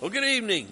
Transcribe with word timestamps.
Well, 0.00 0.08
good 0.08 0.24
evening. 0.24 0.66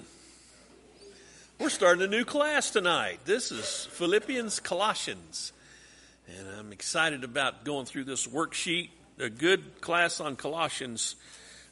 We're 1.60 1.68
starting 1.68 2.02
a 2.02 2.06
new 2.06 2.24
class 2.24 2.70
tonight. 2.70 3.20
This 3.26 3.52
is 3.52 3.86
Philippians 3.90 4.58
Colossians. 4.58 5.52
And 6.26 6.48
I'm 6.58 6.72
excited 6.72 7.24
about 7.24 7.62
going 7.62 7.84
through 7.84 8.04
this 8.04 8.26
worksheet. 8.26 8.88
A 9.18 9.28
good 9.28 9.82
class 9.82 10.20
on 10.20 10.36
Colossians 10.36 11.16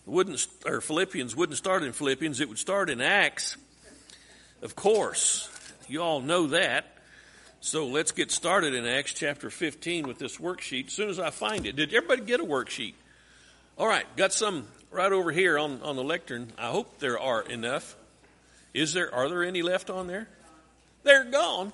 wouldn't, 0.04 0.46
or 0.66 0.82
Philippians 0.82 1.34
wouldn't 1.34 1.56
start 1.56 1.82
in 1.82 1.92
Philippians, 1.92 2.40
it 2.40 2.50
would 2.50 2.58
start 2.58 2.90
in 2.90 3.00
Acts. 3.00 3.56
Of 4.60 4.76
course, 4.76 5.48
you 5.88 6.02
all 6.02 6.20
know 6.20 6.48
that. 6.48 6.84
So 7.60 7.86
let's 7.86 8.12
get 8.12 8.30
started 8.30 8.74
in 8.74 8.84
Acts 8.84 9.14
chapter 9.14 9.48
15 9.48 10.06
with 10.06 10.18
this 10.18 10.36
worksheet 10.36 10.88
as 10.88 10.92
soon 10.92 11.08
as 11.08 11.18
I 11.18 11.30
find 11.30 11.64
it. 11.64 11.74
Did 11.74 11.94
everybody 11.94 12.20
get 12.20 12.40
a 12.40 12.44
worksheet? 12.44 12.92
All 13.78 13.88
right, 13.88 14.04
got 14.14 14.34
some 14.34 14.66
right 14.90 15.12
over 15.12 15.32
here 15.32 15.58
on, 15.58 15.82
on 15.82 15.96
the 15.96 16.04
lectern. 16.04 16.52
I 16.58 16.70
hope 16.70 16.98
there 16.98 17.18
are 17.18 17.42
enough. 17.42 17.96
Is 18.74 18.92
there, 18.92 19.14
are 19.14 19.28
there 19.28 19.42
any 19.42 19.62
left 19.62 19.90
on 19.90 20.06
there? 20.06 20.28
They're 21.02 21.24
gone. 21.24 21.72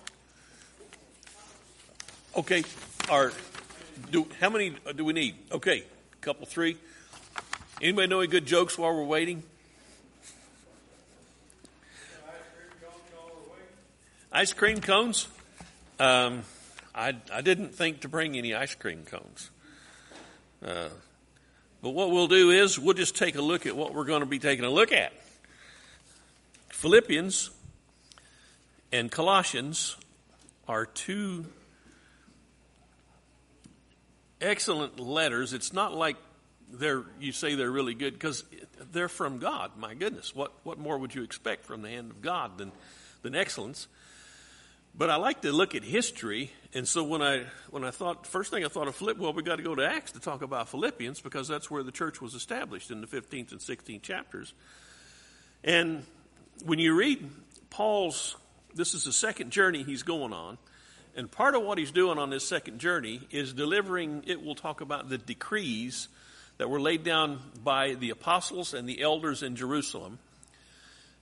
Okay, 2.37 2.63
are, 3.11 3.33
do, 4.11 4.27
how 4.41 4.51
many 4.51 4.75
do 4.97 5.05
we 5.05 5.13
need? 5.13 5.35
Okay, 5.51 5.85
a 6.13 6.17
couple, 6.25 6.47
three. 6.47 6.77
Anybody 7.81 8.09
know 8.09 8.21
any 8.21 8.29
good 8.29 8.47
jokes 8.47 8.79
while 8.79 8.95
we're 8.95 9.05
waiting? 9.05 9.43
Ice 14.33 14.53
cream 14.55 14.81
cones? 14.81 15.29
Um, 16.01 16.43
I, 16.95 17.15
I 17.31 17.43
didn't 17.43 17.75
think 17.75 18.01
to 18.01 18.09
bring 18.09 18.37
any 18.39 18.55
ice 18.55 18.75
cream 18.75 19.05
cones. 19.05 19.51
Uh, 20.65 20.89
but 21.83 21.91
what 21.91 22.11
we'll 22.11 22.29
do 22.29 22.51
is 22.51 22.79
we'll 22.79 22.95
just 22.95 23.17
take 23.17 23.35
a 23.35 23.43
look 23.43 23.67
at 23.67 23.77
what 23.77 23.93
we're 23.93 24.05
going 24.05 24.21
to 24.21 24.27
be 24.27 24.39
taking 24.39 24.65
a 24.65 24.71
look 24.71 24.93
at. 24.93 25.13
Philippians 26.71 27.51
and 28.93 29.11
Colossians 29.11 29.97
are 30.69 30.87
two 30.87 31.45
excellent 34.41 35.01
letters. 35.01 35.53
It's 35.53 35.73
not 35.73 35.95
like 35.95 36.17
they're 36.71 37.05
you 37.21 37.33
say 37.33 37.55
they're 37.55 37.71
really 37.71 37.95
good 37.95 38.15
because 38.15 38.45
they're 38.93 39.09
from 39.09 39.39
God. 39.39 39.73
My 39.77 39.95
goodness, 39.95 40.35
what 40.35 40.53
what 40.63 40.79
more 40.79 40.99
would 40.99 41.15
you 41.15 41.23
expect 41.23 41.67
from 41.67 41.83
the 41.83 41.89
hand 41.91 42.11
of 42.11 42.23
God 42.23 42.59
than 42.59 42.73
than 43.23 43.35
excellence? 43.35 43.89
But 44.95 45.09
I 45.09 45.17
like 45.17 45.41
to 45.43 45.53
look 45.53 45.75
at 45.75 45.85
history, 45.85 46.51
and 46.75 46.87
so 46.87 47.03
when 47.03 47.23
I 47.23 47.45
when 47.71 47.83
I 47.83 47.91
thought 47.91 48.27
first 48.27 48.51
thing 48.51 48.63
I 48.63 48.69
thought 48.69 48.89
of 48.89 48.95
Philip, 48.95 49.17
well, 49.17 49.33
we 49.33 49.43
got 49.43 49.57
to 49.57 49.63
go 49.63 49.75
to 49.75 49.87
Acts 49.87 50.13
to 50.13 50.21
talk 50.21 50.43
about 50.43 50.69
Philippians 50.69 51.21
because 51.21 51.49
that's 51.49 51.71
where 51.71 51.83
the 51.83 51.93
church 51.93 52.21
was 52.21 52.35
established 52.35 52.91
in 52.91 53.01
the 53.01 53.07
15th 53.07 53.53
and 53.53 53.61
16th 53.61 54.03
chapters. 54.03 54.53
And 55.65 56.05
when 56.67 56.79
you 56.79 56.95
read 56.95 57.27
Paul's, 57.71 58.37
this 58.75 58.93
is 58.93 59.05
the 59.05 59.15
second 59.15 59.51
journey 59.51 59.83
he's 59.83 60.03
going 60.03 60.35
on, 60.35 60.59
and 61.17 61.31
part 61.31 61.55
of 61.55 61.63
what 61.63 61.79
he's 61.79 61.91
doing 61.91 62.19
on 62.19 62.29
this 62.29 62.47
second 62.47 62.79
journey 62.79 63.23
is 63.31 63.55
delivering. 63.55 64.25
It 64.27 64.45
will 64.45 64.55
talk 64.55 64.83
about 64.83 65.09
the 65.09 65.17
decrees 65.17 66.09
that 66.59 66.69
were 66.69 66.81
laid 66.81 67.03
down 67.03 67.41
by 67.65 67.95
the 67.95 68.11
apostles 68.11 68.75
and 68.75 68.87
the 68.87 69.01
elders 69.01 69.43
in 69.43 69.57
Jerusalem 69.57 70.19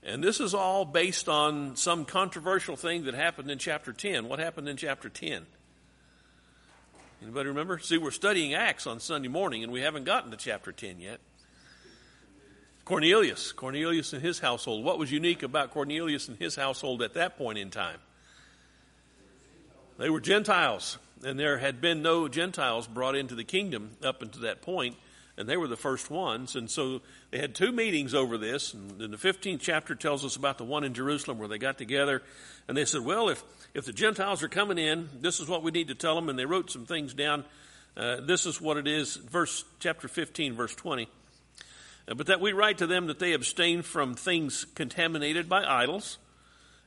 and 0.02 0.24
this 0.24 0.40
is 0.40 0.54
all 0.54 0.84
based 0.84 1.28
on 1.28 1.76
some 1.76 2.04
controversial 2.04 2.76
thing 2.76 3.04
that 3.04 3.14
happened 3.14 3.50
in 3.50 3.58
chapter 3.58 3.92
10. 3.92 4.28
What 4.28 4.38
happened 4.38 4.68
in 4.68 4.76
chapter 4.76 5.08
10? 5.08 5.46
Anybody 7.22 7.48
remember? 7.48 7.78
See, 7.78 7.98
we're 7.98 8.10
studying 8.10 8.54
Acts 8.54 8.86
on 8.86 8.98
Sunday 8.98 9.28
morning 9.28 9.62
and 9.62 9.72
we 9.72 9.82
haven't 9.82 10.04
gotten 10.04 10.30
to 10.30 10.38
chapter 10.38 10.72
10 10.72 11.00
yet. 11.00 11.20
Cornelius, 12.86 13.52
Cornelius 13.52 14.14
and 14.14 14.22
his 14.22 14.38
household. 14.38 14.84
What 14.84 14.98
was 14.98 15.12
unique 15.12 15.42
about 15.42 15.70
Cornelius 15.70 16.28
and 16.28 16.38
his 16.38 16.56
household 16.56 17.02
at 17.02 17.14
that 17.14 17.36
point 17.36 17.58
in 17.58 17.70
time? 17.70 17.98
They 19.98 20.08
were 20.08 20.20
Gentiles, 20.20 20.96
and 21.22 21.38
there 21.38 21.58
had 21.58 21.82
been 21.82 22.00
no 22.00 22.27
Gentiles 22.27 22.86
brought 22.86 23.14
into 23.14 23.34
the 23.34 23.44
kingdom 23.44 23.90
up 24.02 24.22
until 24.22 24.42
that 24.42 24.62
point 24.62 24.96
and 25.40 25.48
they 25.48 25.56
were 25.56 25.67
the 25.67 25.77
first 25.77 26.11
ones. 26.11 26.55
And 26.55 26.70
so 26.70 27.01
they 27.30 27.39
had 27.39 27.55
two 27.55 27.73
meetings 27.73 28.14
over 28.14 28.36
this. 28.36 28.74
And 28.74 29.01
the 29.01 29.17
15th 29.17 29.61
chapter 29.61 29.95
tells 29.95 30.23
us 30.23 30.36
about 30.36 30.58
the 30.58 30.64
one 30.64 30.84
in 30.84 30.92
Jerusalem 30.92 31.39
where 31.39 31.48
they 31.48 31.56
got 31.56 31.78
together 31.78 32.23
and 32.68 32.77
they 32.77 32.84
said, 32.84 33.01
well, 33.01 33.30
if, 33.30 33.42
if 33.73 33.86
the 33.86 33.92
Gentiles 33.95 34.42
are 34.42 34.48
coming 34.48 34.77
in, 34.77 35.08
this 35.20 35.40
is 35.40 35.48
what 35.48 35.62
we 35.62 35.70
need 35.70 35.89
to 35.89 35.95
tell 35.95 36.14
them. 36.14 36.28
And 36.28 36.39
they 36.39 36.45
wrote 36.45 36.70
some 36.70 36.84
things 36.84 37.14
down. 37.14 37.46
Uh, 37.96 38.20
this 38.20 38.45
is 38.45 38.61
what 38.61 38.77
it 38.77 38.86
is, 38.86 39.17
verse 39.17 39.64
chapter 39.78 40.08
15, 40.08 40.55
verse 40.55 40.74
20. 40.74 41.08
Uh, 42.07 42.14
but 42.14 42.27
that 42.27 42.42
we 42.42 42.52
write 42.52 42.77
to 42.78 42.86
them 42.86 43.07
that 43.07 43.18
they 43.18 43.33
abstain 43.33 43.80
from 43.80 44.14
things 44.14 44.67
contaminated 44.74 45.48
by 45.48 45.64
idols 45.64 46.18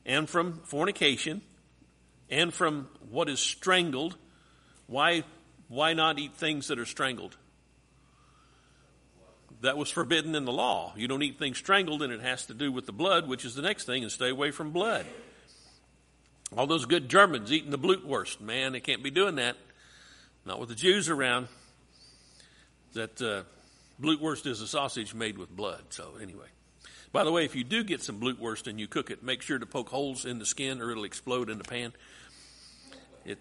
and 0.06 0.30
from 0.30 0.60
fornication 0.60 1.42
and 2.30 2.54
from 2.54 2.88
what 3.10 3.28
is 3.28 3.40
strangled. 3.40 4.16
Why, 4.86 5.24
why 5.66 5.92
not 5.92 6.20
eat 6.20 6.36
things 6.36 6.68
that 6.68 6.78
are 6.78 6.86
strangled? 6.86 7.36
That 9.64 9.78
was 9.78 9.90
forbidden 9.90 10.34
in 10.34 10.44
the 10.44 10.52
law. 10.52 10.92
You 10.94 11.08
don't 11.08 11.22
eat 11.22 11.38
things 11.38 11.56
strangled, 11.56 12.02
and 12.02 12.12
it 12.12 12.20
has 12.20 12.44
to 12.46 12.54
do 12.54 12.70
with 12.70 12.84
the 12.84 12.92
blood, 12.92 13.26
which 13.26 13.46
is 13.46 13.54
the 13.54 13.62
next 13.62 13.84
thing, 13.84 14.02
and 14.02 14.12
stay 14.12 14.28
away 14.28 14.50
from 14.50 14.72
blood. 14.72 15.06
All 16.54 16.66
those 16.66 16.84
good 16.84 17.08
Germans 17.08 17.50
eating 17.50 17.70
the 17.70 17.78
blutwurst, 17.78 18.42
man, 18.42 18.72
they 18.72 18.80
can't 18.80 19.02
be 19.02 19.10
doing 19.10 19.36
that. 19.36 19.56
Not 20.44 20.60
with 20.60 20.68
the 20.68 20.74
Jews 20.74 21.08
around. 21.08 21.48
That 22.92 23.20
uh, 23.22 23.42
blutwurst 24.00 24.46
is 24.46 24.60
a 24.60 24.66
sausage 24.68 25.14
made 25.14 25.38
with 25.38 25.48
blood. 25.48 25.84
So 25.88 26.12
anyway, 26.20 26.46
by 27.10 27.24
the 27.24 27.32
way, 27.32 27.46
if 27.46 27.56
you 27.56 27.64
do 27.64 27.82
get 27.82 28.02
some 28.02 28.20
blutwurst 28.20 28.66
and 28.66 28.78
you 28.78 28.86
cook 28.86 29.10
it, 29.10 29.22
make 29.22 29.40
sure 29.40 29.58
to 29.58 29.66
poke 29.66 29.88
holes 29.88 30.26
in 30.26 30.38
the 30.38 30.46
skin, 30.46 30.82
or 30.82 30.90
it'll 30.90 31.04
explode 31.04 31.48
in 31.48 31.56
the 31.56 31.64
pan. 31.64 31.94
It 33.24 33.38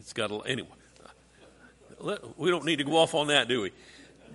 it's 0.00 0.12
got 0.12 0.32
a 0.32 0.40
anyway. 0.40 0.68
We 2.36 2.50
don't 2.50 2.64
need 2.64 2.76
to 2.76 2.84
go 2.84 2.96
off 2.96 3.14
on 3.14 3.28
that, 3.28 3.46
do 3.46 3.62
we? 3.62 3.72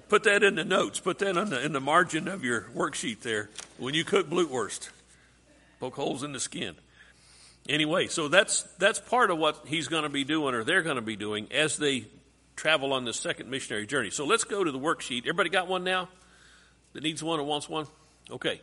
Put 0.08 0.24
that 0.24 0.44
in 0.44 0.56
the 0.56 0.66
notes. 0.66 1.00
Put 1.00 1.20
that 1.20 1.36
in 1.36 1.50
the, 1.50 1.66
in 1.66 1.74
the 1.74 1.80
margin 1.80 2.28
of 2.28 2.44
your 2.44 2.62
worksheet 2.76 3.22
there. 3.22 3.50
When 3.78 3.94
you 3.94 4.04
cook 4.04 4.30
blutwurst, 4.30 4.90
poke 5.80 5.96
holes 5.96 6.24
in 6.24 6.32
the 6.32 6.40
skin. 6.40 6.76
Anyway, 7.68 8.08
so 8.08 8.28
that's 8.28 8.62
that's 8.78 9.00
part 9.00 9.32
of 9.32 9.40
what 9.40 9.64
he's 9.66 9.88
going 9.88 10.04
to 10.04 10.10
be 10.10 10.24
doing, 10.24 10.54
or 10.54 10.64
they're 10.64 10.84
going 10.84 10.98
to 10.98 11.02
be 11.02 11.16
doing 11.16 11.48
as 11.52 11.78
they 11.78 12.06
travel 12.56 12.94
on 12.94 13.06
this 13.06 13.20
second 13.20 13.50
missionary 13.50 13.88
journey. 13.88 14.12
So 14.12 14.26
let's 14.26 14.44
go 14.44 14.64
to 14.64 14.72
the 14.72 14.80
worksheet. 14.80 15.22
Everybody 15.22 15.50
got 15.50 15.68
one 15.68 15.84
now? 15.84 16.08
That 16.94 17.04
needs 17.04 17.24
one 17.24 17.40
or 17.40 17.44
wants 17.44 17.68
one? 17.68 17.88
Okay. 18.30 18.62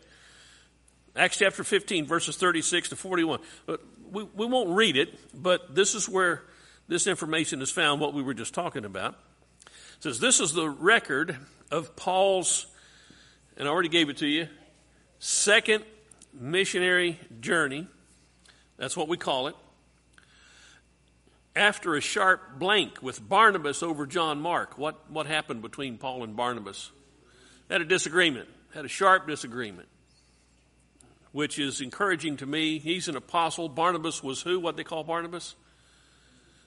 Acts 1.14 1.36
chapter 1.36 1.62
15, 1.62 2.06
verses 2.06 2.36
36 2.36 2.90
to 2.90 2.96
41. 2.96 3.40
But 3.66 3.82
we, 4.10 4.22
we 4.22 4.46
won't 4.46 4.70
read 4.70 4.96
it, 4.96 5.12
but 5.34 5.74
this 5.74 5.94
is 5.94 6.08
where 6.08 6.42
this 6.88 7.06
information 7.06 7.60
is 7.60 7.70
found, 7.70 8.00
what 8.00 8.14
we 8.14 8.22
were 8.22 8.32
just 8.32 8.54
talking 8.54 8.86
about 8.86 9.16
says 10.02 10.18
this 10.18 10.40
is 10.40 10.52
the 10.52 10.68
record 10.68 11.36
of 11.70 11.94
Paul's, 11.94 12.66
and 13.56 13.68
I 13.68 13.70
already 13.70 13.88
gave 13.88 14.08
it 14.08 14.16
to 14.16 14.26
you, 14.26 14.48
second 15.20 15.84
missionary 16.32 17.20
journey. 17.38 17.86
That's 18.78 18.96
what 18.96 19.06
we 19.06 19.16
call 19.16 19.46
it. 19.46 19.54
After 21.54 21.94
a 21.94 22.00
sharp 22.00 22.58
blank 22.58 23.00
with 23.00 23.28
Barnabas 23.28 23.80
over 23.80 24.04
John 24.04 24.40
Mark, 24.40 24.76
what, 24.76 25.08
what 25.08 25.26
happened 25.26 25.62
between 25.62 25.98
Paul 25.98 26.24
and 26.24 26.34
Barnabas? 26.34 26.90
Had 27.70 27.80
a 27.80 27.84
disagreement, 27.84 28.48
had 28.74 28.84
a 28.84 28.88
sharp 28.88 29.28
disagreement, 29.28 29.86
which 31.30 31.60
is 31.60 31.80
encouraging 31.80 32.38
to 32.38 32.46
me. 32.46 32.80
He's 32.80 33.06
an 33.06 33.14
apostle. 33.14 33.68
Barnabas 33.68 34.20
was 34.20 34.42
who? 34.42 34.58
What 34.58 34.76
they 34.76 34.82
call 34.82 35.04
Barnabas? 35.04 35.54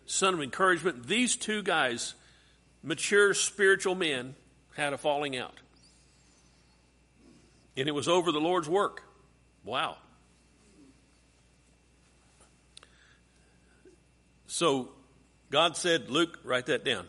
Son 0.06 0.34
of 0.34 0.42
encouragement. 0.42 1.08
These 1.08 1.36
two 1.36 1.64
guys 1.64 2.14
mature 2.86 3.34
spiritual 3.34 3.96
men 3.96 4.36
had 4.76 4.94
a 4.94 4.98
falling 4.98 5.36
out. 5.36 5.56
And 7.76 7.90
it 7.90 7.92
was 7.92 8.08
over 8.08 8.32
the 8.32 8.40
Lord's 8.40 8.70
work. 8.70 9.02
Wow. 9.66 9.98
So 14.48 14.90
God 15.50 15.76
said, 15.76 16.10
Luke, 16.10 16.40
write 16.44 16.68
that 16.68 16.86
down. 16.86 17.08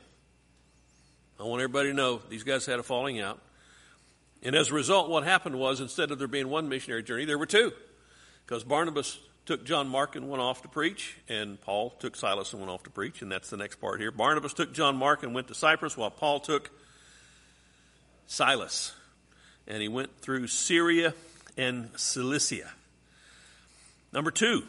I 1.39 1.45
want 1.45 1.61
everybody 1.61 1.91
to 1.91 1.95
know 1.95 2.21
these 2.29 2.43
guys 2.43 2.67
had 2.67 2.81
a 2.81 2.83
falling 2.83 3.21
out. 3.21 3.41
And 4.43 4.57
as 4.57 4.71
a 4.71 4.75
result, 4.75 5.11
what 5.11 5.25
happened 5.25 5.59
was 5.59 5.81
instead 5.81 6.11
of 6.11 6.19
there 6.19 6.29
being 6.29 6.49
one 6.49 6.69
missionary 6.69 7.03
journey, 7.03 7.27
there 7.27 7.39
were 7.39 7.47
two. 7.47 7.73
Because 8.45 8.65
Barnabas 8.65 9.19
took 9.47 9.65
John 9.65 9.89
Mark 9.89 10.17
and 10.17 10.29
went 10.29 10.43
off 10.43 10.63
to 10.63 10.69
preach, 10.69 11.17
and 11.29 11.61
Paul 11.61 11.91
took 11.99 12.17
Silas 12.17 12.53
and 12.53 12.61
went 12.61 12.71
off 12.71 12.83
to 12.83 12.91
preach, 12.91 13.23
and 13.23 13.31
that's 13.31 13.49
the 13.49 13.57
next 13.57 13.77
part 13.77 14.01
here. 14.01 14.11
Barnabas 14.11 14.53
took 14.53 14.75
John 14.75 14.97
Mark 14.97 15.23
and 15.23 15.35
went 15.35 15.49
to 15.49 15.55
Cyprus, 15.55 15.97
while 15.97 16.11
Paul 16.11 16.41
took 16.41 16.71
Silas, 18.27 18.93
and 19.69 19.81
he 19.81 19.89
went 19.89 20.21
through 20.21 20.49
Syria 20.49 21.15
and 21.57 21.91
Cilicia. 21.97 22.71
Number 24.13 24.31
two, 24.31 24.65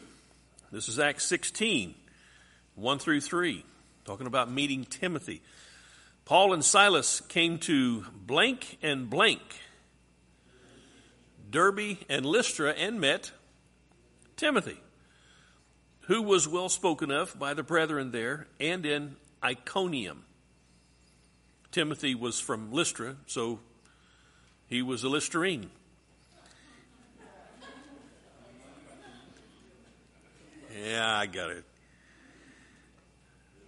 this 0.70 0.88
is 0.88 0.98
Acts 0.98 1.24
16, 1.24 1.94
1 2.76 2.98
through 2.98 3.20
3, 3.20 3.64
talking 4.04 4.26
about 4.26 4.50
meeting 4.50 4.84
Timothy. 4.84 5.42
Paul 6.24 6.52
and 6.52 6.64
Silas 6.64 7.20
came 7.22 7.58
to 7.60 8.04
blank 8.26 8.78
and 8.82 9.10
blank 9.10 9.42
Derbe 11.50 11.96
and 12.08 12.26
Lystra 12.26 12.72
and 12.72 13.00
met 13.00 13.30
Timothy, 14.38 14.78
who 16.02 16.22
was 16.22 16.46
well 16.46 16.68
spoken 16.68 17.10
of 17.10 17.36
by 17.40 17.54
the 17.54 17.64
brethren 17.64 18.12
there 18.12 18.46
and 18.60 18.86
in 18.86 19.16
Iconium. 19.42 20.24
Timothy 21.72 22.14
was 22.14 22.38
from 22.38 22.72
Lystra, 22.72 23.16
so 23.26 23.58
he 24.68 24.80
was 24.80 25.02
a 25.02 25.08
Listerine. 25.08 25.70
Yeah, 30.86 31.18
I 31.18 31.26
got 31.26 31.50
it. 31.50 31.64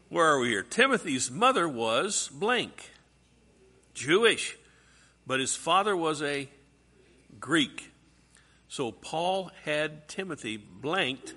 Where 0.09 0.25
are 0.25 0.39
we 0.39 0.51
here? 0.51 0.63
Timothy's 0.63 1.33
mother 1.33 1.69
was 1.69 2.29
blank, 2.33 2.91
Jewish, 3.93 4.57
but 5.27 5.41
his 5.41 5.57
father 5.57 5.97
was 5.97 6.23
a 6.23 6.49
Greek. 7.41 7.90
So 8.71 8.93
Paul 8.93 9.51
had 9.65 10.07
Timothy 10.07 10.57
blanked 10.57 11.35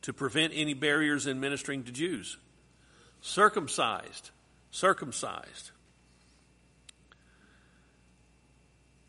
to 0.00 0.14
prevent 0.14 0.54
any 0.56 0.72
barriers 0.72 1.26
in 1.26 1.40
ministering 1.40 1.84
to 1.84 1.92
Jews. 1.92 2.38
Circumcised, 3.20 4.30
circumcised. 4.70 5.72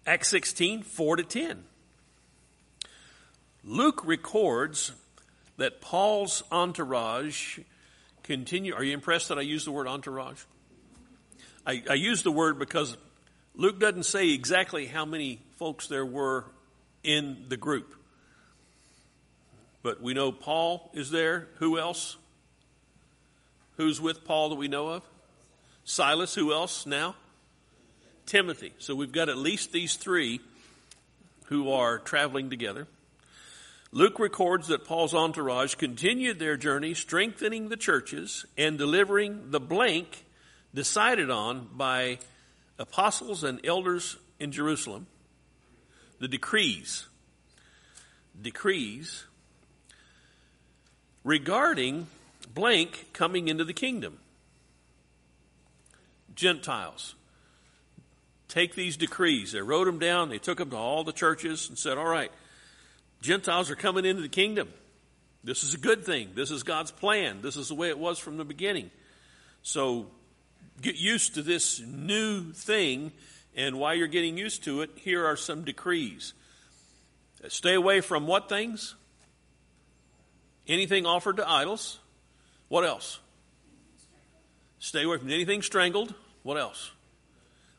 Acts 0.05 0.27
16, 0.27 0.83
4 0.83 1.15
to 1.15 1.23
10. 1.23 1.63
Luke 3.63 4.05
records 4.05 4.91
that 5.55 5.79
Paul's 5.79 6.43
entourage 6.51 7.59
continue. 8.21 8.75
Are 8.75 8.83
you 8.83 8.93
impressed 8.93 9.29
that 9.29 9.37
I 9.37 9.43
use 9.43 9.63
the 9.63 9.71
word 9.71 9.87
entourage? 9.87 10.43
I, 11.65 11.83
I 11.89 11.93
use 11.93 12.21
the 12.21 12.31
word 12.33 12.59
because 12.59 12.97
Luke 13.55 13.79
doesn't 13.79 14.03
say 14.03 14.31
exactly 14.31 14.87
how 14.87 15.05
many 15.05 15.39
folks 15.55 15.87
there 15.87 16.05
were 16.05 16.43
in 17.03 17.45
the 17.47 17.57
group. 17.57 17.95
But 19.81 20.01
we 20.01 20.13
know 20.13 20.31
Paul 20.31 20.91
is 20.93 21.11
there. 21.11 21.47
Who 21.55 21.79
else? 21.79 22.17
Who's 23.77 24.01
with 24.01 24.25
Paul 24.25 24.49
that 24.49 24.55
we 24.55 24.67
know 24.67 24.89
of? 24.89 25.03
Silas. 25.85 26.35
Who 26.35 26.53
else 26.53 26.85
now? 26.85 27.15
Timothy. 28.25 28.73
So 28.77 28.93
we've 28.93 29.11
got 29.11 29.29
at 29.29 29.37
least 29.37 29.71
these 29.71 29.95
three 29.95 30.41
who 31.45 31.71
are 31.71 31.97
traveling 31.97 32.49
together. 32.49 32.87
Luke 33.91 34.19
records 34.19 34.67
that 34.67 34.85
Paul's 34.85 35.15
entourage 35.15 35.73
continued 35.75 36.37
their 36.37 36.57
journey, 36.57 36.93
strengthening 36.93 37.69
the 37.69 37.77
churches 37.77 38.45
and 38.55 38.77
delivering 38.77 39.49
the 39.49 39.59
blank 39.59 40.25
decided 40.75 41.31
on 41.31 41.67
by 41.73 42.19
apostles 42.77 43.43
and 43.43 43.59
elders 43.65 44.17
in 44.39 44.51
Jerusalem, 44.51 45.07
the 46.19 46.27
decrees, 46.27 47.07
decrees 48.41 49.25
regarding 51.23 52.07
blank 52.53 53.09
coming 53.13 53.47
into 53.47 53.63
the 53.63 53.73
kingdom. 53.73 54.17
Gentiles. 56.35 57.15
Take 58.47 58.73
these 58.73 58.97
decrees. 58.97 59.51
They 59.51 59.61
wrote 59.61 59.85
them 59.85 59.99
down. 59.99 60.29
They 60.29 60.39
took 60.39 60.57
them 60.57 60.71
to 60.71 60.77
all 60.77 61.03
the 61.03 61.11
churches 61.11 61.69
and 61.69 61.77
said, 61.77 61.97
all 61.97 62.07
right, 62.07 62.31
Gentiles 63.21 63.69
are 63.69 63.75
coming 63.75 64.05
into 64.05 64.21
the 64.21 64.29
kingdom. 64.29 64.69
This 65.43 65.63
is 65.63 65.73
a 65.73 65.77
good 65.77 66.05
thing. 66.05 66.31
This 66.35 66.49
is 66.51 66.63
God's 66.63 66.91
plan. 66.91 67.41
This 67.41 67.57
is 67.57 67.67
the 67.67 67.75
way 67.75 67.89
it 67.89 67.99
was 67.99 68.19
from 68.19 68.37
the 68.37 68.45
beginning. 68.45 68.89
So 69.61 70.07
get 70.81 70.95
used 70.95 71.35
to 71.35 71.41
this 71.41 71.79
new 71.81 72.51
thing. 72.53 73.11
And 73.55 73.79
while 73.79 73.95
you're 73.95 74.07
getting 74.07 74.37
used 74.37 74.63
to 74.65 74.81
it, 74.81 74.91
here 74.95 75.25
are 75.25 75.35
some 75.35 75.63
decrees. 75.63 76.33
Stay 77.47 77.73
away 77.73 78.01
from 78.01 78.27
what 78.27 78.49
things? 78.49 78.95
Anything 80.67 81.05
offered 81.05 81.37
to 81.37 81.49
idols. 81.49 81.99
What 82.67 82.85
else? 82.85 83.19
Stay 84.79 85.03
away 85.03 85.17
from 85.17 85.29
anything 85.29 85.61
strangled. 85.61 86.13
What 86.43 86.57
else? 86.57 86.91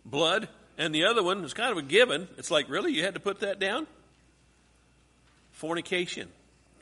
Blood. 0.04 0.48
And 0.76 0.94
the 0.94 1.04
other 1.04 1.22
one 1.22 1.44
is 1.44 1.54
kind 1.54 1.72
of 1.72 1.78
a 1.78 1.82
given. 1.82 2.26
It's 2.36 2.50
like, 2.50 2.68
really? 2.68 2.92
You 2.92 3.04
had 3.04 3.14
to 3.14 3.20
put 3.20 3.40
that 3.40 3.58
down? 3.58 3.86
Fornication. 5.52 6.28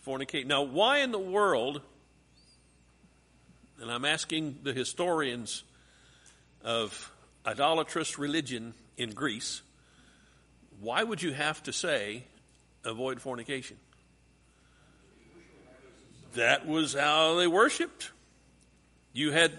Fornicate. 0.06 0.46
Now, 0.46 0.62
why 0.62 0.98
in 0.98 1.10
the 1.10 1.18
world, 1.18 1.82
and 3.80 3.90
I'm 3.90 4.04
asking 4.04 4.60
the 4.62 4.72
historians 4.72 5.64
of 6.64 7.12
idolatrous 7.46 8.18
religion 8.18 8.74
in 8.96 9.10
Greece, 9.10 9.62
why 10.80 11.02
would 11.02 11.22
you 11.22 11.32
have 11.32 11.62
to 11.64 11.72
say 11.72 12.24
avoid 12.84 13.20
fornication? 13.20 13.76
That 16.34 16.66
was 16.66 16.94
how 16.94 17.36
they 17.36 17.46
worshiped. 17.46 18.12
You 19.12 19.32
had 19.32 19.52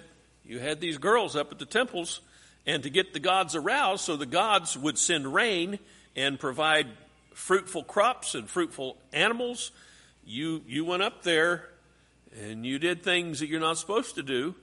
you 0.46 0.60
had 0.60 0.80
these 0.80 0.98
girls 0.98 1.36
up 1.36 1.52
at 1.52 1.60
the 1.60 1.66
temples 1.66 2.22
and 2.66 2.84
to 2.84 2.90
get 2.90 3.14
the 3.14 3.20
gods 3.20 3.56
aroused 3.56 4.04
so 4.04 4.16
the 4.16 4.26
gods 4.26 4.78
would 4.78 4.98
send 4.98 5.32
rain 5.32 5.80
and 6.16 6.40
provide 6.40 6.88
fruitful 7.34 7.84
crops 7.84 8.36
and 8.36 8.50
fruitful 8.50 8.98
animals, 9.14 9.72
you, 10.26 10.62
you 10.68 10.84
went 10.86 11.02
up 11.02 11.24
there 11.24 11.70
and 12.42 12.66
you 12.66 12.78
did 12.78 13.04
things 13.04 13.40
that 13.40 13.48
you're 13.48 13.60
not 13.60 13.78
supposed 13.78 14.16
to 14.16 14.24
do 14.24 14.56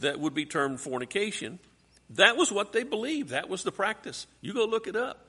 that 0.00 0.18
would 0.18 0.34
be 0.34 0.44
termed 0.44 0.80
fornication. 0.80 1.58
That 2.10 2.36
was 2.36 2.50
what 2.50 2.72
they 2.72 2.84
believed. 2.84 3.30
That 3.30 3.48
was 3.48 3.62
the 3.62 3.72
practice. 3.72 4.26
You 4.40 4.54
go 4.54 4.64
look 4.64 4.86
it 4.86 4.96
up. 4.96 5.26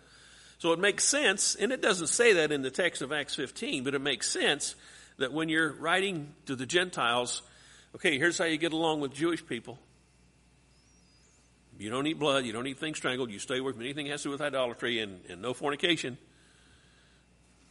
So 0.59 0.73
it 0.73 0.79
makes 0.79 1.05
sense, 1.05 1.55
and 1.55 1.71
it 1.71 1.81
doesn't 1.81 2.07
say 2.07 2.33
that 2.33 2.51
in 2.51 2.61
the 2.61 2.71
text 2.71 3.01
of 3.01 3.13
Acts 3.13 3.33
15, 3.35 3.85
but 3.85 3.95
it 3.95 4.01
makes 4.01 4.29
sense 4.29 4.75
that 5.17 5.31
when 5.31 5.47
you're 5.47 5.71
writing 5.71 6.33
to 6.47 6.55
the 6.55 6.65
Gentiles, 6.65 7.41
okay, 7.95 8.17
here's 8.17 8.37
how 8.37 8.43
you 8.45 8.57
get 8.57 8.73
along 8.73 8.99
with 8.99 9.13
Jewish 9.13 9.45
people. 9.45 9.79
You 11.77 11.89
don't 11.89 12.05
eat 12.07 12.19
blood, 12.19 12.43
you 12.43 12.51
don't 12.51 12.67
eat 12.67 12.77
things 12.77 12.97
strangled, 12.97 13.31
you 13.31 13.39
stay 13.39 13.57
away 13.57 13.71
from 13.71 13.81
anything 13.81 14.07
that 14.07 14.11
has 14.11 14.23
to 14.23 14.27
do 14.27 14.31
with 14.31 14.41
idolatry 14.41 14.99
and, 14.99 15.21
and 15.29 15.41
no 15.41 15.53
fornication. 15.53 16.17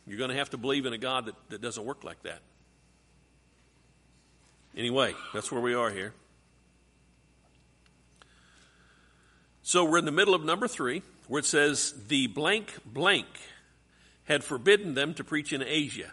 You're 0.06 0.16
going 0.16 0.30
to 0.30 0.36
have 0.36 0.50
to 0.50 0.56
believe 0.56 0.86
in 0.86 0.94
a 0.94 0.98
God 0.98 1.26
that, 1.26 1.34
that 1.50 1.60
doesn't 1.60 1.84
work 1.84 2.04
like 2.04 2.22
that. 2.22 2.40
Anyway, 4.74 5.14
that's 5.34 5.52
where 5.52 5.60
we 5.60 5.74
are 5.74 5.90
here. 5.90 6.14
So 9.68 9.84
we're 9.84 9.98
in 9.98 10.06
the 10.06 10.12
middle 10.12 10.34
of 10.34 10.42
number 10.42 10.66
three, 10.66 11.02
where 11.26 11.40
it 11.40 11.44
says, 11.44 11.92
the 12.08 12.26
blank 12.26 12.72
blank 12.86 13.26
had 14.24 14.42
forbidden 14.42 14.94
them 14.94 15.12
to 15.12 15.24
preach 15.24 15.52
in 15.52 15.62
Asia. 15.62 16.10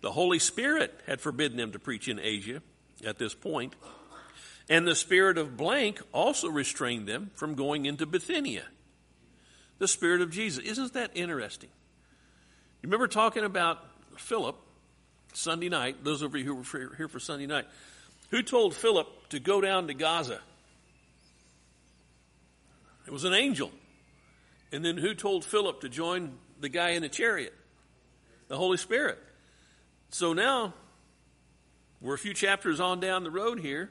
The 0.00 0.12
Holy 0.12 0.38
Spirit 0.38 0.94
had 1.08 1.20
forbidden 1.20 1.56
them 1.56 1.72
to 1.72 1.80
preach 1.80 2.06
in 2.06 2.20
Asia 2.20 2.62
at 3.04 3.18
this 3.18 3.34
point, 3.34 3.74
and 4.68 4.86
the 4.86 4.94
spirit 4.94 5.36
of 5.36 5.56
blank 5.56 6.00
also 6.12 6.48
restrained 6.48 7.08
them 7.08 7.32
from 7.34 7.56
going 7.56 7.86
into 7.86 8.06
Bithynia. 8.06 8.66
The 9.80 9.88
spirit 9.88 10.20
of 10.20 10.30
Jesus. 10.30 10.62
Isn't 10.62 10.92
that 10.92 11.10
interesting? 11.14 11.70
You 12.82 12.86
remember 12.86 13.08
talking 13.08 13.42
about 13.42 13.84
Philip 14.16 14.54
Sunday 15.32 15.68
night, 15.68 16.04
those 16.04 16.22
of 16.22 16.36
you 16.36 16.44
who 16.44 16.54
were 16.54 16.94
here 16.96 17.08
for 17.08 17.18
Sunday 17.18 17.46
night, 17.46 17.66
who 18.30 18.44
told 18.44 18.76
Philip 18.76 19.08
to 19.30 19.40
go 19.40 19.60
down 19.60 19.88
to 19.88 19.94
Gaza? 19.94 20.38
It 23.06 23.12
was 23.12 23.24
an 23.24 23.34
angel. 23.34 23.70
And 24.72 24.84
then 24.84 24.96
who 24.96 25.14
told 25.14 25.44
Philip 25.44 25.80
to 25.80 25.88
join 25.88 26.38
the 26.60 26.68
guy 26.68 26.90
in 26.90 27.02
the 27.02 27.08
chariot? 27.08 27.54
The 28.48 28.56
Holy 28.56 28.76
Spirit. 28.76 29.18
So 30.10 30.32
now 30.32 30.74
we're 32.00 32.14
a 32.14 32.18
few 32.18 32.34
chapters 32.34 32.80
on 32.80 33.00
down 33.00 33.24
the 33.24 33.30
road 33.30 33.60
here, 33.60 33.90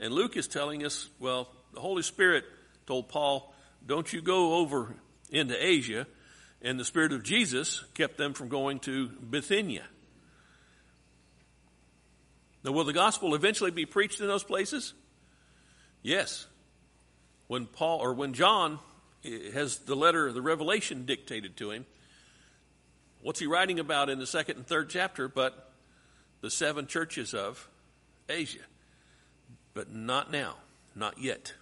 and 0.00 0.12
Luke 0.12 0.36
is 0.36 0.48
telling 0.48 0.84
us, 0.84 1.08
well, 1.18 1.48
the 1.72 1.80
Holy 1.80 2.02
Spirit 2.02 2.44
told 2.86 3.08
Paul, 3.08 3.54
don't 3.86 4.12
you 4.12 4.20
go 4.22 4.54
over 4.54 4.94
into 5.30 5.54
Asia 5.64 6.06
and 6.62 6.78
the 6.78 6.84
Spirit 6.84 7.12
of 7.12 7.22
Jesus 7.24 7.84
kept 7.94 8.16
them 8.16 8.34
from 8.34 8.48
going 8.48 8.78
to 8.80 9.08
Bithynia. 9.08 9.84
Now, 12.64 12.70
will 12.70 12.84
the 12.84 12.92
gospel 12.92 13.34
eventually 13.34 13.72
be 13.72 13.86
preached 13.86 14.20
in 14.20 14.28
those 14.28 14.44
places? 14.44 14.94
Yes. 16.02 16.46
When 17.52 17.66
Paul 17.66 17.98
or 17.98 18.14
when 18.14 18.32
John 18.32 18.78
eh, 19.26 19.50
has 19.52 19.80
the 19.80 19.94
letter, 19.94 20.28
of 20.28 20.32
the 20.32 20.40
revelation 20.40 21.04
dictated 21.04 21.54
to 21.58 21.70
him, 21.70 21.84
what's 23.20 23.40
he 23.40 23.46
writing 23.46 23.78
about 23.78 24.08
in 24.08 24.18
the 24.18 24.26
second 24.26 24.56
and 24.56 24.66
third 24.66 24.88
chapter 24.88 25.28
but 25.28 25.70
the 26.40 26.50
seven 26.50 26.86
churches 26.86 27.34
of 27.34 27.68
Asia? 28.26 28.62
But 29.74 29.92
not 29.92 30.32
now, 30.32 30.54
not 30.94 31.18
yet. 31.18 31.52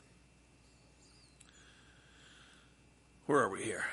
Where 3.26 3.40
are 3.40 3.48
we 3.48 3.64
here? 3.64 3.86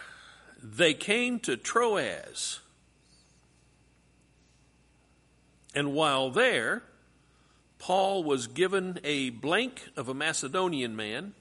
they 0.62 0.94
came 0.94 1.40
to 1.40 1.58
Troas. 1.58 2.60
And 5.74 5.96
while 5.96 6.30
there, 6.30 6.84
Paul 7.80 8.24
was 8.24 8.46
given 8.46 9.00
a 9.04 9.32
blank 9.32 9.90
of 9.98 10.08
a 10.08 10.14
Macedonian 10.14 10.96
man, 10.96 11.34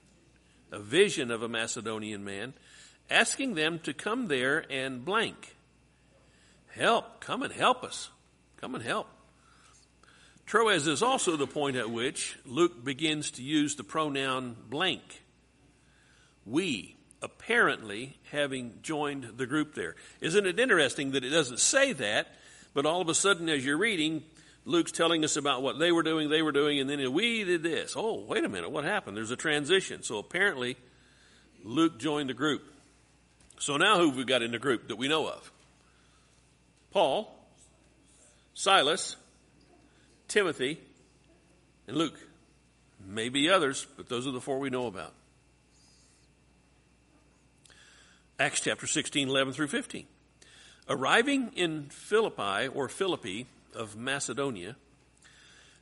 a 0.72 0.78
vision 0.78 1.30
of 1.30 1.42
a 1.42 1.48
Macedonian 1.48 2.24
man, 2.24 2.54
asking 3.10 3.54
them 3.54 3.78
to 3.80 3.92
come 3.92 4.28
there 4.28 4.64
and 4.70 5.04
blank. 5.04 5.56
Help, 6.68 7.20
come 7.20 7.42
and 7.42 7.52
help 7.52 7.84
us. 7.84 8.10
Come 8.58 8.74
and 8.74 8.84
help. 8.84 9.08
Troas 10.46 10.86
is 10.86 11.02
also 11.02 11.36
the 11.36 11.46
point 11.46 11.76
at 11.76 11.90
which 11.90 12.38
Luke 12.44 12.84
begins 12.84 13.32
to 13.32 13.42
use 13.42 13.74
the 13.74 13.84
pronoun 13.84 14.56
blank. 14.68 15.22
We, 16.44 16.96
apparently 17.20 18.16
having 18.30 18.78
joined 18.82 19.32
the 19.36 19.46
group 19.46 19.74
there. 19.74 19.96
Isn't 20.20 20.46
it 20.46 20.60
interesting 20.60 21.12
that 21.12 21.24
it 21.24 21.30
doesn't 21.30 21.60
say 21.60 21.92
that, 21.94 22.28
but 22.74 22.86
all 22.86 23.00
of 23.00 23.08
a 23.08 23.14
sudden 23.14 23.48
as 23.48 23.64
you're 23.64 23.76
reading, 23.76 24.22
Luke's 24.66 24.90
telling 24.90 25.24
us 25.24 25.36
about 25.36 25.62
what 25.62 25.78
they 25.78 25.92
were 25.92 26.02
doing, 26.02 26.28
they 26.28 26.42
were 26.42 26.50
doing, 26.50 26.80
and 26.80 26.90
then 26.90 27.12
we 27.12 27.44
did 27.44 27.62
this. 27.62 27.94
Oh, 27.96 28.24
wait 28.26 28.44
a 28.44 28.48
minute, 28.48 28.70
what 28.70 28.82
happened? 28.84 29.16
There's 29.16 29.30
a 29.30 29.36
transition. 29.36 30.02
So 30.02 30.18
apparently, 30.18 30.76
Luke 31.62 31.98
joined 31.98 32.28
the 32.28 32.34
group. 32.34 32.64
So 33.60 33.76
now 33.76 33.96
who 33.96 34.08
have 34.08 34.16
we 34.16 34.24
got 34.24 34.42
in 34.42 34.50
the 34.50 34.58
group 34.58 34.88
that 34.88 34.96
we 34.96 35.06
know 35.06 35.28
of? 35.28 35.52
Paul, 36.90 37.32
Silas, 38.54 39.16
Timothy, 40.26 40.80
and 41.86 41.96
Luke. 41.96 42.18
Maybe 43.06 43.48
others, 43.48 43.86
but 43.96 44.08
those 44.08 44.26
are 44.26 44.32
the 44.32 44.40
four 44.40 44.58
we 44.58 44.68
know 44.68 44.88
about. 44.88 45.12
Acts 48.40 48.60
chapter 48.60 48.88
16, 48.88 49.28
11 49.28 49.52
through 49.52 49.68
15. 49.68 50.06
Arriving 50.88 51.52
in 51.54 51.84
Philippi 51.84 52.66
or 52.66 52.88
Philippi 52.88 53.46
of 53.76 53.96
Macedonia, 53.96 54.76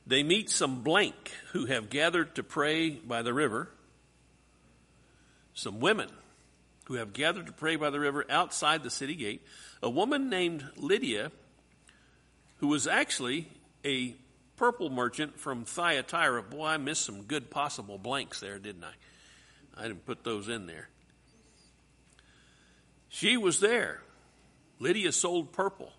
they 0.05 0.21
meet 0.21 0.49
some 0.49 0.83
blank 0.83 1.31
who 1.53 1.65
have 1.65 1.89
gathered 1.89 2.35
to 2.35 2.43
pray 2.43 2.91
by 2.91 3.21
the 3.21 3.33
river, 3.33 3.69
some 5.53 5.79
women 5.79 6.09
who 6.85 6.95
have 6.95 7.13
gathered 7.13 7.47
to 7.47 7.51
pray 7.51 7.75
by 7.75 7.89
the 7.89 7.99
river 7.99 8.25
outside 8.29 8.83
the 8.83 8.89
city 8.89 9.15
gate, 9.15 9.41
a 9.81 9.89
woman 9.89 10.29
named 10.29 10.63
Lydia, 10.75 11.31
who 12.57 12.67
was 12.67 12.87
actually 12.87 13.47
a 13.83 14.15
purple 14.55 14.89
merchant 14.89 15.39
from 15.39 15.65
Thyatira. 15.65 16.43
Boy, 16.43 16.65
I 16.67 16.77
missed 16.77 17.03
some 17.03 17.23
good 17.23 17.49
possible 17.49 17.97
blanks 17.97 18.39
there, 18.39 18.59
didn't 18.59 18.83
I? 18.83 18.93
I 19.77 19.87
didn't 19.87 20.05
put 20.05 20.23
those 20.23 20.47
in 20.47 20.67
there. 20.67 20.89
She 23.09 23.37
was 23.37 23.59
there. 23.59 24.01
Lydia 24.79 25.11
sold 25.11 25.51
purple. 25.51 25.91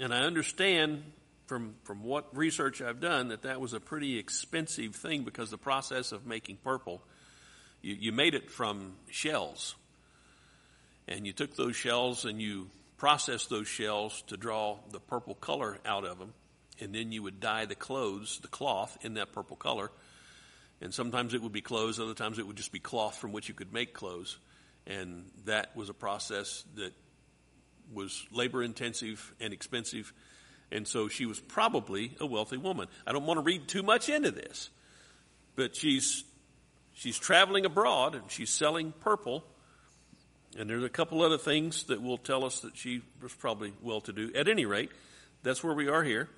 And 0.00 0.14
I 0.14 0.22
understand 0.22 1.04
from, 1.44 1.74
from 1.84 2.02
what 2.02 2.34
research 2.34 2.80
I've 2.80 3.00
done 3.00 3.28
that 3.28 3.42
that 3.42 3.60
was 3.60 3.74
a 3.74 3.80
pretty 3.80 4.18
expensive 4.18 4.96
thing 4.96 5.24
because 5.24 5.50
the 5.50 5.58
process 5.58 6.10
of 6.10 6.26
making 6.26 6.56
purple, 6.64 7.02
you, 7.82 7.94
you 7.94 8.10
made 8.10 8.34
it 8.34 8.50
from 8.50 8.94
shells. 9.10 9.74
And 11.06 11.26
you 11.26 11.34
took 11.34 11.54
those 11.54 11.76
shells 11.76 12.24
and 12.24 12.40
you 12.40 12.70
processed 12.96 13.50
those 13.50 13.68
shells 13.68 14.22
to 14.28 14.38
draw 14.38 14.78
the 14.90 15.00
purple 15.00 15.34
color 15.34 15.78
out 15.84 16.06
of 16.06 16.18
them 16.18 16.32
and 16.80 16.94
then 16.94 17.12
you 17.12 17.22
would 17.22 17.40
dye 17.40 17.66
the 17.66 17.74
clothes, 17.74 18.38
the 18.40 18.48
cloth, 18.48 18.96
in 19.02 19.14
that 19.14 19.32
purple 19.32 19.56
color. 19.56 19.90
And 20.80 20.94
sometimes 20.94 21.34
it 21.34 21.42
would 21.42 21.52
be 21.52 21.60
clothes, 21.60 22.00
other 22.00 22.14
times 22.14 22.38
it 22.38 22.46
would 22.46 22.56
just 22.56 22.72
be 22.72 22.78
cloth 22.78 23.18
from 23.18 23.32
which 23.32 23.48
you 23.48 23.54
could 23.54 23.70
make 23.70 23.92
clothes. 23.92 24.38
And 24.86 25.26
that 25.44 25.76
was 25.76 25.90
a 25.90 25.94
process 25.94 26.64
that 26.76 26.94
was 27.92 28.26
labor 28.32 28.62
intensive 28.62 29.34
and 29.40 29.52
expensive. 29.52 30.12
And 30.72 30.86
so 30.86 31.08
she 31.08 31.26
was 31.26 31.40
probably 31.40 32.16
a 32.20 32.26
wealthy 32.26 32.56
woman. 32.56 32.88
I 33.06 33.12
don't 33.12 33.26
want 33.26 33.38
to 33.38 33.42
read 33.42 33.68
too 33.68 33.82
much 33.82 34.08
into 34.08 34.30
this, 34.30 34.70
but 35.56 35.74
she's, 35.74 36.24
she's 36.94 37.18
traveling 37.18 37.64
abroad 37.64 38.14
and 38.14 38.30
she's 38.30 38.50
selling 38.50 38.92
purple. 39.00 39.44
And 40.58 40.68
there's 40.68 40.84
a 40.84 40.88
couple 40.88 41.22
other 41.22 41.38
things 41.38 41.84
that 41.84 42.02
will 42.02 42.18
tell 42.18 42.44
us 42.44 42.60
that 42.60 42.76
she 42.76 43.02
was 43.22 43.32
probably 43.34 43.72
well 43.82 44.00
to 44.02 44.12
do. 44.12 44.32
At 44.34 44.48
any 44.48 44.66
rate, 44.66 44.90
that's 45.42 45.62
where 45.62 45.74
we 45.74 45.88
are 45.88 46.02
here. 46.02 46.28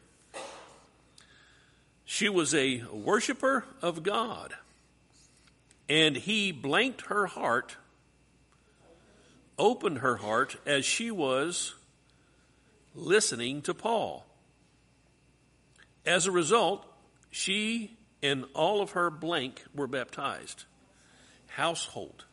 She 2.04 2.28
was 2.28 2.54
a 2.54 2.82
worshiper 2.92 3.64
of 3.80 4.02
God. 4.02 4.54
And 5.88 6.16
he 6.16 6.52
blanked 6.52 7.06
her 7.06 7.26
heart, 7.26 7.76
opened 9.62 9.98
her 9.98 10.16
heart 10.16 10.56
as 10.66 10.84
she 10.84 11.08
was 11.08 11.76
listening 12.96 13.62
to 13.62 13.72
Paul. 13.72 14.26
As 16.04 16.26
a 16.26 16.32
result, 16.32 16.84
she 17.30 17.96
and 18.24 18.44
all 18.54 18.82
of 18.82 18.90
her 18.90 19.08
blank 19.08 19.62
were 19.72 19.86
baptized. 19.86 20.64
Household. 21.46 22.24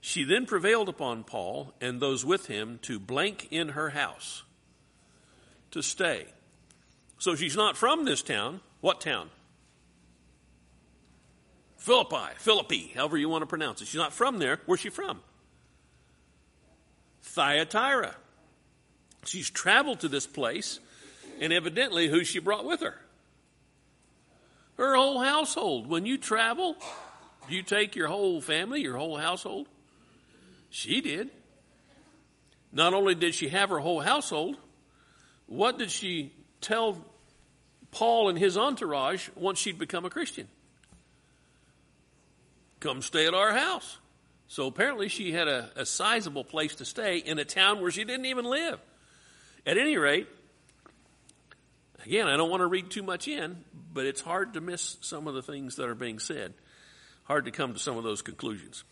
She 0.00 0.22
then 0.22 0.46
prevailed 0.46 0.88
upon 0.88 1.24
Paul 1.24 1.74
and 1.80 2.00
those 2.00 2.24
with 2.24 2.46
him 2.46 2.78
to 2.82 3.00
blank 3.00 3.48
in 3.50 3.70
her 3.70 3.90
house, 3.90 4.44
to 5.72 5.82
stay. 5.82 6.26
So 7.18 7.34
she's 7.34 7.56
not 7.56 7.76
from 7.76 8.04
this 8.04 8.22
town. 8.22 8.60
What 8.80 9.00
town? 9.00 9.30
Philippi, 11.76 12.34
Philippi, 12.36 12.92
however 12.94 13.16
you 13.16 13.28
want 13.28 13.42
to 13.42 13.46
pronounce 13.46 13.82
it. 13.82 13.88
She's 13.88 14.00
not 14.00 14.12
from 14.12 14.38
there. 14.38 14.60
Where's 14.66 14.80
she 14.80 14.90
from? 14.90 15.20
Thyatira. 17.24 18.14
She's 19.24 19.50
traveled 19.50 20.00
to 20.00 20.08
this 20.08 20.26
place, 20.26 20.80
and 21.40 21.52
evidently, 21.52 22.08
who 22.08 22.24
she 22.24 22.38
brought 22.38 22.64
with 22.64 22.80
her? 22.80 22.94
Her 24.76 24.94
whole 24.94 25.20
household. 25.20 25.88
When 25.88 26.06
you 26.06 26.18
travel, 26.18 26.76
do 27.48 27.54
you 27.54 27.62
take 27.62 27.96
your 27.96 28.08
whole 28.08 28.40
family, 28.40 28.80
your 28.80 28.96
whole 28.96 29.16
household? 29.16 29.68
She 30.70 31.00
did. 31.00 31.30
Not 32.72 32.94
only 32.94 33.14
did 33.14 33.34
she 33.34 33.48
have 33.48 33.70
her 33.70 33.78
whole 33.78 34.00
household, 34.00 34.56
what 35.46 35.78
did 35.78 35.90
she 35.90 36.32
tell 36.60 37.04
Paul 37.94 38.28
and 38.28 38.36
his 38.36 38.58
entourage 38.58 39.28
once 39.36 39.60
she'd 39.60 39.78
become 39.78 40.04
a 40.04 40.10
Christian. 40.10 40.48
Come 42.80 43.02
stay 43.02 43.26
at 43.26 43.34
our 43.34 43.52
house. 43.52 43.98
So 44.54 44.68
apparently 44.68 45.08
she 45.08 45.32
had 45.32 45.48
a, 45.48 45.68
a 45.74 45.84
sizable 45.84 46.44
place 46.44 46.76
to 46.76 46.84
stay 46.84 47.18
in 47.18 47.40
a 47.40 47.44
town 47.44 47.80
where 47.80 47.90
she 47.90 48.04
didn't 48.04 48.26
even 48.26 48.44
live. 48.44 48.78
At 49.66 49.78
any 49.78 49.96
rate, 49.96 50.28
again, 52.06 52.28
I 52.28 52.36
don't 52.36 52.50
want 52.50 52.60
to 52.60 52.68
read 52.68 52.88
too 52.88 53.02
much 53.02 53.26
in, 53.26 53.64
but 53.92 54.06
it's 54.06 54.20
hard 54.20 54.54
to 54.54 54.60
miss 54.60 54.96
some 55.00 55.26
of 55.26 55.34
the 55.34 55.42
things 55.42 55.74
that 55.74 55.88
are 55.88 55.96
being 55.96 56.20
said. 56.20 56.54
Hard 57.24 57.46
to 57.46 57.50
come 57.50 57.72
to 57.72 57.80
some 57.80 57.96
of 57.96 58.04
those 58.04 58.22
conclusions. 58.22 58.84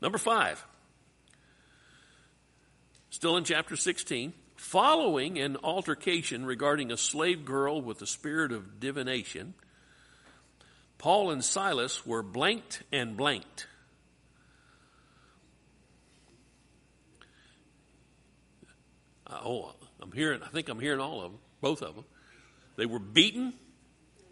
Number 0.00 0.18
five, 0.18 0.64
still 3.10 3.36
in 3.36 3.42
chapter 3.42 3.74
16, 3.74 4.32
Following 4.54 5.40
an 5.40 5.56
altercation 5.64 6.46
regarding 6.46 6.92
a 6.92 6.96
slave 6.96 7.44
girl 7.44 7.82
with 7.82 7.98
the 7.98 8.06
spirit 8.06 8.52
of 8.52 8.78
divination, 8.78 9.54
Paul 10.96 11.32
and 11.32 11.44
Silas 11.44 12.06
were 12.06 12.22
blanked 12.22 12.84
and 12.92 13.16
blanked. 13.16 13.66
Uh, 19.28 19.40
oh, 19.44 19.74
I'm 20.00 20.12
hearing, 20.12 20.42
I 20.42 20.48
think 20.48 20.68
I'm 20.68 20.80
hearing 20.80 21.00
all 21.00 21.22
of 21.22 21.32
them, 21.32 21.40
both 21.60 21.82
of 21.82 21.94
them. 21.94 22.04
They 22.76 22.86
were 22.86 22.98
beaten 22.98 23.54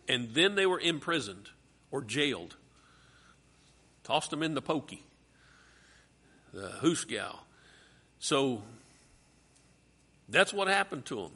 and 0.09 0.35
then 0.35 0.55
they 0.55 0.67
were 0.67 0.81
imprisoned 0.81 1.49
or 1.91 2.03
jailed. 2.03 2.57
Tossed 4.05 4.31
them 4.31 4.43
in 4.43 4.55
the 4.55 4.63
pokey, 4.63 5.03
the 6.53 6.69
hoosgow. 6.81 7.37
So 8.19 8.63
that's 10.29 10.53
what 10.53 10.69
happened 10.69 11.07
to 11.07 11.17
them. 11.17 11.33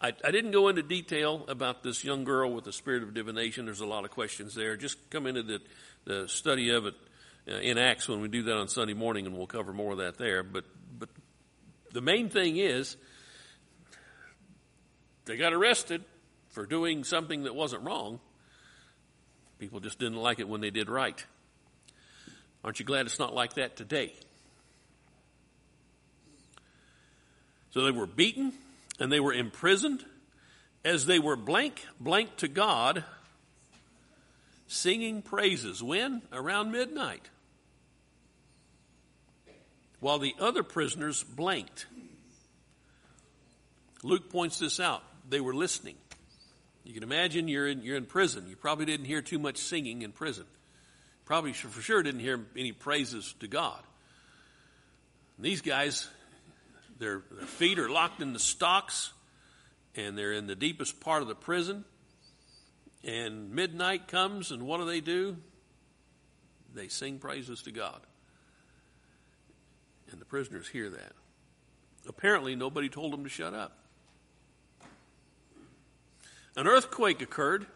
I, 0.00 0.12
I, 0.24 0.30
didn't 0.30 0.50
go 0.50 0.68
into 0.68 0.82
detail 0.82 1.44
about 1.46 1.82
this 1.82 2.02
young 2.02 2.24
girl 2.24 2.52
with 2.52 2.64
the 2.64 2.72
spirit 2.72 3.02
of 3.02 3.14
divination. 3.14 3.66
There's 3.66 3.80
a 3.80 3.86
lot 3.86 4.04
of 4.04 4.10
questions 4.10 4.54
there. 4.54 4.76
Just 4.76 4.98
come 5.10 5.26
into 5.26 5.42
the, 5.42 5.60
the 6.04 6.28
study 6.28 6.70
of 6.70 6.86
it 6.86 6.94
uh, 7.48 7.54
in 7.54 7.78
Acts 7.78 8.08
when 8.08 8.20
we 8.20 8.28
do 8.28 8.42
that 8.44 8.56
on 8.56 8.68
Sunday 8.68 8.94
morning, 8.94 9.26
and 9.26 9.36
we'll 9.36 9.46
cover 9.46 9.72
more 9.72 9.92
of 9.92 9.98
that 9.98 10.18
there. 10.18 10.42
But, 10.42 10.64
but 10.81 10.81
the 11.92 12.00
main 12.00 12.28
thing 12.28 12.56
is 12.56 12.96
they 15.24 15.36
got 15.36 15.52
arrested 15.52 16.04
for 16.48 16.66
doing 16.66 17.04
something 17.04 17.44
that 17.44 17.54
wasn't 17.54 17.82
wrong. 17.84 18.20
People 19.58 19.80
just 19.80 19.98
didn't 19.98 20.18
like 20.18 20.40
it 20.40 20.48
when 20.48 20.60
they 20.60 20.70
did 20.70 20.90
right. 20.90 21.24
Aren't 22.64 22.78
you 22.78 22.84
glad 22.84 23.06
it's 23.06 23.18
not 23.18 23.34
like 23.34 23.54
that 23.54 23.76
today? 23.76 24.14
So 27.70 27.84
they 27.84 27.90
were 27.90 28.06
beaten 28.06 28.52
and 28.98 29.10
they 29.10 29.20
were 29.20 29.32
imprisoned 29.32 30.04
as 30.84 31.06
they 31.06 31.18
were 31.18 31.36
blank, 31.36 31.86
blank 32.00 32.36
to 32.36 32.48
God, 32.48 33.04
singing 34.66 35.22
praises. 35.22 35.82
When? 35.82 36.22
Around 36.32 36.72
midnight. 36.72 37.30
While 40.02 40.18
the 40.18 40.34
other 40.40 40.64
prisoners 40.64 41.22
blanked. 41.22 41.86
Luke 44.02 44.30
points 44.30 44.58
this 44.58 44.80
out. 44.80 45.04
They 45.28 45.40
were 45.40 45.54
listening. 45.54 45.94
You 46.82 46.92
can 46.92 47.04
imagine 47.04 47.46
you're 47.46 47.68
in, 47.68 47.82
you're 47.84 47.96
in 47.96 48.06
prison. 48.06 48.48
You 48.48 48.56
probably 48.56 48.84
didn't 48.84 49.06
hear 49.06 49.22
too 49.22 49.38
much 49.38 49.58
singing 49.58 50.02
in 50.02 50.10
prison. 50.10 50.44
Probably 51.24 51.52
for 51.52 51.80
sure 51.80 52.02
didn't 52.02 52.20
hear 52.20 52.44
any 52.56 52.72
praises 52.72 53.32
to 53.38 53.46
God. 53.46 53.80
And 55.36 55.46
these 55.46 55.60
guys, 55.60 56.08
their, 56.98 57.22
their 57.30 57.46
feet 57.46 57.78
are 57.78 57.88
locked 57.88 58.20
in 58.20 58.32
the 58.32 58.40
stocks, 58.40 59.12
and 59.94 60.18
they're 60.18 60.32
in 60.32 60.48
the 60.48 60.56
deepest 60.56 60.98
part 60.98 61.22
of 61.22 61.28
the 61.28 61.36
prison. 61.36 61.84
And 63.04 63.52
midnight 63.52 64.08
comes, 64.08 64.50
and 64.50 64.64
what 64.64 64.78
do 64.78 64.84
they 64.84 65.00
do? 65.00 65.36
They 66.74 66.88
sing 66.88 67.20
praises 67.20 67.62
to 67.62 67.70
God. 67.70 68.00
And 70.12 70.20
the 70.20 70.26
prisoners 70.26 70.68
hear 70.68 70.90
that. 70.90 71.12
Apparently, 72.06 72.54
nobody 72.54 72.88
told 72.88 73.12
them 73.12 73.24
to 73.24 73.30
shut 73.30 73.54
up. 73.54 73.78
An 76.54 76.66
earthquake 76.66 77.22
occurred, 77.22 77.66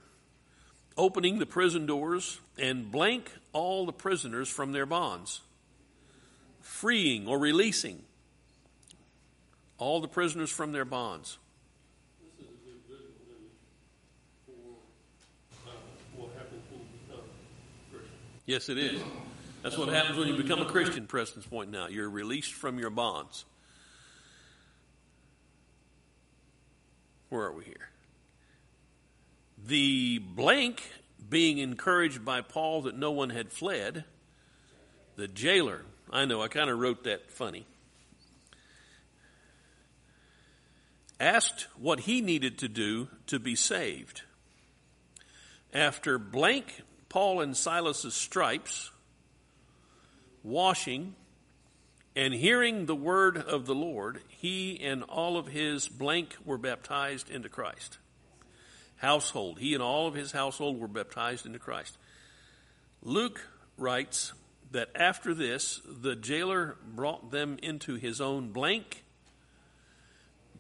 opening 0.99 1.39
the 1.39 1.47
prison 1.47 1.87
doors 1.87 2.41
and 2.59 2.91
blank 2.93 3.33
all 3.53 3.87
the 3.87 3.93
prisoners 3.93 4.49
from 4.49 4.73
their 4.73 4.85
bonds, 4.85 5.41
freeing 6.61 7.27
or 7.27 7.39
releasing 7.39 8.03
all 9.79 10.01
the 10.01 10.09
prisoners 10.09 10.51
from 10.51 10.73
their 10.73 10.85
bonds. 10.85 11.39
Yes, 18.45 18.69
it 18.69 18.79
is. 18.79 19.01
That's 19.67 19.77
what 19.77 19.89
happens 19.89 20.17
when 20.17 20.29
you 20.29 20.37
become 20.37 20.63
a 20.63 20.65
Christian, 20.65 21.09
Preston's 21.09 21.45
pointing 21.45 21.75
out. 21.75 21.91
You're 21.91 22.09
released 22.09 22.53
from 22.53 22.79
your 22.79 22.89
bonds. 22.89 23.45
Where 27.31 27.43
are 27.47 27.53
we 27.53 27.65
here? 27.65 27.89
The 29.67 30.21
blank 30.21 30.89
being 31.29 31.59
encouraged 31.59 32.25
by 32.25 32.43
Paul 32.43 32.83
that 32.83 32.97
no 32.97 33.11
one 33.11 33.31
had 33.31 33.51
fled, 33.51 34.05
the 35.17 35.27
jailer, 35.27 35.81
I 36.13 36.27
know, 36.27 36.41
I 36.41 36.47
kind 36.47 36.71
of 36.71 36.79
wrote 36.79 37.03
that 37.03 37.33
funny, 37.33 37.67
asked 41.19 41.67
what 41.77 41.99
he 41.99 42.21
needed 42.21 42.59
to 42.59 42.69
do 42.69 43.09
to 43.27 43.41
be 43.41 43.57
saved. 43.57 44.23
After 45.75 46.21
blank 46.21 46.83
Paul 47.09 47.41
and 47.41 47.57
Silas's 47.57 48.15
stripes, 48.15 48.93
washing, 50.47 51.15
and 52.15 52.33
hearing 52.33 52.87
the 52.87 52.95
word 52.95 53.37
of 53.37 53.67
the 53.67 53.75
Lord, 53.75 54.21
he 54.29 54.81
and 54.81 55.03
all 55.03 55.37
of 55.37 55.49
his 55.49 55.89
blank 55.89 56.37
were 56.45 56.57
baptized 56.57 57.29
into 57.29 57.49
Christ. 57.49 57.99
Household, 58.99 59.59
he 59.59 59.75
and 59.75 59.83
all 59.83 60.07
of 60.07 60.15
his 60.15 60.33
household 60.33 60.81
were 60.81 60.89
baptized 60.89 61.45
into 61.45 61.59
Christ. 61.59 61.99
Luke 63.03 63.47
writes 63.77 64.33
that 64.71 64.89
after 64.95 65.35
this, 65.35 65.83
the 65.87 66.17
jailer 66.17 66.77
brought 66.95 67.31
them 67.31 67.59
into 67.63 67.97
his 67.97 68.21
own 68.21 68.53
blank 68.53 69.05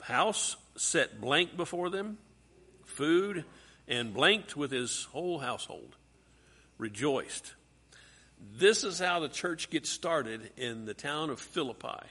house, 0.02 0.57
set 0.76 1.21
blank 1.21 1.57
before 1.57 1.90
them, 1.90 2.19
food, 2.85 3.45
and 3.88 4.12
blanked 4.12 4.57
with 4.57 4.71
his 4.71 5.05
whole 5.12 5.38
household. 5.38 5.97
Rejoiced. 6.78 7.55
This 8.59 8.85
is 8.85 8.99
how 8.99 9.21
the 9.21 9.28
church 9.28 9.71
gets 9.71 9.90
started 9.90 10.50
in 10.57 10.85
the 10.85 10.95
town 10.95 11.31
of 11.31 11.40
Philippi. 11.40 12.07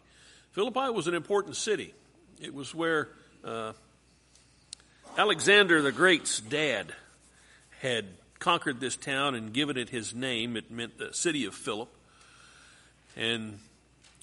Philippi 0.52 0.92
was 0.92 1.08
an 1.08 1.14
important 1.14 1.56
city. 1.56 1.94
It 2.40 2.54
was 2.54 2.74
where 2.74 3.10
uh, 3.44 3.74
Alexander 5.18 5.82
the 5.82 5.92
Great's 5.92 6.40
dad 6.40 6.94
had 7.80 8.06
conquered 8.40 8.80
this 8.80 8.96
town 8.96 9.36
and 9.36 9.54
given 9.54 9.78
it 9.78 9.90
his 9.90 10.14
name. 10.14 10.56
It 10.58 10.70
meant 10.72 10.98
the 10.98 11.14
city 11.14 11.46
of 11.46 11.56
Philip. 11.56 11.90
And 13.16 13.60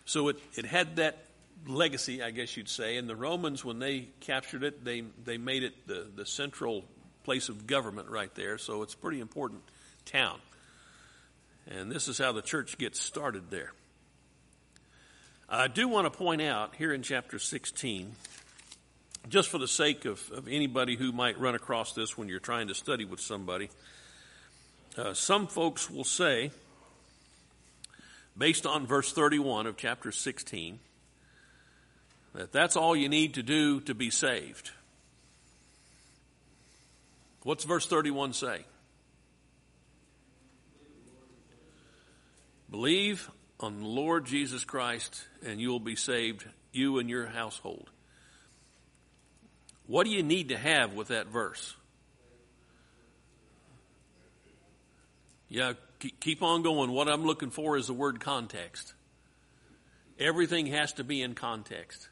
so 0.04 0.28
it, 0.28 0.36
it 0.54 0.64
had 0.64 0.96
that 0.96 1.24
legacy, 1.66 2.22
I 2.22 2.30
guess 2.30 2.56
you'd 2.56 2.68
say. 2.68 2.96
And 2.96 3.08
the 3.08 3.16
Romans, 3.16 3.64
when 3.64 3.78
they 3.78 4.08
captured 4.20 4.64
it, 4.64 4.84
they, 4.84 5.02
they 5.24 5.38
made 5.38 5.62
it 5.62 5.86
the, 5.86 6.06
the 6.14 6.26
central 6.26 6.84
place 7.24 7.48
of 7.48 7.66
government 7.66 8.08
right 8.08 8.34
there. 8.34 8.58
So 8.58 8.82
it's 8.82 8.94
a 8.94 8.98
pretty 8.98 9.20
important 9.20 9.62
town. 10.04 10.38
And 11.70 11.90
this 11.90 12.08
is 12.08 12.18
how 12.18 12.32
the 12.32 12.42
church 12.42 12.78
gets 12.78 13.00
started 13.00 13.50
there. 13.50 13.72
I 15.48 15.68
do 15.68 15.86
want 15.86 16.10
to 16.10 16.16
point 16.16 16.42
out 16.42 16.74
here 16.76 16.92
in 16.92 17.02
chapter 17.02 17.38
16, 17.38 18.12
just 19.28 19.48
for 19.48 19.58
the 19.58 19.68
sake 19.68 20.04
of, 20.04 20.20
of 20.32 20.48
anybody 20.48 20.96
who 20.96 21.12
might 21.12 21.38
run 21.38 21.54
across 21.54 21.92
this 21.92 22.16
when 22.16 22.28
you're 22.28 22.40
trying 22.40 22.68
to 22.68 22.74
study 22.74 23.04
with 23.04 23.20
somebody, 23.20 23.68
uh, 24.96 25.14
some 25.14 25.46
folks 25.46 25.90
will 25.90 26.04
say, 26.04 26.50
based 28.36 28.66
on 28.66 28.86
verse 28.86 29.12
31 29.12 29.66
of 29.66 29.76
chapter 29.76 30.10
16, 30.10 30.78
that 32.34 32.50
that's 32.50 32.76
all 32.76 32.96
you 32.96 33.08
need 33.08 33.34
to 33.34 33.42
do 33.42 33.80
to 33.82 33.94
be 33.94 34.10
saved. 34.10 34.70
What's 37.42 37.64
verse 37.64 37.86
31 37.86 38.32
say? 38.32 38.64
Believe 42.72 43.30
on 43.60 43.80
the 43.80 43.86
Lord 43.86 44.24
Jesus 44.24 44.64
Christ 44.64 45.26
and 45.44 45.60
you 45.60 45.68
will 45.68 45.78
be 45.78 45.94
saved, 45.94 46.44
you 46.72 46.98
and 46.98 47.08
your 47.08 47.26
household. 47.26 47.90
What 49.86 50.04
do 50.04 50.10
you 50.10 50.22
need 50.22 50.48
to 50.48 50.56
have 50.56 50.94
with 50.94 51.08
that 51.08 51.26
verse? 51.26 51.74
Yeah, 55.50 55.74
keep 56.20 56.42
on 56.42 56.62
going. 56.62 56.90
What 56.92 57.10
I'm 57.10 57.26
looking 57.26 57.50
for 57.50 57.76
is 57.76 57.88
the 57.88 57.92
word 57.92 58.20
context. 58.20 58.94
Everything 60.18 60.66
has 60.68 60.94
to 60.94 61.04
be 61.04 61.20
in 61.20 61.34
context. 61.34 62.08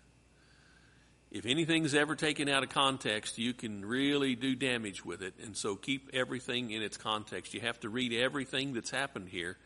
If 1.30 1.46
anything's 1.46 1.94
ever 1.94 2.14
taken 2.14 2.50
out 2.50 2.64
of 2.64 2.68
context, 2.68 3.38
you 3.38 3.54
can 3.54 3.82
really 3.82 4.34
do 4.34 4.54
damage 4.54 5.06
with 5.06 5.22
it. 5.22 5.32
And 5.42 5.56
so 5.56 5.74
keep 5.74 6.10
everything 6.12 6.70
in 6.70 6.82
its 6.82 6.98
context. 6.98 7.54
You 7.54 7.62
have 7.62 7.80
to 7.80 7.88
read 7.88 8.12
everything 8.12 8.74
that's 8.74 8.90
happened 8.90 9.30
here 9.30 9.56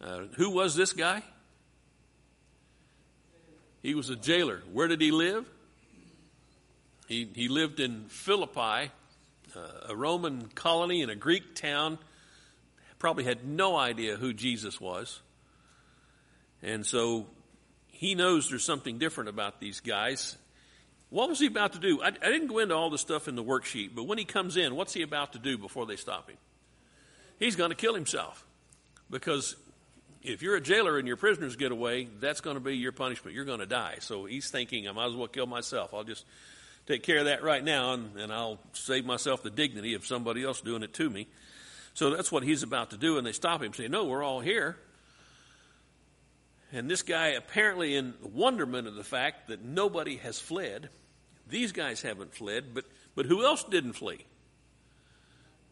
uh, 0.00 0.20
who 0.36 0.50
was 0.50 0.74
this 0.74 0.92
guy? 0.92 1.22
He 3.82 3.94
was 3.94 4.10
a 4.10 4.16
jailer. 4.16 4.62
Where 4.72 4.88
did 4.88 5.00
he 5.00 5.10
live? 5.10 5.46
He, 7.06 7.28
he 7.34 7.48
lived 7.48 7.80
in 7.80 8.04
Philippi, 8.08 8.90
uh, 9.56 9.60
a 9.88 9.96
Roman 9.96 10.48
colony 10.48 11.02
in 11.02 11.10
a 11.10 11.16
Greek 11.16 11.54
town. 11.54 11.98
Probably 12.98 13.24
had 13.24 13.44
no 13.44 13.76
idea 13.76 14.16
who 14.16 14.32
Jesus 14.32 14.80
was. 14.80 15.20
And 16.62 16.84
so 16.84 17.26
he 17.88 18.14
knows 18.14 18.48
there's 18.48 18.64
something 18.64 18.98
different 18.98 19.28
about 19.30 19.60
these 19.60 19.80
guys. 19.80 20.36
What 21.08 21.28
was 21.28 21.40
he 21.40 21.46
about 21.46 21.72
to 21.72 21.78
do? 21.78 22.00
I, 22.02 22.08
I 22.08 22.10
didn't 22.10 22.48
go 22.48 22.58
into 22.58 22.74
all 22.74 22.90
the 22.90 22.98
stuff 22.98 23.26
in 23.26 23.34
the 23.34 23.42
worksheet, 23.42 23.90
but 23.94 24.04
when 24.04 24.18
he 24.18 24.24
comes 24.24 24.56
in, 24.56 24.76
what's 24.76 24.92
he 24.92 25.02
about 25.02 25.32
to 25.32 25.38
do 25.38 25.58
before 25.58 25.86
they 25.86 25.96
stop 25.96 26.30
him? 26.30 26.36
He's 27.38 27.56
going 27.56 27.70
to 27.70 27.76
kill 27.76 27.94
himself 27.94 28.46
because 29.10 29.56
if 30.22 30.42
you're 30.42 30.56
a 30.56 30.60
jailer 30.60 30.98
and 30.98 31.08
your 31.08 31.16
prisoners 31.16 31.56
get 31.56 31.72
away, 31.72 32.08
that's 32.20 32.40
going 32.40 32.56
to 32.56 32.60
be 32.60 32.76
your 32.76 32.92
punishment. 32.92 33.34
You're 33.34 33.44
going 33.44 33.60
to 33.60 33.66
die. 33.66 33.96
So 34.00 34.26
he's 34.26 34.50
thinking, 34.50 34.88
I 34.88 34.92
might 34.92 35.06
as 35.06 35.14
well 35.14 35.28
kill 35.28 35.46
myself. 35.46 35.94
I'll 35.94 36.04
just 36.04 36.24
take 36.86 37.02
care 37.02 37.18
of 37.18 37.24
that 37.26 37.42
right 37.42 37.64
now, 37.64 37.94
and, 37.94 38.16
and 38.16 38.32
I'll 38.32 38.58
save 38.72 39.04
myself 39.06 39.42
the 39.42 39.50
dignity 39.50 39.94
of 39.94 40.06
somebody 40.06 40.44
else 40.44 40.60
doing 40.60 40.82
it 40.82 40.92
to 40.94 41.08
me. 41.08 41.26
So 41.94 42.10
that's 42.10 42.30
what 42.30 42.42
he's 42.42 42.62
about 42.62 42.90
to 42.90 42.96
do, 42.96 43.18
and 43.18 43.26
they 43.26 43.32
stop 43.32 43.62
him, 43.62 43.72
say, 43.72 43.88
No, 43.88 44.04
we're 44.04 44.22
all 44.22 44.40
here. 44.40 44.76
And 46.72 46.88
this 46.88 47.02
guy, 47.02 47.28
apparently 47.28 47.96
in 47.96 48.14
wonderment 48.22 48.86
of 48.86 48.94
the 48.94 49.02
fact 49.02 49.48
that 49.48 49.64
nobody 49.64 50.16
has 50.18 50.38
fled, 50.38 50.88
these 51.48 51.72
guys 51.72 52.00
haven't 52.00 52.32
fled, 52.32 52.74
but, 52.74 52.84
but 53.16 53.26
who 53.26 53.44
else 53.44 53.64
didn't 53.64 53.94
flee? 53.94 54.24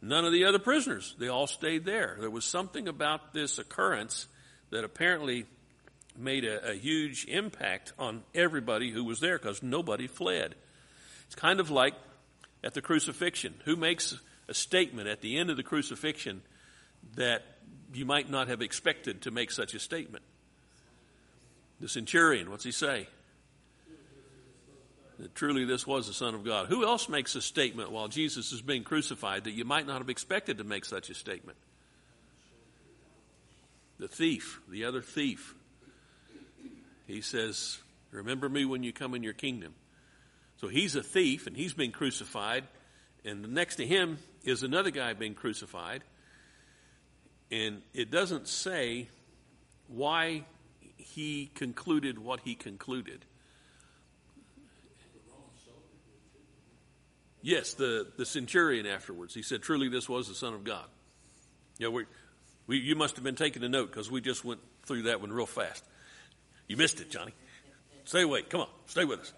None 0.02 0.24
of 0.24 0.32
the 0.32 0.44
other 0.44 0.58
prisoners. 0.58 1.14
They 1.18 1.28
all 1.28 1.46
stayed 1.46 1.84
there. 1.84 2.16
There 2.18 2.30
was 2.30 2.44
something 2.44 2.88
about 2.88 3.32
this 3.32 3.58
occurrence 3.58 4.26
that 4.70 4.84
apparently 4.84 5.46
made 6.16 6.44
a, 6.44 6.70
a 6.70 6.74
huge 6.74 7.26
impact 7.26 7.92
on 7.98 8.22
everybody 8.34 8.90
who 8.90 9.04
was 9.04 9.20
there 9.20 9.38
because 9.38 9.62
nobody 9.62 10.06
fled. 10.06 10.54
It's 11.26 11.34
kind 11.34 11.60
of 11.60 11.70
like 11.70 11.94
at 12.64 12.74
the 12.74 12.82
crucifixion. 12.82 13.54
Who 13.64 13.76
makes 13.76 14.18
a 14.48 14.54
statement 14.54 15.08
at 15.08 15.20
the 15.20 15.36
end 15.36 15.50
of 15.50 15.56
the 15.56 15.62
crucifixion 15.62 16.42
that 17.14 17.44
you 17.94 18.04
might 18.04 18.28
not 18.28 18.48
have 18.48 18.62
expected 18.62 19.22
to 19.22 19.30
make 19.30 19.50
such 19.50 19.74
a 19.74 19.78
statement? 19.78 20.24
The 21.80 21.88
centurion, 21.88 22.50
what's 22.50 22.64
he 22.64 22.72
say? 22.72 23.06
That 25.18 25.34
truly 25.34 25.64
this 25.64 25.86
was 25.86 26.06
the 26.06 26.12
Son 26.12 26.34
of 26.34 26.44
God. 26.44 26.68
Who 26.68 26.84
else 26.84 27.08
makes 27.08 27.34
a 27.34 27.42
statement 27.42 27.90
while 27.90 28.08
Jesus 28.08 28.52
is 28.52 28.62
being 28.62 28.84
crucified 28.84 29.44
that 29.44 29.52
you 29.52 29.64
might 29.64 29.86
not 29.86 29.98
have 29.98 30.10
expected 30.10 30.58
to 30.58 30.64
make 30.64 30.84
such 30.84 31.10
a 31.10 31.14
statement? 31.14 31.58
The 33.98 34.08
thief, 34.08 34.60
the 34.68 34.84
other 34.84 35.02
thief. 35.02 35.54
He 37.06 37.20
says, 37.20 37.78
Remember 38.10 38.48
me 38.48 38.64
when 38.64 38.82
you 38.82 38.92
come 38.92 39.14
in 39.14 39.22
your 39.22 39.32
kingdom. 39.32 39.74
So 40.56 40.68
he's 40.68 40.96
a 40.96 41.02
thief 41.02 41.46
and 41.46 41.56
he's 41.56 41.74
been 41.74 41.92
crucified. 41.92 42.64
And 43.24 43.54
next 43.54 43.76
to 43.76 43.86
him 43.86 44.18
is 44.44 44.62
another 44.62 44.90
guy 44.90 45.12
being 45.12 45.34
crucified. 45.34 46.02
And 47.50 47.82
it 47.94 48.10
doesn't 48.10 48.48
say 48.48 49.08
why 49.88 50.44
he 50.96 51.50
concluded 51.54 52.18
what 52.18 52.40
he 52.40 52.54
concluded. 52.54 53.24
Yes, 57.40 57.74
the, 57.74 58.06
the 58.16 58.26
centurion 58.26 58.84
afterwards. 58.84 59.32
He 59.32 59.42
said, 59.42 59.62
Truly, 59.62 59.88
this 59.88 60.08
was 60.08 60.28
the 60.28 60.34
Son 60.34 60.54
of 60.54 60.64
God. 60.64 60.86
Yeah, 61.78 61.88
we, 61.88 62.04
we, 62.68 62.78
you 62.78 62.94
must 62.94 63.16
have 63.16 63.24
been 63.24 63.34
taking 63.34 63.64
a 63.64 63.68
note 63.68 63.90
because 63.90 64.08
we 64.08 64.20
just 64.20 64.44
went 64.44 64.60
through 64.84 65.02
that 65.02 65.20
one 65.20 65.32
real 65.32 65.46
fast. 65.46 65.82
You 66.68 66.76
missed 66.76 67.00
it, 67.00 67.10
Johnny. 67.10 67.34
Stay 68.04 68.22
awake. 68.22 68.50
Come 68.50 68.60
on, 68.60 68.68
stay 68.86 69.04
with 69.04 69.20
us. 69.20 69.32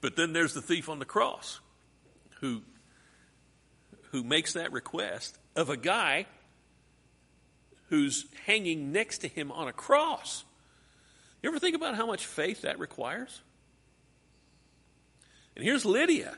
But 0.00 0.16
then 0.16 0.34
there's 0.34 0.52
the 0.52 0.60
thief 0.60 0.88
on 0.90 0.98
the 0.98 1.06
cross 1.06 1.60
who, 2.40 2.60
who 4.10 4.22
makes 4.22 4.52
that 4.52 4.70
request 4.70 5.38
of 5.56 5.70
a 5.70 5.78
guy 5.78 6.26
who's 7.88 8.26
hanging 8.46 8.92
next 8.92 9.18
to 9.18 9.28
him 9.28 9.50
on 9.50 9.66
a 9.66 9.72
cross. 9.72 10.44
You 11.42 11.48
ever 11.48 11.58
think 11.58 11.74
about 11.74 11.94
how 11.94 12.06
much 12.06 12.26
faith 12.26 12.62
that 12.62 12.78
requires? 12.78 13.40
And 15.56 15.64
here's 15.64 15.86
Lydia. 15.86 16.36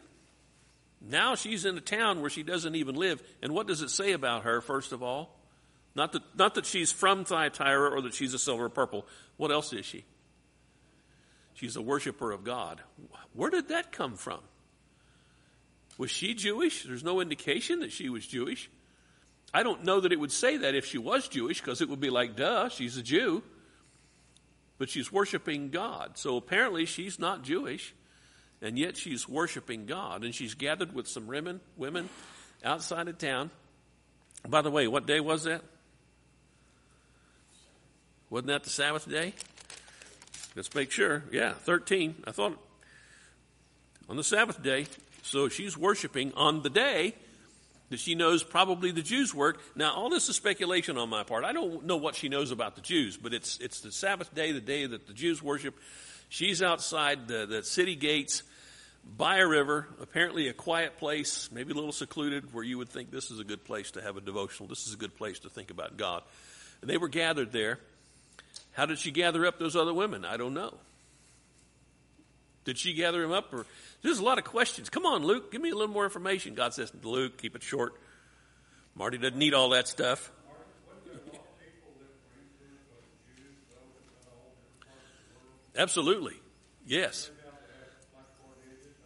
Now 1.08 1.34
she's 1.34 1.64
in 1.64 1.76
a 1.76 1.80
town 1.80 2.20
where 2.20 2.30
she 2.30 2.42
doesn't 2.42 2.74
even 2.74 2.94
live. 2.94 3.22
And 3.42 3.52
what 3.52 3.66
does 3.66 3.82
it 3.82 3.90
say 3.90 4.12
about 4.12 4.44
her, 4.44 4.60
first 4.60 4.92
of 4.92 5.02
all? 5.02 5.36
Not 5.94 6.12
that, 6.12 6.22
not 6.36 6.54
that 6.54 6.66
she's 6.66 6.92
from 6.92 7.24
Thyatira 7.24 7.90
or 7.90 8.02
that 8.02 8.14
she's 8.14 8.34
a 8.34 8.38
silver 8.38 8.68
purple. 8.68 9.06
What 9.36 9.50
else 9.50 9.72
is 9.72 9.86
she? 9.86 10.04
She's 11.54 11.76
a 11.76 11.82
worshiper 11.82 12.32
of 12.32 12.44
God. 12.44 12.82
Where 13.32 13.50
did 13.50 13.68
that 13.68 13.92
come 13.92 14.16
from? 14.16 14.40
Was 15.96 16.10
she 16.10 16.34
Jewish? 16.34 16.84
There's 16.84 17.04
no 17.04 17.20
indication 17.20 17.80
that 17.80 17.92
she 17.92 18.10
was 18.10 18.26
Jewish. 18.26 18.68
I 19.54 19.62
don't 19.62 19.84
know 19.84 20.00
that 20.00 20.12
it 20.12 20.20
would 20.20 20.32
say 20.32 20.58
that 20.58 20.74
if 20.74 20.84
she 20.84 20.98
was 20.98 21.28
Jewish, 21.28 21.60
because 21.60 21.80
it 21.80 21.88
would 21.88 22.00
be 22.00 22.10
like, 22.10 22.36
duh, 22.36 22.68
she's 22.68 22.98
a 22.98 23.02
Jew. 23.02 23.42
But 24.76 24.90
she's 24.90 25.10
worshiping 25.10 25.70
God. 25.70 26.18
So 26.18 26.36
apparently 26.36 26.84
she's 26.84 27.18
not 27.18 27.42
Jewish 27.42 27.94
and 28.62 28.78
yet 28.78 28.96
she's 28.96 29.28
worshiping 29.28 29.86
God. 29.86 30.24
And 30.24 30.34
she's 30.34 30.54
gathered 30.54 30.94
with 30.94 31.08
some 31.08 31.26
women, 31.26 31.60
women 31.76 32.08
outside 32.64 33.08
of 33.08 33.18
town. 33.18 33.50
By 34.48 34.62
the 34.62 34.70
way, 34.70 34.86
what 34.88 35.06
day 35.06 35.20
was 35.20 35.44
that? 35.44 35.62
Wasn't 38.30 38.48
that 38.48 38.64
the 38.64 38.70
Sabbath 38.70 39.08
day? 39.08 39.34
Let's 40.54 40.74
make 40.74 40.90
sure. 40.90 41.22
Yeah, 41.30 41.52
13. 41.52 42.22
I 42.26 42.32
thought 42.32 42.58
on 44.08 44.16
the 44.16 44.24
Sabbath 44.24 44.62
day. 44.62 44.86
So 45.22 45.48
she's 45.48 45.76
worshiping 45.76 46.32
on 46.34 46.62
the 46.62 46.70
day 46.70 47.14
that 47.90 47.98
she 47.98 48.14
knows 48.14 48.42
probably 48.42 48.90
the 48.90 49.02
Jews 49.02 49.34
work. 49.34 49.60
Now, 49.74 49.94
all 49.94 50.08
this 50.08 50.28
is 50.28 50.36
speculation 50.36 50.96
on 50.98 51.08
my 51.08 51.24
part. 51.24 51.44
I 51.44 51.52
don't 51.52 51.84
know 51.84 51.96
what 51.96 52.14
she 52.14 52.28
knows 52.28 52.50
about 52.50 52.74
the 52.74 52.80
Jews, 52.80 53.16
but 53.16 53.32
it's, 53.32 53.58
it's 53.58 53.80
the 53.80 53.92
Sabbath 53.92 54.34
day, 54.34 54.52
the 54.52 54.60
day 54.60 54.86
that 54.86 55.06
the 55.06 55.12
Jews 55.12 55.42
worship. 55.42 55.74
She's 56.28 56.62
outside 56.62 57.28
the, 57.28 57.46
the 57.46 57.62
city 57.62 57.94
gates 57.96 58.42
by 59.16 59.38
a 59.38 59.46
river, 59.46 59.86
apparently 60.00 60.48
a 60.48 60.52
quiet 60.52 60.98
place, 60.98 61.48
maybe 61.52 61.72
a 61.72 61.74
little 61.74 61.92
secluded, 61.92 62.52
where 62.52 62.64
you 62.64 62.78
would 62.78 62.88
think 62.88 63.10
this 63.10 63.30
is 63.30 63.38
a 63.38 63.44
good 63.44 63.64
place 63.64 63.92
to 63.92 64.02
have 64.02 64.16
a 64.16 64.20
devotional. 64.20 64.68
This 64.68 64.86
is 64.86 64.94
a 64.94 64.96
good 64.96 65.16
place 65.16 65.38
to 65.40 65.48
think 65.48 65.70
about 65.70 65.96
God. 65.96 66.22
And 66.80 66.90
they 66.90 66.96
were 66.96 67.08
gathered 67.08 67.52
there. 67.52 67.78
How 68.72 68.86
did 68.86 68.98
she 68.98 69.10
gather 69.10 69.46
up 69.46 69.58
those 69.58 69.76
other 69.76 69.94
women? 69.94 70.24
I 70.24 70.36
don't 70.36 70.54
know. 70.54 70.74
Did 72.64 72.78
she 72.78 72.94
gather 72.94 73.22
them 73.22 73.32
up? 73.32 73.54
Or 73.54 73.64
there's 74.02 74.18
a 74.18 74.24
lot 74.24 74.38
of 74.38 74.44
questions. 74.44 74.90
Come 74.90 75.06
on, 75.06 75.24
Luke, 75.24 75.52
give 75.52 75.62
me 75.62 75.70
a 75.70 75.74
little 75.74 75.94
more 75.94 76.04
information. 76.04 76.54
God 76.54 76.74
says, 76.74 76.92
Luke, 77.02 77.38
keep 77.38 77.54
it 77.54 77.62
short. 77.62 77.94
Marty 78.96 79.18
doesn't 79.18 79.38
need 79.38 79.54
all 79.54 79.70
that 79.70 79.86
stuff. 79.86 80.30
Absolutely. 85.76 86.34
Yes. 86.86 87.30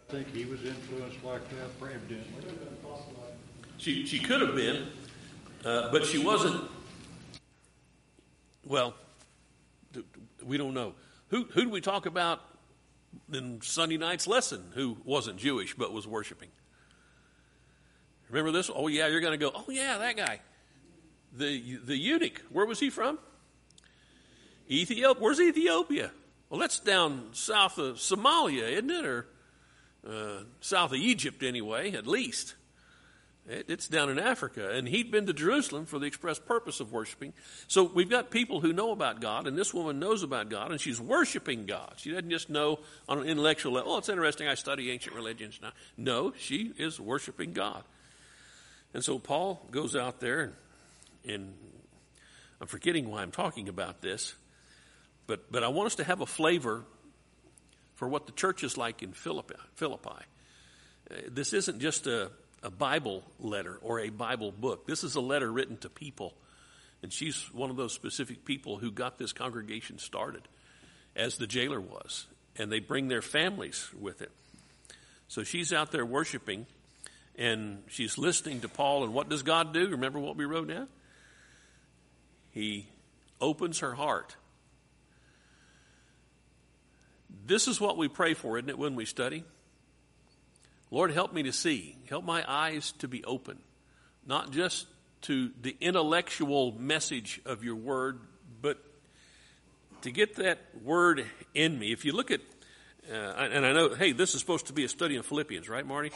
I 0.09 0.13
think 0.13 0.33
he 0.35 0.45
was 0.45 0.63
influenced 0.63 1.23
like 1.23 1.41
that, 1.49 1.69
evidently. 1.81 2.25
She, 3.77 4.05
she 4.05 4.19
could 4.19 4.41
have 4.41 4.55
been, 4.55 4.87
uh, 5.65 5.91
but 5.91 6.05
she 6.05 6.17
wasn't. 6.17 6.69
Well, 8.65 8.93
we 10.43 10.57
don't 10.57 10.73
know. 10.73 10.93
Who, 11.29 11.45
who 11.45 11.63
do 11.63 11.69
we 11.69 11.81
talk 11.81 12.05
about 12.05 12.41
in 13.33 13.61
Sunday 13.61 13.97
night's 13.97 14.27
lesson 14.27 14.63
who 14.75 14.97
wasn't 15.03 15.37
Jewish 15.37 15.73
but 15.75 15.93
was 15.93 16.05
worshiping? 16.05 16.49
Remember 18.29 18.51
this? 18.51 18.69
Oh, 18.73 18.87
yeah, 18.87 19.07
you're 19.07 19.21
going 19.21 19.37
to 19.37 19.37
go, 19.37 19.51
oh, 19.53 19.65
yeah, 19.69 19.97
that 19.97 20.15
guy. 20.15 20.39
The, 21.33 21.79
the 21.83 21.97
eunuch, 21.97 22.41
where 22.49 22.65
was 22.65 22.79
he 22.79 22.89
from? 22.89 23.17
Ethiopia. 24.69 25.21
Where's 25.21 25.39
Ethiopia? 25.39 26.11
Well, 26.51 26.59
that's 26.59 26.81
down 26.81 27.29
south 27.31 27.77
of 27.77 27.95
Somalia, 27.95 28.69
isn't 28.73 28.91
it? 28.91 29.05
Or 29.05 29.25
uh, 30.05 30.43
south 30.59 30.91
of 30.91 30.97
Egypt, 30.97 31.43
anyway, 31.43 31.93
at 31.93 32.05
least. 32.05 32.55
It, 33.47 33.67
it's 33.69 33.87
down 33.87 34.09
in 34.09 34.19
Africa. 34.19 34.69
And 34.69 34.85
he'd 34.85 35.11
been 35.11 35.25
to 35.27 35.33
Jerusalem 35.33 35.85
for 35.85 35.97
the 35.97 36.07
express 36.07 36.39
purpose 36.39 36.81
of 36.81 36.91
worshiping. 36.91 37.31
So 37.69 37.83
we've 37.83 38.09
got 38.09 38.31
people 38.31 38.59
who 38.59 38.73
know 38.73 38.91
about 38.91 39.21
God, 39.21 39.47
and 39.47 39.57
this 39.57 39.73
woman 39.73 39.97
knows 39.97 40.23
about 40.23 40.49
God, 40.49 40.71
and 40.71 40.81
she's 40.81 40.99
worshiping 40.99 41.67
God. 41.67 41.93
She 41.95 42.11
doesn't 42.11 42.29
just 42.29 42.49
know 42.49 42.79
on 43.07 43.19
an 43.19 43.27
intellectual 43.27 43.71
level, 43.71 43.93
oh, 43.93 43.99
it's 43.99 44.09
interesting, 44.09 44.49
I 44.49 44.55
study 44.55 44.91
ancient 44.91 45.15
religions 45.15 45.57
now. 45.61 45.71
No, 45.95 46.33
she 46.37 46.73
is 46.77 46.99
worshiping 46.99 47.53
God. 47.53 47.85
And 48.93 49.01
so 49.05 49.19
Paul 49.19 49.65
goes 49.71 49.95
out 49.95 50.19
there, 50.19 50.41
and, 50.41 50.53
and 51.25 51.53
I'm 52.59 52.67
forgetting 52.67 53.09
why 53.09 53.21
I'm 53.21 53.31
talking 53.31 53.69
about 53.69 54.01
this. 54.01 54.35
But, 55.31 55.49
but 55.49 55.63
I 55.63 55.69
want 55.69 55.87
us 55.87 55.95
to 55.95 56.03
have 56.03 56.19
a 56.19 56.25
flavor 56.25 56.83
for 57.95 58.05
what 58.05 58.25
the 58.25 58.33
church 58.33 58.65
is 58.65 58.77
like 58.77 59.01
in 59.01 59.13
Philippi. 59.13 59.55
Philippi. 59.75 60.09
Uh, 61.09 61.15
this 61.29 61.53
isn't 61.53 61.79
just 61.79 62.05
a, 62.05 62.31
a 62.61 62.69
Bible 62.69 63.23
letter 63.39 63.79
or 63.81 64.01
a 64.01 64.09
Bible 64.09 64.51
book. 64.51 64.85
This 64.85 65.05
is 65.05 65.15
a 65.15 65.21
letter 65.21 65.49
written 65.49 65.77
to 65.77 65.89
people. 65.89 66.33
And 67.01 67.13
she's 67.13 67.49
one 67.53 67.69
of 67.69 67.77
those 67.77 67.93
specific 67.93 68.43
people 68.43 68.75
who 68.75 68.91
got 68.91 69.17
this 69.17 69.31
congregation 69.31 69.99
started, 69.99 70.41
as 71.15 71.37
the 71.37 71.47
jailer 71.47 71.79
was. 71.79 72.27
And 72.57 72.69
they 72.69 72.79
bring 72.79 73.07
their 73.07 73.21
families 73.21 73.87
with 73.97 74.21
it. 74.21 74.31
So 75.29 75.45
she's 75.45 75.71
out 75.71 75.93
there 75.93 76.05
worshiping, 76.05 76.65
and 77.37 77.83
she's 77.87 78.17
listening 78.17 78.59
to 78.59 78.67
Paul. 78.67 79.05
And 79.05 79.13
what 79.13 79.29
does 79.29 79.43
God 79.43 79.73
do? 79.73 79.87
Remember 79.91 80.19
what 80.19 80.35
we 80.35 80.43
wrote 80.43 80.67
down? 80.67 80.89
He 82.49 82.89
opens 83.39 83.79
her 83.79 83.93
heart 83.93 84.35
this 87.45 87.67
is 87.67 87.79
what 87.79 87.97
we 87.97 88.07
pray 88.07 88.33
for, 88.33 88.57
isn't 88.57 88.69
it, 88.69 88.77
when 88.77 88.95
we 88.95 89.05
study? 89.05 89.43
Lord, 90.89 91.11
help 91.11 91.33
me 91.33 91.43
to 91.43 91.53
see. 91.53 91.97
Help 92.09 92.25
my 92.25 92.43
eyes 92.47 92.91
to 92.99 93.07
be 93.07 93.23
open, 93.23 93.57
not 94.25 94.51
just 94.51 94.87
to 95.21 95.51
the 95.61 95.75
intellectual 95.79 96.73
message 96.73 97.41
of 97.45 97.63
your 97.63 97.75
word, 97.75 98.19
but 98.61 98.77
to 100.01 100.11
get 100.11 100.35
that 100.37 100.59
word 100.83 101.25
in 101.53 101.77
me. 101.77 101.91
If 101.91 102.05
you 102.05 102.11
look 102.11 102.31
at, 102.31 102.41
uh, 103.09 103.15
and 103.15 103.65
I 103.65 103.71
know, 103.71 103.93
hey, 103.93 104.11
this 104.11 104.33
is 104.33 104.41
supposed 104.41 104.67
to 104.67 104.73
be 104.73 104.83
a 104.83 104.89
study 104.89 105.15
in 105.15 105.23
Philippians, 105.23 105.69
right, 105.69 105.85
Marty? 105.85 106.11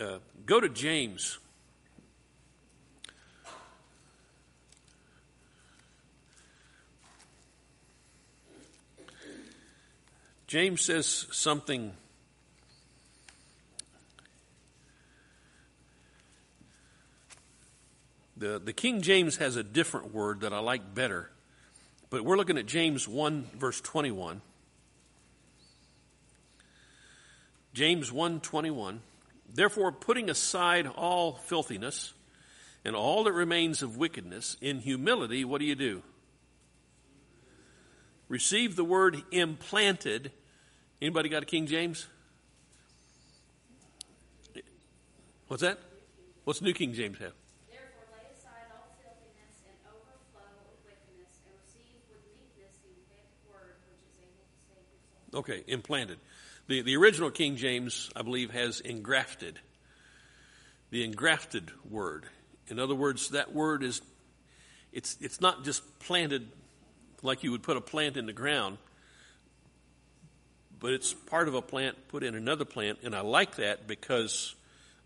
Uh, 0.00 0.18
go 0.44 0.60
to 0.60 0.68
James 0.68 1.38
James 10.54 10.82
says 10.82 11.26
something 11.32 11.92
The, 18.36 18.60
the 18.64 18.72
King 18.72 19.02
James 19.02 19.38
has 19.38 19.56
a 19.56 19.64
different 19.64 20.14
word 20.14 20.42
that 20.42 20.52
I 20.52 20.60
like 20.60 20.94
better, 20.94 21.28
but 22.08 22.24
we're 22.24 22.36
looking 22.36 22.56
at 22.56 22.66
James 22.66 23.08
1, 23.08 23.50
verse 23.58 23.80
21. 23.80 24.42
James 27.72 28.12
1 28.12 28.38
21. 28.38 29.00
Therefore, 29.52 29.90
putting 29.90 30.30
aside 30.30 30.86
all 30.86 31.32
filthiness 31.32 32.14
and 32.84 32.94
all 32.94 33.24
that 33.24 33.32
remains 33.32 33.82
of 33.82 33.96
wickedness, 33.96 34.56
in 34.60 34.78
humility, 34.78 35.44
what 35.44 35.58
do 35.58 35.64
you 35.64 35.74
do? 35.74 36.04
Receive 38.28 38.76
the 38.76 38.84
word 38.84 39.20
implanted. 39.32 40.30
Anybody 41.04 41.28
got 41.28 41.42
a 41.42 41.44
King 41.44 41.66
James? 41.66 42.06
What's 45.48 45.60
that? 45.60 45.78
What's 46.44 46.62
New 46.62 46.72
King 46.72 46.94
James 46.94 47.18
have? 47.18 47.34
Therefore, 47.68 48.08
lay 48.10 48.24
aside 48.32 48.72
all 48.72 48.88
filthiness 48.96 49.68
and 49.68 49.76
overflow 49.84 50.48
of 50.64 50.80
wickedness, 50.86 51.44
and 51.44 51.52
receive 51.60 52.00
with 52.08 52.24
meekness 52.32 52.80
the 52.80 52.88
implanted 52.96 53.52
word, 53.52 53.76
which 53.90 54.00
is 54.08 54.18
able 54.18 54.48
to 54.48 54.56
save 54.56 54.80
your 55.28 55.28
soul. 55.30 55.40
Okay, 55.40 55.62
implanted. 55.70 56.20
The, 56.68 56.80
the 56.80 56.96
original 56.96 57.30
King 57.30 57.56
James, 57.56 58.08
I 58.16 58.22
believe, 58.22 58.50
has 58.52 58.80
engrafted. 58.80 59.60
The 60.88 61.04
engrafted 61.04 61.70
word. 61.90 62.24
In 62.68 62.78
other 62.78 62.94
words, 62.94 63.28
that 63.28 63.52
word 63.52 63.84
is, 63.84 64.00
it's, 64.90 65.18
it's 65.20 65.42
not 65.42 65.64
just 65.64 65.98
planted 65.98 66.48
like 67.20 67.44
you 67.44 67.50
would 67.50 67.62
put 67.62 67.76
a 67.76 67.82
plant 67.82 68.16
in 68.16 68.24
the 68.24 68.32
ground, 68.32 68.78
but 70.80 70.92
it's 70.92 71.12
part 71.12 71.48
of 71.48 71.54
a 71.54 71.62
plant 71.62 72.08
put 72.08 72.22
in 72.22 72.34
another 72.34 72.64
plant, 72.64 72.98
and 73.02 73.14
I 73.14 73.20
like 73.20 73.56
that 73.56 73.86
because 73.86 74.54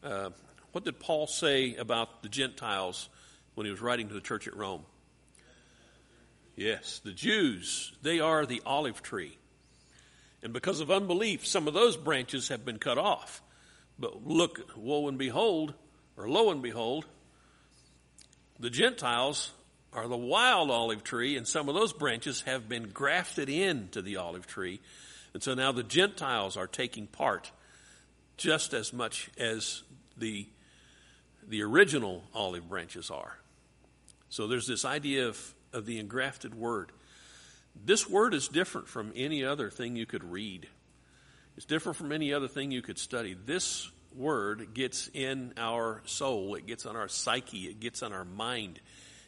uh, 0.03 0.31
what 0.73 0.85
did 0.85 0.99
Paul 0.99 1.27
say 1.27 1.77
about 1.77 2.23
the 2.23 2.29
Gentiles 2.29 3.09
when 3.55 3.65
he 3.65 3.71
was 3.71 3.81
writing 3.81 4.09
to 4.09 4.15
the 4.15 4.21
church 4.21 4.47
at 4.47 4.57
Rome? 4.57 4.83
Yes, 6.57 7.01
the 7.05 7.13
Jews, 7.13 7.93
they 8.03 8.21
are 8.21 8.45
the 8.45 8.63
olive 8.67 9.03
tree. 9.03 9.37
And 10.43 10.53
because 10.53 10.81
of 10.81 10.91
unbelief, 10.91 11.47
some 11.47 11.69
of 11.69 11.75
those 11.75 11.97
branches 11.97 12.49
have 12.49 12.65
been 12.65 12.79
cut 12.79 12.99
off. 12.99 13.43
But 13.99 14.27
look, 14.27 14.61
woe 14.77 15.09
and 15.09 15.19
behold, 15.19 15.75
or 16.17 16.29
lo 16.29 16.51
and 16.51 16.63
behold, 16.63 17.07
the 18.61 18.71
Gentiles 18.71 19.51
are 19.93 20.07
the 20.07 20.17
wild 20.17 20.71
olive 20.71 21.03
tree, 21.03 21.37
and 21.37 21.47
some 21.47 21.69
of 21.69 21.75
those 21.75 21.93
branches 21.93 22.43
have 22.43 22.69
been 22.69 22.91
grafted 22.91 23.49
into 23.49 24.03
the 24.03 24.17
olive 24.17 24.47
tree. 24.47 24.81
And 25.35 25.43
so 25.43 25.55
now 25.55 25.73
the 25.73 25.83
Gentiles 25.83 26.57
are 26.57 26.67
taking 26.67 27.07
part 27.07 27.51
just 28.37 28.73
as 28.73 28.93
much 28.93 29.31
as 29.39 29.83
the, 30.17 30.47
the 31.47 31.63
original 31.63 32.25
olive 32.35 32.69
branches 32.69 33.11
are. 33.11 33.39
So 34.31 34.47
there's 34.47 34.67
this 34.67 34.85
idea 34.85 35.29
of, 35.29 35.55
of 35.73 35.87
the 35.87 35.99
engrafted 35.99 36.55
word. 36.55 36.93
This 37.85 38.09
word 38.09 38.35
is 38.35 38.49
different 38.49 38.89
from 38.89 39.13
any 39.15 39.45
other 39.45 39.71
thing 39.71 39.97
you 39.97 40.07
could 40.07 40.25
read. 40.25 40.69
It's 41.57 41.67
different 41.67 41.97
from 41.97 42.13
any 42.13 42.33
other 42.33 42.49
thing 42.49 42.71
you 42.71 42.83
could 42.83 42.99
study. 42.99 43.35
This 43.35 43.91
word 44.15 44.75
gets 44.75 45.09
in 45.13 45.53
our 45.57 46.03
soul, 46.07 46.55
it 46.55 46.67
gets 46.67 46.87
on 46.87 46.97
our 46.97 47.09
psyche, 47.09 47.67
it 47.67 47.81
gets 47.81 48.03
on 48.03 48.13
our 48.13 48.25
mind. 48.25 48.81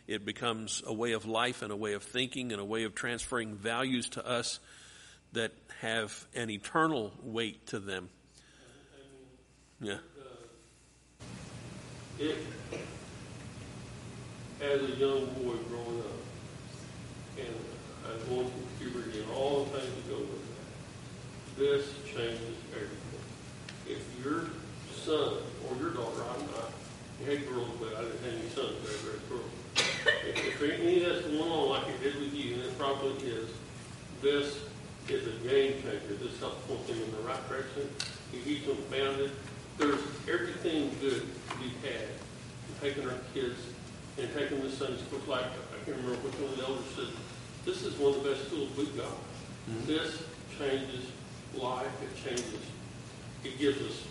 It 0.07 0.25
becomes 0.25 0.83
a 0.87 0.93
way 0.93 1.13
of 1.13 1.25
life 1.25 1.63
and 1.63 1.71
a 1.71 1.77
way 1.77 1.93
of 1.93 2.03
thinking 2.03 2.51
and 2.53 2.61
a 2.61 2.65
way 2.65 2.85
of 2.85 2.95
transferring 2.95 3.55
values 3.55 4.09
to 4.11 4.27
us 4.27 4.59
that 5.33 5.53
have 5.81 6.27
an 6.35 6.51
eternal 6.51 7.13
weight 7.23 7.67
to 7.69 7.79
them. 7.79 8.09
Yeah. 9.81 9.99
It, 12.19 12.37
as 14.61 14.83
a 14.83 14.95
young 14.97 15.25
boy 15.27 15.57
growing 15.71 16.01
up, 16.01 16.21
and 17.39 17.55
I'm 18.05 18.29
going 18.29 18.51
through 18.51 18.91
puberty 18.91 19.21
and 19.21 19.31
all 19.31 19.65
the 19.65 19.79
things 19.79 19.95
that 19.95 20.09
go 20.11 20.19
with 20.19 20.45
that, 20.57 21.59
this 21.59 21.87
changes 22.05 22.57
everything. 22.75 22.99
If 23.89 24.05
your 24.23 24.51
son 24.95 25.39
or 25.67 25.77
your 25.81 25.91
daughter, 25.93 26.23
I'm 26.35 26.45
not, 26.49 26.73
I 27.23 27.25
hate 27.25 27.49
girls, 27.49 27.71
but 27.81 27.97
I 27.97 28.03
didn't 28.03 28.23
have 28.23 28.35
any 28.35 28.49
sons, 28.51 28.77
they're 28.85 28.99
very 28.99 29.21
girls. 29.31 29.51
If, 30.27 30.63
if 30.63 30.81
any 30.81 31.03
of 31.03 31.13
that's 31.15 31.27
going 31.27 31.41
on 31.41 31.71
like 31.71 31.89
it 31.89 32.03
did 32.03 32.21
with 32.21 32.35
you, 32.35 32.55
and 32.55 32.65
it 32.65 32.79
probably 32.79 33.29
is, 33.29 33.49
this 34.21 34.59
is 35.11 35.27
a 35.27 35.49
game 35.49 35.83
changer. 35.83 36.15
This 36.21 36.39
helps 36.39 36.65
point 36.67 36.87
them 36.87 37.03
in 37.03 37.11
the 37.11 37.19
right 37.19 37.49
direction. 37.49 37.89
It 38.33 38.45
keeps 38.45 38.67
them 38.67 38.79
bounded. 38.91 39.33
There's 39.79 40.01
everything 40.29 40.91
good 41.01 41.23
to 41.23 41.57
be 41.57 41.71
had 41.83 42.09
in 42.69 42.75
taking 42.81 43.09
our 43.09 43.17
kids 43.35 43.59
and 44.19 44.29
taking 44.35 44.61
them 44.61 44.71
to 44.71 44.77
Sunday 44.77 45.01
school. 45.03 45.21
Like, 45.27 45.45
I 45.45 45.85
can't 45.85 45.97
remember 45.97 46.19
which 46.29 46.35
one 46.35 46.53
of 46.53 46.59
the 46.59 46.65
elders 46.65 46.85
said, 46.95 47.09
this 47.65 47.83
is 47.83 47.99
one 47.99 48.15
of 48.15 48.23
the 48.23 48.31
best 48.31 48.47
schools 48.47 48.69
we've 48.77 48.97
got. 48.97 49.13
This 49.87 50.23
changes 50.59 51.07
life. 51.55 51.87
It 52.03 52.29
changes. 52.29 52.61
It 53.45 53.59
gives 53.59 53.81
us. 53.83 54.05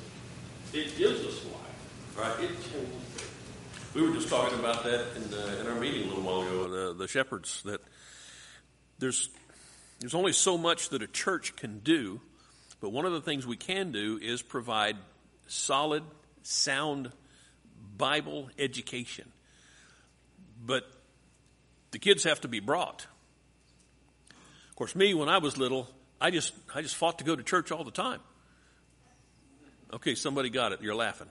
It 0.73 0.97
gives 0.97 1.25
us 1.25 1.45
life. 1.45 2.17
Right. 2.17 2.43
It 2.45 2.55
changes. 2.71 3.29
We 3.93 4.01
were 4.01 4.13
just 4.13 4.29
talking 4.29 4.59
about 4.59 4.83
that 4.83 5.07
in, 5.15 5.33
uh, 5.33 5.61
in 5.61 5.67
our 5.67 5.79
meeting 5.79 6.03
a 6.03 6.07
little 6.07 6.23
while 6.23 6.41
ago, 6.41 6.67
the, 6.67 6.93
the 6.93 7.07
shepherds, 7.07 7.63
that 7.63 7.81
there's, 8.99 9.29
there's 9.99 10.15
only 10.15 10.33
so 10.33 10.57
much 10.57 10.89
that 10.89 11.01
a 11.01 11.07
church 11.07 11.55
can 11.55 11.79
do, 11.79 12.21
but 12.79 12.89
one 12.91 13.05
of 13.05 13.11
the 13.11 13.21
things 13.21 13.45
we 13.45 13.57
can 13.57 13.91
do 13.91 14.19
is 14.21 14.41
provide 14.41 14.95
solid, 15.47 16.03
sound 16.43 17.11
Bible 17.97 18.49
education. 18.57 19.31
But 20.65 20.83
the 21.91 21.99
kids 21.99 22.23
have 22.23 22.41
to 22.41 22.47
be 22.47 22.59
brought. 22.59 23.07
Of 24.69 24.75
course, 24.75 24.95
me, 24.95 25.13
when 25.13 25.27
I 25.27 25.39
was 25.39 25.57
little, 25.57 25.87
I 26.21 26.31
just, 26.31 26.53
I 26.73 26.81
just 26.81 26.95
fought 26.95 27.19
to 27.19 27.25
go 27.25 27.35
to 27.35 27.43
church 27.43 27.71
all 27.71 27.83
the 27.83 27.91
time. 27.91 28.21
Okay, 29.91 30.15
somebody 30.15 30.49
got 30.49 30.71
it. 30.71 30.81
You're 30.81 30.95
laughing. 30.95 31.27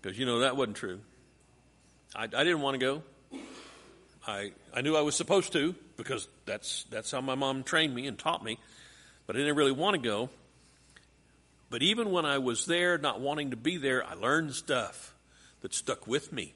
Because 0.00 0.18
you 0.18 0.24
know 0.24 0.40
that 0.40 0.56
wasn't 0.56 0.76
true. 0.76 1.00
I, 2.14 2.24
I 2.24 2.44
didn't 2.44 2.60
want 2.60 2.74
to 2.74 2.78
go. 2.78 3.02
I, 4.26 4.52
I 4.72 4.80
knew 4.80 4.96
I 4.96 5.00
was 5.00 5.16
supposed 5.16 5.52
to 5.52 5.74
because 6.00 6.28
that's, 6.46 6.84
that's 6.84 7.10
how 7.10 7.20
my 7.20 7.34
mom 7.34 7.62
trained 7.62 7.94
me 7.94 8.06
and 8.06 8.18
taught 8.18 8.42
me, 8.42 8.58
but 9.26 9.36
I 9.36 9.40
didn't 9.40 9.56
really 9.56 9.70
want 9.72 9.96
to 9.96 10.00
go. 10.00 10.30
But 11.68 11.82
even 11.82 12.10
when 12.10 12.24
I 12.24 12.38
was 12.38 12.64
there, 12.64 12.96
not 12.96 13.20
wanting 13.20 13.50
to 13.50 13.56
be 13.56 13.76
there, 13.76 14.02
I 14.04 14.14
learned 14.14 14.54
stuff 14.54 15.14
that 15.60 15.74
stuck 15.74 16.06
with 16.06 16.32
me. 16.32 16.54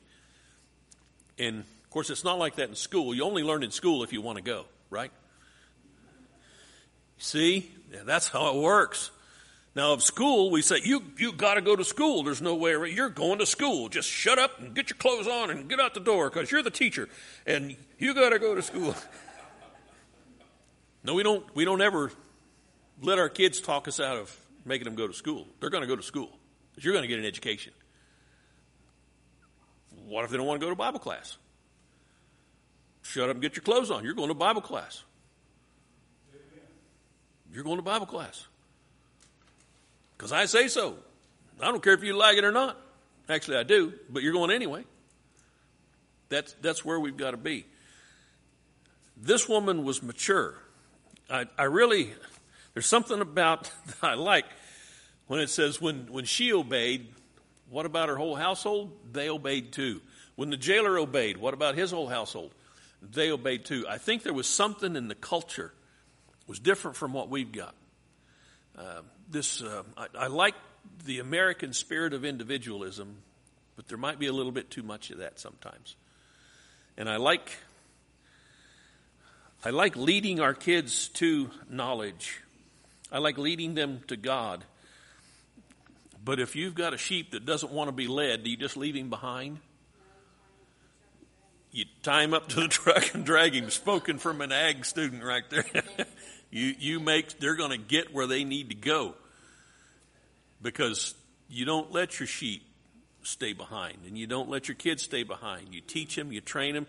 And 1.38 1.58
of 1.60 1.90
course, 1.90 2.08
it's 2.08 2.24
not 2.24 2.38
like 2.38 2.56
that 2.56 2.70
in 2.70 2.74
school. 2.74 3.14
You 3.14 3.24
only 3.24 3.42
learn 3.42 3.62
in 3.62 3.70
school 3.70 4.02
if 4.02 4.14
you 4.14 4.22
want 4.22 4.38
to 4.38 4.42
go, 4.42 4.64
right? 4.88 5.12
See, 7.18 7.70
yeah, 7.92 8.00
that's 8.04 8.28
how 8.28 8.56
it 8.56 8.62
works. 8.62 9.10
Now, 9.76 9.92
of 9.92 10.02
school, 10.02 10.50
we 10.50 10.62
say, 10.62 10.80
you, 10.82 11.02
you 11.18 11.32
gotta 11.32 11.60
go 11.60 11.76
to 11.76 11.84
school. 11.84 12.22
There's 12.22 12.40
no 12.40 12.54
way 12.54 12.72
around. 12.72 12.92
You're 12.92 13.10
going 13.10 13.40
to 13.40 13.46
school. 13.46 13.90
Just 13.90 14.08
shut 14.08 14.38
up 14.38 14.58
and 14.58 14.74
get 14.74 14.88
your 14.88 14.96
clothes 14.96 15.26
on 15.26 15.50
and 15.50 15.68
get 15.68 15.80
out 15.80 15.92
the 15.92 16.00
door 16.00 16.30
because 16.30 16.50
you're 16.50 16.62
the 16.62 16.70
teacher 16.70 17.08
and 17.46 17.76
you 17.98 18.14
gotta 18.14 18.38
go 18.38 18.54
to 18.54 18.62
school. 18.62 18.94
No, 21.04 21.14
we 21.14 21.22
don't, 21.22 21.44
we 21.54 21.64
don't 21.64 21.82
ever 21.82 22.10
let 23.02 23.18
our 23.18 23.28
kids 23.28 23.60
talk 23.60 23.86
us 23.86 24.00
out 24.00 24.16
of 24.16 24.36
making 24.64 24.86
them 24.86 24.94
go 24.94 25.06
to 25.06 25.12
school. 25.12 25.46
They're 25.60 25.70
gonna 25.70 25.86
go 25.86 25.96
to 25.96 26.02
school 26.02 26.30
because 26.70 26.84
you're 26.84 26.94
gonna 26.94 27.06
get 27.06 27.18
an 27.18 27.26
education. 27.26 27.72
What 30.06 30.24
if 30.24 30.30
they 30.30 30.36
don't 30.36 30.46
want 30.46 30.60
to 30.60 30.66
go 30.66 30.70
to 30.70 30.76
Bible 30.76 30.98
class? 30.98 31.36
Shut 33.02 33.28
up 33.28 33.36
and 33.36 33.42
get 33.42 33.56
your 33.56 33.62
clothes 33.62 33.90
on. 33.90 34.04
You're 34.04 34.14
going 34.14 34.28
to 34.28 34.34
Bible 34.34 34.60
class. 34.60 35.02
You're 37.52 37.64
going 37.64 37.76
to 37.76 37.82
Bible 37.82 38.06
class. 38.06 38.46
Because 40.16 40.32
I 40.32 40.46
say 40.46 40.68
so. 40.68 40.96
I 41.60 41.66
don't 41.66 41.82
care 41.82 41.92
if 41.92 42.02
you 42.02 42.16
like 42.16 42.36
it 42.36 42.44
or 42.44 42.50
not. 42.50 42.80
Actually, 43.28 43.58
I 43.58 43.62
do, 43.62 43.92
but 44.10 44.22
you're 44.22 44.32
going 44.32 44.50
anyway. 44.50 44.84
That's, 46.28 46.54
that's 46.60 46.84
where 46.84 46.98
we've 46.98 47.16
got 47.16 47.30
to 47.30 47.36
be. 47.36 47.64
This 49.16 49.48
woman 49.48 49.84
was 49.84 50.02
mature. 50.02 50.58
I, 51.30 51.46
I 51.56 51.64
really, 51.64 52.12
there's 52.74 52.86
something 52.86 53.20
about 53.20 53.70
that 53.86 54.02
I 54.02 54.14
like 54.14 54.46
when 55.26 55.40
it 55.40 55.50
says 55.50 55.80
when, 55.80 56.06
when 56.10 56.24
she 56.24 56.52
obeyed, 56.52 57.08
what 57.70 57.86
about 57.86 58.08
her 58.08 58.16
whole 58.16 58.36
household? 58.36 58.92
They 59.12 59.28
obeyed 59.28 59.72
too. 59.72 60.00
When 60.36 60.50
the 60.50 60.56
jailer 60.56 60.98
obeyed, 60.98 61.36
what 61.36 61.54
about 61.54 61.76
his 61.76 61.90
whole 61.90 62.08
household? 62.08 62.52
They 63.00 63.30
obeyed 63.30 63.64
too. 63.64 63.86
I 63.88 63.98
think 63.98 64.22
there 64.22 64.34
was 64.34 64.46
something 64.46 64.96
in 64.96 65.08
the 65.08 65.14
culture 65.14 65.72
was 66.46 66.58
different 66.58 66.96
from 66.96 67.12
what 67.12 67.28
we've 67.30 67.52
got. 67.52 67.74
Uh, 68.76 69.02
this 69.30 69.62
uh, 69.62 69.82
I, 69.96 70.06
I, 70.18 70.26
like 70.26 70.54
the 71.04 71.20
American 71.20 71.72
spirit 71.72 72.12
of 72.12 72.24
individualism, 72.24 73.16
but 73.76 73.88
there 73.88 73.98
might 73.98 74.18
be 74.18 74.26
a 74.26 74.32
little 74.32 74.52
bit 74.52 74.70
too 74.70 74.82
much 74.82 75.10
of 75.10 75.18
that 75.18 75.38
sometimes. 75.38 75.96
And 76.96 77.08
I 77.08 77.16
like 77.16 77.56
I 79.66 79.70
like 79.70 79.96
leading 79.96 80.40
our 80.40 80.52
kids 80.52 81.08
to 81.14 81.50
knowledge. 81.70 82.42
I 83.10 83.16
like 83.16 83.38
leading 83.38 83.74
them 83.74 84.02
to 84.08 84.16
God. 84.16 84.62
But 86.22 86.38
if 86.38 86.54
you've 86.54 86.74
got 86.74 86.92
a 86.92 86.98
sheep 86.98 87.30
that 87.30 87.46
doesn't 87.46 87.72
want 87.72 87.88
to 87.88 87.92
be 87.92 88.06
led, 88.06 88.44
do 88.44 88.50
you 88.50 88.58
just 88.58 88.76
leave 88.76 88.94
him 88.94 89.08
behind? 89.08 89.58
You 91.72 91.86
tie 92.02 92.24
him 92.24 92.34
up 92.34 92.48
to 92.50 92.60
the 92.60 92.68
truck 92.68 93.14
and 93.14 93.24
drag 93.24 93.54
him. 93.54 93.70
Spoken 93.70 94.18
from 94.18 94.42
an 94.42 94.52
ag 94.52 94.84
student 94.84 95.24
right 95.24 95.48
there. 95.48 95.64
you, 96.50 96.74
you 96.78 97.00
make, 97.00 97.38
they're 97.38 97.56
going 97.56 97.70
to 97.70 97.78
get 97.78 98.12
where 98.12 98.26
they 98.26 98.44
need 98.44 98.68
to 98.68 98.76
go 98.76 99.14
because 100.60 101.14
you 101.48 101.64
don't 101.64 101.90
let 101.90 102.20
your 102.20 102.26
sheep 102.26 102.64
stay 103.22 103.54
behind 103.54 103.96
and 104.06 104.18
you 104.18 104.26
don't 104.26 104.50
let 104.50 104.68
your 104.68 104.74
kids 104.74 105.02
stay 105.02 105.22
behind. 105.22 105.72
You 105.72 105.80
teach 105.80 106.16
them, 106.16 106.32
you 106.32 106.42
train 106.42 106.74
them, 106.74 106.86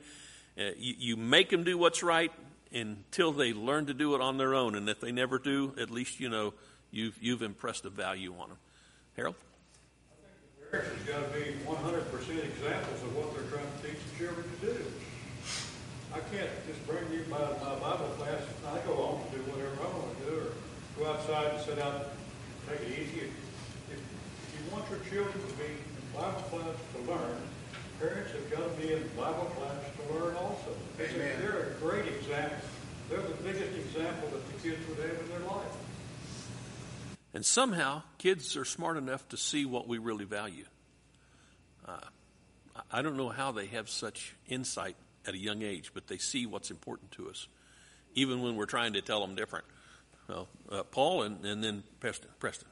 uh, 0.60 0.72
you, 0.78 0.96
you 0.98 1.16
make 1.16 1.50
them 1.50 1.64
do 1.64 1.78
what's 1.78 2.04
right 2.04 2.34
until 2.76 3.32
they 3.32 3.54
learn 3.54 3.86
to 3.88 3.94
do 3.94 4.14
it 4.16 4.22
on 4.22 4.38
their 4.38 4.54
own. 4.54 4.76
And 4.76 4.90
if 4.90 5.00
they 5.00 5.12
never 5.12 5.40
do, 5.40 5.74
at 5.80 5.90
least 5.90 6.20
you 6.20 6.30
know 6.30 6.54
you've, 6.92 7.18
you've 7.22 7.42
impressed 7.42 7.86
a 7.86 7.90
value 7.90 8.34
on 8.40 8.50
them. 8.50 8.58
Harold? 9.16 9.36
I 10.12 10.16
think 10.20 10.60
the 10.60 10.66
parents 10.78 10.92
has 10.98 11.08
got 11.08 11.34
to 11.34 11.40
be 11.40 11.56
one 11.64 11.78
hundred 11.78 12.12
percent 12.12 12.44
examples 12.44 13.02
of 13.02 13.16
what 13.16 13.34
they're 13.34 13.48
trying 13.48 13.66
to 13.66 13.88
teach 13.88 14.02
the 14.12 14.26
children 14.26 14.44
to 14.44 14.66
do. 14.66 14.76
I 16.14 16.20
can't 16.32 16.52
just 16.68 16.80
bring 16.88 17.04
you 17.12 17.24
my, 17.30 17.40
my 17.64 17.76
Bible 17.80 18.12
class, 18.20 18.44
I 18.68 18.80
go 18.88 18.96
on 19.04 19.24
to 19.32 19.36
do 19.36 19.44
whatever 19.52 19.76
I 19.80 19.88
want 19.96 20.12
to 20.16 20.24
do, 20.28 20.36
or 20.44 20.52
go 21.00 21.12
outside 21.12 21.56
and 21.56 21.62
sit 21.64 21.80
out, 21.80 22.12
take 22.68 22.88
it 22.88 22.92
easy. 22.92 23.32
If, 23.92 24.00
if 24.00 24.52
you 24.56 24.64
want 24.72 24.88
your 24.88 25.00
children 25.12 25.36
to 25.36 25.56
be 25.60 25.76
in 25.76 26.08
Bible 26.16 26.44
class 26.48 26.72
to 26.72 27.00
learn, 27.04 27.40
parents 28.10 28.32
have 28.32 28.52
got 28.52 28.76
to 28.76 28.82
be 28.82 28.94
in 28.94 29.02
Bible 29.18 29.52
class 29.58 29.82
to 29.98 30.14
learn 30.14 30.36
also. 30.36 30.76
They're- 30.98 31.10
Amen. 31.10 31.42
They're 31.42 31.60
a 31.72 31.74
great 31.80 32.08
example. 32.08 32.58
they're 33.10 33.22
the 33.22 33.34
biggest 33.44 33.76
example 33.78 34.30
that 34.30 34.48
the 34.48 34.70
kids 34.70 34.88
would 34.90 34.98
have 34.98 35.20
in 35.20 35.30
their 35.30 35.40
life. 35.48 35.72
And 37.36 37.46
somehow, 37.46 38.02
kids 38.18 38.56
are 38.58 38.66
smart 38.66 38.98
enough 38.98 39.28
to 39.30 39.38
see 39.38 39.66
what 39.66 39.88
we 39.88 39.98
really 40.00 40.26
value. 40.26 40.66
Uh, 41.86 42.00
I 42.92 43.02
don't 43.02 43.16
know 43.18 43.30
how 43.30 43.52
they 43.52 43.68
have 43.68 43.90
such 43.90 44.36
insight 44.48 44.96
at 45.28 45.34
a 45.34 45.38
young 45.38 45.62
age, 45.62 45.92
but 45.94 46.08
they 46.08 46.18
see 46.18 46.46
what's 46.46 46.72
important 46.72 47.12
to 47.14 47.30
us, 47.30 47.48
even 48.16 48.42
when 48.42 48.56
we're 48.56 48.66
trying 48.66 48.94
to 48.94 49.02
tell 49.02 49.22
them 49.22 49.36
different. 49.36 49.66
Well, 50.28 50.48
uh, 50.72 50.84
Paul 50.84 51.24
and, 51.24 51.46
and 51.46 51.64
then 51.64 51.84
Preston. 52.00 52.30
Preston. 52.40 52.68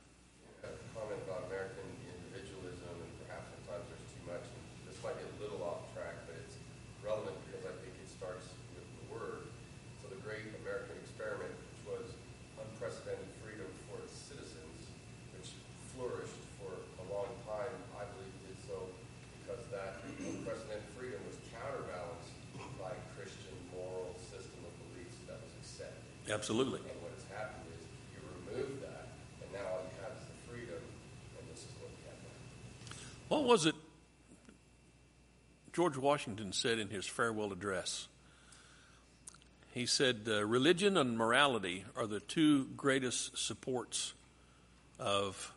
a 0.63 0.67
comment 0.97 1.21
about 1.29 1.45
American 1.45 1.85
individualism, 2.01 2.89
and 2.89 3.11
perhaps 3.27 3.45
sometimes 3.53 3.85
there's 3.93 4.09
too 4.09 4.23
much. 4.25 4.41
And 4.41 4.89
this 4.89 4.97
might 5.05 5.13
get 5.21 5.29
a 5.29 5.37
little 5.37 5.61
off 5.61 5.85
track, 5.93 6.25
but 6.25 6.33
it's 6.41 6.57
relevant 7.05 7.37
because 7.45 7.69
I 7.69 7.73
think 7.85 7.93
it 8.01 8.09
starts 8.09 8.49
with 8.73 8.85
the 8.97 9.05
word. 9.13 9.45
So 10.01 10.09
the 10.09 10.17
great 10.25 10.49
American 10.65 10.97
experiment, 11.05 11.53
which 11.53 11.81
was 11.93 12.05
unprecedented 12.57 13.29
freedom 13.45 13.69
for 13.85 14.01
its 14.01 14.17
citizens, 14.17 14.89
which 15.37 15.53
flourished 15.93 16.41
for 16.57 16.73
a 16.73 17.05
long 17.13 17.29
time, 17.45 17.69
I 17.93 18.09
believe 18.17 18.33
did 18.49 18.57
so 18.65 18.89
because 19.45 19.61
that 19.69 20.01
unprecedented 20.25 20.89
freedom 20.97 21.21
was 21.29 21.37
counterbalanced 21.53 22.33
by 22.81 22.97
Christian 23.13 23.53
moral 23.69 24.17
system 24.17 24.57
of 24.65 24.73
beliefs 24.89 25.21
that 25.29 25.37
was 25.37 25.53
accepted. 25.61 26.01
Absolutely. 26.33 26.79
And 26.79 27.01
what 27.01 27.11
has 27.13 27.37
happened 27.37 27.63
is 27.77 27.85
you 28.11 28.19
remove 28.57 28.81
that, 28.81 29.09
and 29.43 29.53
now 29.53 29.69
all 29.71 29.83
you 29.83 30.01
have 30.01 30.17
is 30.17 30.25
the 30.25 30.51
freedom, 30.51 30.81
and 31.37 31.47
this 31.51 31.59
is 31.59 31.69
what 31.79 31.91
we 31.91 32.01
have 32.07 32.17
now. 32.23 33.35
What 33.35 33.43
was 33.43 33.67
it 33.67 33.75
George 35.73 35.95
Washington 35.95 36.51
said 36.51 36.79
in 36.79 36.89
his 36.89 37.05
farewell 37.05 37.51
address? 37.51 38.07
He 39.75 39.85
said, 39.85 40.21
uh, 40.27 40.43
Religion 40.43 40.97
and 40.97 41.17
morality 41.17 41.85
are 41.95 42.07
the 42.07 42.19
two 42.19 42.65
greatest 42.77 43.37
supports 43.37 44.13
of. 44.99 45.53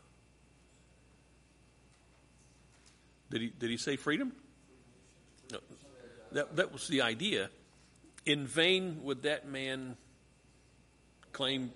Did 3.31 3.41
he, 3.41 3.53
did 3.59 3.71
he 3.71 3.79
say 3.79 3.97
freedom? 3.97 4.33
No. 5.51 5.59
That, 6.33 6.57
that 6.57 6.73
was 6.73 6.87
the 6.89 7.01
idea. 7.01 7.49
In 8.27 8.47
vain 8.47 9.01
would 9.03 9.23
that 9.23 9.49
man 9.49 9.97
claim. 11.37 11.69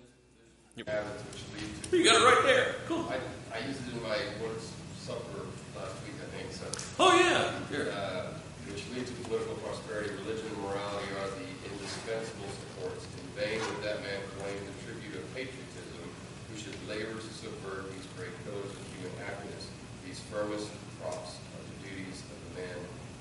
Habits 0.73 1.21
which. 1.29 1.93
You 1.93 2.01
got 2.01 2.17
it 2.17 2.25
right 2.25 2.41
there. 2.49 2.73
Cool. 2.89 3.05
I, 3.13 3.21
I 3.53 3.61
used 3.69 3.85
it 3.85 3.93
in 3.93 4.01
my 4.01 4.17
Lord's 4.41 4.73
Supper 4.97 5.45
last 5.77 5.93
week, 6.01 6.17
I 6.17 6.25
think, 6.33 6.49
so. 6.49 6.65
Oh, 6.97 7.13
yeah. 7.13 7.53
Here. 7.69 7.93
Uh, 7.93 8.33
which 8.65 8.81
lead 8.89 9.05
to 9.05 9.13
political 9.21 9.53
prosperity, 9.61 10.17
religion 10.25 10.49
and 10.49 10.65
morality 10.65 11.13
are 11.21 11.29
the 11.37 11.45
indispensable 11.69 12.49
supports. 12.49 13.05
In 13.05 13.27
vain 13.37 13.61
would 13.61 13.85
that 13.85 14.01
man 14.01 14.17
claim 14.41 14.57
the 14.65 14.73
tribute 14.81 15.13
of 15.21 15.29
patriotism, 15.37 16.09
who 16.49 16.55
should 16.57 16.73
labor 16.89 17.13
to 17.13 17.31
subvert 17.37 17.93
these 17.93 18.09
great 18.17 18.33
pillars 18.41 18.73
of 18.73 18.81
human 18.97 19.13
happiness. 19.21 19.69
These 20.09 20.25
firmest 20.25 20.73
props 20.97 21.37
are 21.37 21.61
the 21.61 21.77
duties 21.85 22.25
of 22.25 22.37
the 22.49 22.65
man 22.65 22.79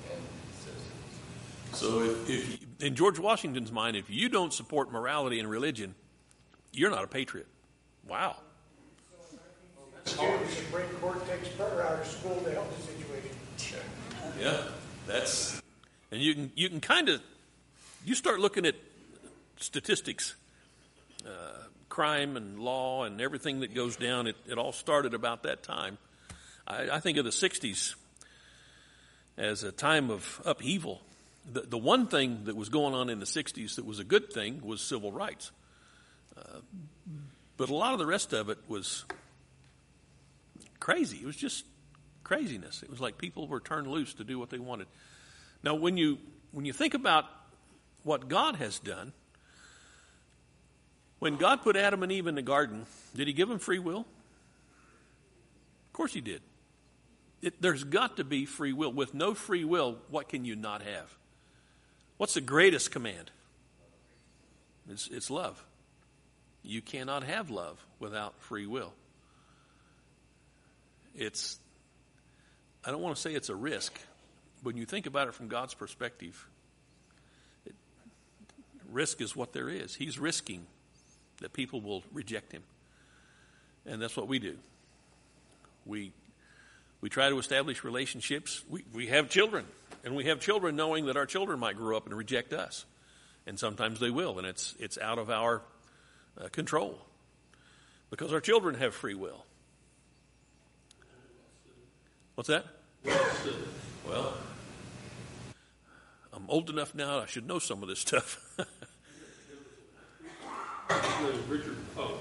and 0.08 0.20
citizens. 0.56 1.12
So, 1.76 2.00
if, 2.00 2.16
if 2.32 2.64
in 2.80 2.96
George 2.96 3.20
Washington's 3.20 3.68
mind, 3.68 4.00
if 4.00 4.08
you 4.08 4.32
don't 4.32 4.56
support 4.56 4.88
morality 4.88 5.36
and 5.36 5.50
religion, 5.50 5.99
you're 6.72 6.90
not 6.90 7.04
a 7.04 7.08
patriot. 7.08 7.46
Wow. 8.08 8.36
Next 9.94 10.20
year, 10.20 10.38
the 10.38 10.48
Supreme 10.48 10.88
Court 11.00 11.26
takes 11.28 11.48
prayer 11.48 11.86
out 11.86 12.00
of 12.00 12.06
school 12.06 12.40
to 12.44 12.52
help 12.52 12.74
the 12.76 12.82
situation. 12.82 13.80
Yeah, 14.40 14.62
that's. 15.06 15.60
And 16.10 16.20
you 16.20 16.34
can 16.34 16.52
you 16.54 16.68
can 16.68 16.80
kind 16.80 17.08
of 17.08 17.20
you 18.04 18.14
start 18.14 18.40
looking 18.40 18.66
at 18.66 18.74
statistics, 19.58 20.34
uh, 21.26 21.64
crime 21.88 22.36
and 22.36 22.58
law 22.58 23.04
and 23.04 23.20
everything 23.20 23.60
that 23.60 23.74
goes 23.74 23.96
down. 23.96 24.26
It 24.26 24.36
it 24.48 24.58
all 24.58 24.72
started 24.72 25.14
about 25.14 25.42
that 25.42 25.62
time. 25.62 25.98
I, 26.66 26.90
I 26.90 27.00
think 27.00 27.18
of 27.18 27.24
the 27.24 27.30
'60s 27.30 27.94
as 29.36 29.62
a 29.62 29.72
time 29.72 30.10
of 30.10 30.40
upheaval. 30.44 31.02
The 31.52 31.60
the 31.60 31.78
one 31.78 32.06
thing 32.06 32.44
that 32.44 32.56
was 32.56 32.68
going 32.68 32.94
on 32.94 33.10
in 33.10 33.20
the 33.20 33.26
'60s 33.26 33.76
that 33.76 33.84
was 33.84 33.98
a 33.98 34.04
good 34.04 34.32
thing 34.32 34.62
was 34.64 34.80
civil 34.80 35.12
rights. 35.12 35.50
But 37.60 37.68
a 37.68 37.74
lot 37.74 37.92
of 37.92 37.98
the 37.98 38.06
rest 38.06 38.32
of 38.32 38.48
it 38.48 38.56
was 38.68 39.04
crazy. 40.78 41.18
It 41.18 41.26
was 41.26 41.36
just 41.36 41.66
craziness. 42.24 42.82
It 42.82 42.88
was 42.88 43.00
like 43.00 43.18
people 43.18 43.46
were 43.46 43.60
turned 43.60 43.86
loose 43.86 44.14
to 44.14 44.24
do 44.24 44.38
what 44.38 44.48
they 44.48 44.58
wanted. 44.58 44.86
Now, 45.62 45.74
when 45.74 45.98
you 45.98 46.18
when 46.52 46.64
you 46.64 46.72
think 46.72 46.94
about 46.94 47.26
what 48.02 48.28
God 48.28 48.56
has 48.56 48.78
done, 48.78 49.12
when 51.18 51.36
God 51.36 51.60
put 51.62 51.76
Adam 51.76 52.02
and 52.02 52.10
Eve 52.10 52.26
in 52.26 52.34
the 52.34 52.42
garden, 52.42 52.86
did 53.14 53.26
He 53.26 53.34
give 53.34 53.48
them 53.48 53.58
free 53.58 53.78
will? 53.78 54.00
Of 54.00 55.92
course, 55.92 56.14
He 56.14 56.22
did. 56.22 56.40
It, 57.42 57.60
there's 57.60 57.84
got 57.84 58.16
to 58.16 58.24
be 58.24 58.46
free 58.46 58.72
will. 58.72 58.92
With 58.92 59.12
no 59.12 59.34
free 59.34 59.64
will, 59.64 59.98
what 60.08 60.28
can 60.28 60.46
you 60.46 60.56
not 60.56 60.82
have? 60.82 61.14
What's 62.16 62.34
the 62.34 62.40
greatest 62.40 62.90
command? 62.90 63.30
It's, 64.88 65.08
it's 65.08 65.30
love. 65.30 65.62
You 66.62 66.82
cannot 66.82 67.24
have 67.24 67.50
love 67.50 67.84
without 67.98 68.40
free 68.42 68.66
will. 68.66 68.92
It's, 71.14 71.58
I 72.84 72.90
don't 72.90 73.00
want 73.00 73.16
to 73.16 73.20
say 73.20 73.34
it's 73.34 73.48
a 73.48 73.54
risk, 73.54 73.98
when 74.62 74.76
you 74.76 74.84
think 74.84 75.06
about 75.06 75.28
it 75.28 75.34
from 75.34 75.48
God's 75.48 75.74
perspective, 75.74 76.46
it, 77.66 77.74
risk 78.90 79.20
is 79.20 79.34
what 79.34 79.52
there 79.52 79.68
is. 79.68 79.94
He's 79.94 80.18
risking 80.18 80.66
that 81.40 81.52
people 81.52 81.80
will 81.80 82.02
reject 82.12 82.52
him. 82.52 82.62
And 83.86 84.00
that's 84.00 84.16
what 84.16 84.28
we 84.28 84.38
do. 84.38 84.56
We, 85.86 86.12
we 87.00 87.08
try 87.08 87.30
to 87.30 87.38
establish 87.38 87.82
relationships. 87.82 88.62
We, 88.68 88.84
we 88.92 89.06
have 89.06 89.30
children, 89.30 89.64
and 90.04 90.14
we 90.14 90.26
have 90.26 90.40
children 90.40 90.76
knowing 90.76 91.06
that 91.06 91.16
our 91.16 91.26
children 91.26 91.58
might 91.58 91.76
grow 91.76 91.96
up 91.96 92.06
and 92.06 92.14
reject 92.14 92.52
us. 92.52 92.84
And 93.46 93.58
sometimes 93.58 93.98
they 93.98 94.10
will, 94.10 94.38
and 94.38 94.46
it's, 94.46 94.74
it's 94.78 94.98
out 94.98 95.18
of 95.18 95.30
our 95.30 95.62
uh, 96.38 96.48
control 96.48 96.98
because 98.10 98.32
our 98.32 98.40
children 98.40 98.74
have 98.74 98.94
free 98.94 99.14
will. 99.14 99.44
What's 102.34 102.48
that? 102.48 102.66
Well, 104.06 104.34
I'm 106.32 106.44
old 106.48 106.68
enough 106.70 106.94
now, 106.94 107.20
I 107.20 107.26
should 107.26 107.46
know 107.46 107.58
some 107.58 107.82
of 107.82 107.88
this 107.88 108.00
stuff. 108.00 108.58
Richard 111.48 111.76
Poe, 111.94 112.18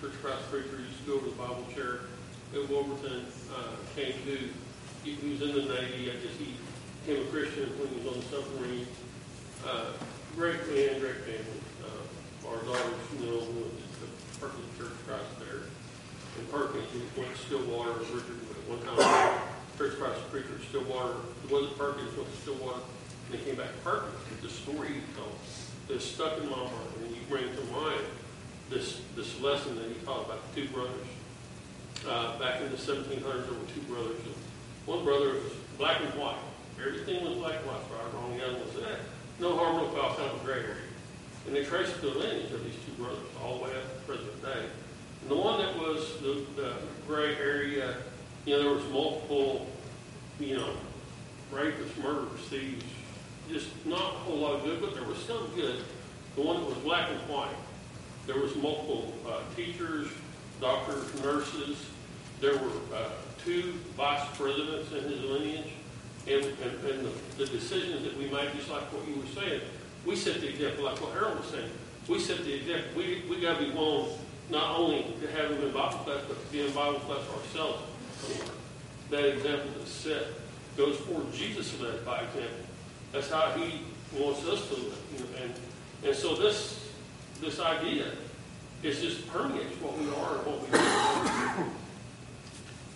Church 0.00 0.12
Christ 0.22 0.50
preacher, 0.50 0.78
used 0.80 1.04
to 1.04 1.06
go 1.06 1.18
to 1.18 1.24
the 1.24 1.36
Bible 1.36 1.66
chair 1.74 2.00
Wolverton, 2.52 3.24
uh, 3.54 3.76
came 3.96 4.12
to, 4.24 4.38
he, 5.04 5.14
he 5.14 5.30
was 5.30 5.42
in 5.42 5.54
the 5.54 5.74
Navy, 5.74 6.10
I 6.10 6.14
guess 6.14 6.36
he 6.38 6.54
became 7.04 7.26
a 7.26 7.30
Christian 7.30 7.70
when 7.78 7.88
he 7.88 7.96
was 8.00 8.14
on 8.14 8.20
the 8.20 8.26
submarine. 8.26 8.86
Uh, 9.66 9.92
great 10.36 10.60
man, 10.68 11.00
great 11.00 11.16
family. 11.24 11.60
Our 12.48 12.58
daughter, 12.66 12.94
Chanel, 13.08 13.38
went 13.54 13.78
to 13.78 14.06
Perkins 14.40 14.66
Church 14.76 14.98
Christ 15.06 15.30
there. 15.38 15.70
In 16.38 16.44
Perkins, 16.50 16.88
we 16.92 17.00
went 17.14 17.34
to 17.34 17.38
Stillwater, 17.38 17.92
Richard, 18.00 18.42
at 18.50 18.62
one 18.66 18.82
time, 18.82 19.38
Church 19.78 19.94
Christ 19.98 20.20
preacher, 20.30 20.58
Stillwater, 20.68 21.22
it 21.44 21.50
wasn't 21.50 21.78
Perkins, 21.78 22.16
went 22.16 22.28
to 22.28 22.40
Stillwater, 22.42 22.82
and 22.82 23.30
they 23.38 23.44
came 23.44 23.54
back 23.54 23.70
to 23.70 23.80
Perkins, 23.86 24.18
but 24.28 24.42
the 24.42 24.50
story 24.50 24.88
he 24.88 25.00
told, 25.14 25.38
that 25.88 26.02
stuck 26.02 26.38
in 26.38 26.50
my 26.50 26.56
mind, 26.56 26.90
and 27.04 27.14
you 27.14 27.22
bring 27.28 27.44
to 27.44 27.64
mind 27.70 28.02
this, 28.70 29.00
this 29.14 29.40
lesson 29.40 29.76
that 29.76 29.86
he 29.86 29.94
taught 30.04 30.26
about 30.26 30.42
two 30.54 30.66
brothers. 30.68 31.06
Uh, 32.08 32.38
back 32.38 32.60
in 32.60 32.70
the 32.70 32.76
1700s, 32.76 33.22
there 33.22 33.54
were 33.54 33.70
two 33.70 33.86
brothers. 33.86 34.18
And 34.26 34.34
one 34.86 35.04
brother 35.04 35.34
was 35.34 35.52
black 35.78 36.00
and 36.00 36.10
white. 36.18 36.42
Everything 36.84 37.22
was 37.22 37.34
black 37.34 37.62
and 37.62 37.66
white, 37.66 37.86
right 37.94 38.14
wrong. 38.14 38.36
The 38.36 38.44
other 38.44 38.58
one 38.58 38.70
said, 38.74 38.98
eh, 38.98 39.02
no 39.38 39.56
harm, 39.56 39.76
no 39.76 39.88
foul, 39.90 40.16
kind 40.16 40.30
of 40.30 40.42
gray 40.44 40.58
area. 40.58 40.91
And 41.46 41.56
they 41.56 41.64
traced 41.64 42.00
the 42.00 42.08
lineage 42.08 42.52
of 42.52 42.64
these 42.64 42.74
two 42.86 43.02
brothers 43.02 43.18
all 43.42 43.58
the 43.58 43.64
way 43.64 43.70
up 43.70 44.06
to 44.06 44.12
present 44.12 44.42
day. 44.42 44.66
And 45.22 45.30
the 45.30 45.36
one 45.36 45.58
that 45.58 45.76
was 45.78 46.18
the, 46.20 46.44
the 46.56 46.74
gray 47.06 47.36
area, 47.36 47.96
you 48.44 48.56
know, 48.56 48.62
there 48.62 48.72
was 48.72 48.84
multiple, 48.92 49.66
you 50.38 50.56
know, 50.56 50.74
rapists, 51.52 51.96
murderers, 52.02 52.40
thieves, 52.48 52.84
just 53.50 53.68
not 53.84 54.00
a 54.00 54.18
whole 54.18 54.38
lot 54.38 54.54
of 54.54 54.64
good, 54.64 54.80
but 54.80 54.94
there 54.94 55.04
was 55.04 55.18
some 55.18 55.48
good. 55.54 55.82
The 56.36 56.42
one 56.42 56.60
that 56.60 56.66
was 56.66 56.78
black 56.78 57.10
and 57.10 57.20
white, 57.28 57.54
there 58.26 58.38
was 58.38 58.54
multiple 58.56 59.12
uh, 59.28 59.40
teachers, 59.56 60.08
doctors, 60.60 61.22
nurses. 61.22 61.76
There 62.40 62.54
were 62.54 62.70
uh, 62.94 63.10
two 63.44 63.72
vice 63.96 64.26
presidents 64.36 64.90
in 64.92 65.04
his 65.04 65.20
lineage. 65.22 65.72
And, 66.26 66.44
and, 66.44 66.84
and 66.88 67.06
the, 67.06 67.44
the 67.44 67.46
decisions 67.46 68.04
that 68.04 68.16
we 68.16 68.26
made, 68.26 68.52
just 68.54 68.70
like 68.70 68.82
what 68.92 69.06
you 69.08 69.16
were 69.20 69.26
saying, 69.34 69.60
we 70.06 70.16
set 70.16 70.40
the 70.40 70.48
example, 70.48 70.84
like 70.84 71.00
what 71.00 71.12
Harold 71.12 71.38
was 71.38 71.48
saying. 71.48 71.70
We 72.08 72.18
set 72.18 72.44
the 72.44 72.54
example. 72.54 72.90
We, 72.96 73.22
we 73.28 73.40
got 73.40 73.58
to 73.58 73.64
be 73.64 73.70
willing 73.70 74.10
not 74.50 74.76
only 74.78 75.06
to 75.20 75.26
have 75.32 75.50
them 75.50 75.62
in 75.62 75.72
Bible 75.72 75.98
class, 75.98 76.20
but 76.28 76.44
to 76.44 76.52
be 76.52 76.66
in 76.66 76.72
Bible 76.72 77.00
class 77.00 77.20
ourselves. 77.36 77.82
That 79.10 79.24
example 79.24 79.70
that's 79.78 79.90
set 79.90 80.26
goes 80.76 80.96
forward. 80.96 81.32
Jesus 81.32 81.78
led 81.80 82.04
by 82.04 82.22
example. 82.22 82.64
That's 83.12 83.30
how 83.30 83.50
he 83.52 83.82
wants 84.18 84.44
us 84.46 84.68
to 84.68 84.74
live. 84.74 84.98
You 85.12 85.18
know, 85.20 85.26
and, 85.42 85.54
and 86.04 86.16
so 86.16 86.34
this 86.34 86.90
this 87.40 87.60
idea. 87.60 88.06
is 88.82 89.00
just 89.00 89.28
permeates 89.28 89.74
what 89.80 89.96
we 89.96 90.06
are 90.06 90.38
and 90.38 90.46
what 90.46 90.60
we 90.60 90.66
do. 90.70 91.70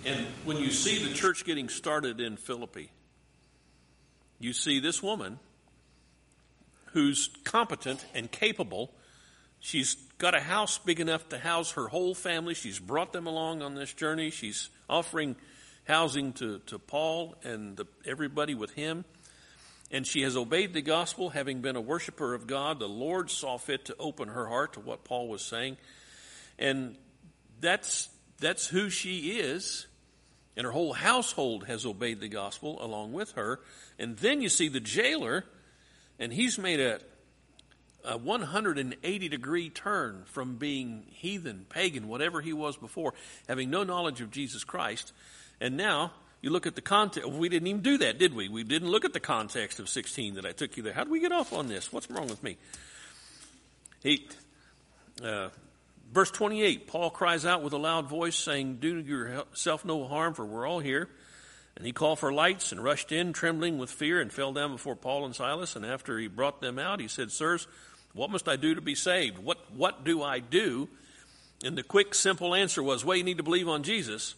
And 0.05 0.27
when 0.45 0.57
you 0.57 0.71
see 0.71 1.05
the 1.05 1.15
church 1.15 1.45
getting 1.45 1.69
started 1.69 2.21
in 2.21 2.37
Philippi, 2.37 2.91
you 4.39 4.53
see 4.53 4.79
this 4.81 5.03
woman 5.03 5.39
who's 6.97 7.29
competent 7.45 8.03
and 8.15 8.33
capable. 8.33 8.91
She's 9.61 9.97
got 10.17 10.35
a 10.35 10.41
house 10.41 10.79
big 10.79 10.99
enough 10.99 11.29
to 11.29 11.39
house 11.39 11.73
her 11.73 11.89
whole 11.89 12.15
family. 12.15 12.55
She's 12.55 12.79
brought 12.79 13.13
them 13.13 13.27
along 13.27 13.61
on 13.61 13.75
this 13.75 13.93
journey. 13.93 14.31
She's 14.31 14.71
offering 14.89 15.37
housing 15.87 16.33
to, 16.33 16.61
to 16.61 16.79
Paul 16.79 17.35
and 17.45 17.77
the, 17.77 17.85
everybody 18.07 18.55
with 18.55 18.71
him. 18.71 19.05
And 19.91 20.07
she 20.07 20.23
has 20.23 20.39
obeyed 20.39 20.73
the 20.73 20.81
gospel, 20.81 21.29
having 21.29 21.61
been 21.61 21.77
a 21.77 21.83
worshiper 21.83 22.33
of 22.33 22.47
God. 22.47 22.79
The 22.79 22.89
Lord 22.89 23.31
saw 23.31 23.59
fit 23.59 23.85
to 23.85 23.97
open 23.99 24.29
her 24.29 24.47
heart 24.47 24.73
to 24.73 24.81
what 24.81 25.05
Paul 25.05 25.29
was 25.29 25.43
saying. 25.43 25.77
And 26.59 26.97
that's, 27.61 28.09
that's 28.41 28.67
who 28.67 28.89
she 28.89 29.39
is. 29.39 29.87
And 30.57 30.65
her 30.65 30.73
whole 30.73 30.95
household 30.95 31.67
has 31.67 31.85
obeyed 31.85 32.21
the 32.21 32.29
gospel 32.29 32.83
along 32.83 33.13
with 33.13 33.33
her. 33.33 33.61
And 33.99 34.17
then 34.17 34.41
you 34.41 34.49
see 34.49 34.69
the 34.69 34.81
jailer, 34.81 35.45
and 36.19 36.33
he's 36.33 36.59
made 36.59 36.81
a, 36.81 37.01
a 38.05 38.17
180 38.17 39.29
degree 39.29 39.71
turn 39.71 40.25
from 40.27 40.57
being 40.57 41.05
heathen, 41.11 41.67
pagan, 41.69 42.09
whatever 42.09 42.41
he 42.41 42.53
was 42.53 42.77
before, 42.77 43.15
having 43.49 43.71
no 43.71 43.85
knowledge 43.85 44.21
of 44.21 44.31
Jesus 44.31 44.65
Christ. 44.65 45.13
And 45.61 45.77
now 45.77 46.13
you 46.41 46.51
look 46.51 46.67
at 46.67 46.75
the 46.75 46.83
context. 46.83 47.29
We 47.29 47.49
didn't 47.49 47.69
even 47.69 47.83
do 47.83 47.99
that, 47.99 48.19
did 48.19 48.35
we? 48.35 48.49
We 48.49 48.65
didn't 48.65 48.89
look 48.89 49.05
at 49.05 49.13
the 49.13 49.21
context 49.21 49.81
of 49.81 49.89
16 49.89 50.35
that 50.35 50.47
I 50.47 50.53
took 50.53 50.77
you 50.77 50.83
there. 50.83 50.93
How 50.93 51.05
did 51.05 51.11
we 51.11 51.21
get 51.21 51.33
off 51.33 51.53
on 51.53 51.67
this? 51.67 51.93
What's 51.93 52.11
wrong 52.11 52.29
with 52.29 52.43
me? 52.43 52.57
He, 54.03 54.29
uh, 55.23 55.49
verse 56.13 56.31
28, 56.31 56.87
Paul 56.87 57.11
cries 57.11 57.45
out 57.45 57.63
with 57.63 57.73
a 57.73 57.79
loud 57.79 58.09
voice, 58.09 58.37
saying, 58.37 58.77
Do 58.77 58.99
yourself 59.01 59.85
no 59.85 60.07
harm, 60.07 60.35
for 60.35 60.45
we're 60.45 60.67
all 60.67 60.81
here. 60.81 61.09
And 61.77 61.85
he 61.85 61.93
called 61.93 62.19
for 62.19 62.33
lights 62.33 62.73
and 62.73 62.83
rushed 62.83 63.13
in, 63.13 63.33
trembling 63.33 63.79
with 63.79 63.91
fear, 63.91 64.21
and 64.21 64.33
fell 64.33 64.53
down 64.53 64.73
before 64.73 64.97
Paul 64.97 65.27
and 65.27 65.37
Silas. 65.37 65.77
And 65.77 65.85
after 65.85 66.19
he 66.19 66.27
brought 66.27 66.61
them 66.61 66.79
out, 66.79 67.01
he 67.01 67.09
said, 67.09 67.31
Sirs, 67.31 67.67
what 68.15 68.31
must 68.31 68.49
I 68.49 68.57
do 68.57 68.75
to 68.75 68.81
be 68.81 68.95
saved? 68.95 69.39
What, 69.39 69.59
what 69.75 70.03
do 70.03 70.23
I 70.23 70.39
do? 70.39 70.89
And 71.63 71.77
the 71.77 71.83
quick, 71.83 72.15
simple 72.15 72.55
answer 72.55 72.83
was, 72.83 73.05
Well, 73.05 73.17
you 73.17 73.25
need 73.25 73.37
to 73.37 73.43
believe 73.43 73.69
on 73.69 73.83
Jesus. 73.83 74.35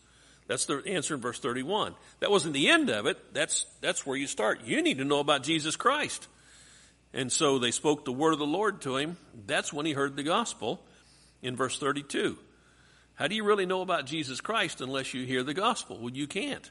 That's 0.48 0.64
the 0.64 0.82
answer 0.86 1.14
in 1.14 1.20
verse 1.20 1.38
31. 1.38 1.94
That 2.20 2.30
wasn't 2.30 2.54
the 2.54 2.70
end 2.70 2.90
of 2.90 3.06
it. 3.06 3.34
That's, 3.34 3.66
that's 3.80 4.06
where 4.06 4.16
you 4.16 4.26
start. 4.26 4.62
You 4.64 4.82
need 4.82 4.98
to 4.98 5.04
know 5.04 5.20
about 5.20 5.42
Jesus 5.42 5.76
Christ. 5.76 6.26
And 7.12 7.30
so 7.30 7.58
they 7.58 7.70
spoke 7.70 8.04
the 8.04 8.12
word 8.12 8.32
of 8.32 8.38
the 8.38 8.46
Lord 8.46 8.80
to 8.82 8.96
him. 8.96 9.16
That's 9.46 9.72
when 9.72 9.86
he 9.86 9.92
heard 9.92 10.16
the 10.16 10.22
gospel 10.22 10.80
in 11.42 11.54
verse 11.54 11.78
32. 11.78 12.38
How 13.14 13.28
do 13.28 13.34
you 13.34 13.44
really 13.44 13.66
know 13.66 13.82
about 13.82 14.06
Jesus 14.06 14.40
Christ 14.40 14.80
unless 14.80 15.12
you 15.12 15.26
hear 15.26 15.42
the 15.42 15.54
gospel? 15.54 15.98
Well, 15.98 16.14
you 16.14 16.26
can't. 16.26 16.70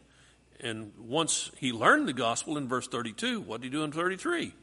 And 0.62 0.91
once 0.99 1.51
he 1.58 1.72
learned 1.72 2.08
the 2.08 2.14
gospel 2.14 2.58
in 2.58 2.68
verse 2.68 2.88
32, 2.88 3.41
what 3.41 3.62
did 3.62 3.68
he 3.68 3.78
do 3.78 3.84
in 3.84 3.91
33? 3.91 4.53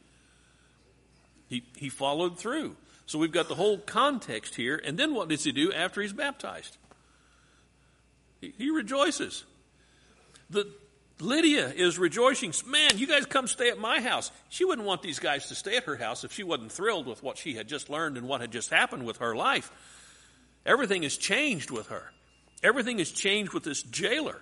He, 1.47 1.63
he 1.75 1.89
followed 1.89 2.37
through. 2.37 2.75
So 3.05 3.19
we've 3.19 3.31
got 3.31 3.47
the 3.47 3.55
whole 3.55 3.77
context 3.77 4.55
here. 4.55 4.81
And 4.83 4.97
then 4.97 5.13
what 5.13 5.29
does 5.29 5.43
he 5.43 5.51
do 5.51 5.71
after 5.71 6.01
he's 6.01 6.13
baptized? 6.13 6.77
He, 8.41 8.53
he 8.57 8.69
rejoices. 8.71 9.45
The, 10.49 10.67
Lydia 11.19 11.69
is 11.69 11.97
rejoicing. 11.97 12.53
Man, 12.65 12.97
you 12.97 13.07
guys 13.07 13.25
come 13.25 13.47
stay 13.47 13.69
at 13.69 13.79
my 13.79 14.01
house. 14.01 14.31
She 14.49 14.65
wouldn't 14.65 14.87
want 14.87 15.01
these 15.01 15.19
guys 15.19 15.47
to 15.47 15.55
stay 15.55 15.77
at 15.77 15.83
her 15.85 15.95
house 15.95 16.23
if 16.23 16.33
she 16.33 16.43
wasn't 16.43 16.71
thrilled 16.71 17.07
with 17.07 17.23
what 17.23 17.37
she 17.37 17.53
had 17.53 17.67
just 17.67 17.89
learned 17.89 18.17
and 18.17 18.27
what 18.27 18.41
had 18.41 18.51
just 18.51 18.69
happened 18.69 19.05
with 19.05 19.17
her 19.17 19.35
life. 19.35 19.71
Everything 20.65 21.03
has 21.03 21.15
changed 21.15 21.71
with 21.71 21.87
her. 21.87 22.11
Everything 22.63 22.97
has 22.97 23.11
changed 23.11 23.53
with 23.53 23.63
this 23.63 23.81
jailer. 23.83 24.41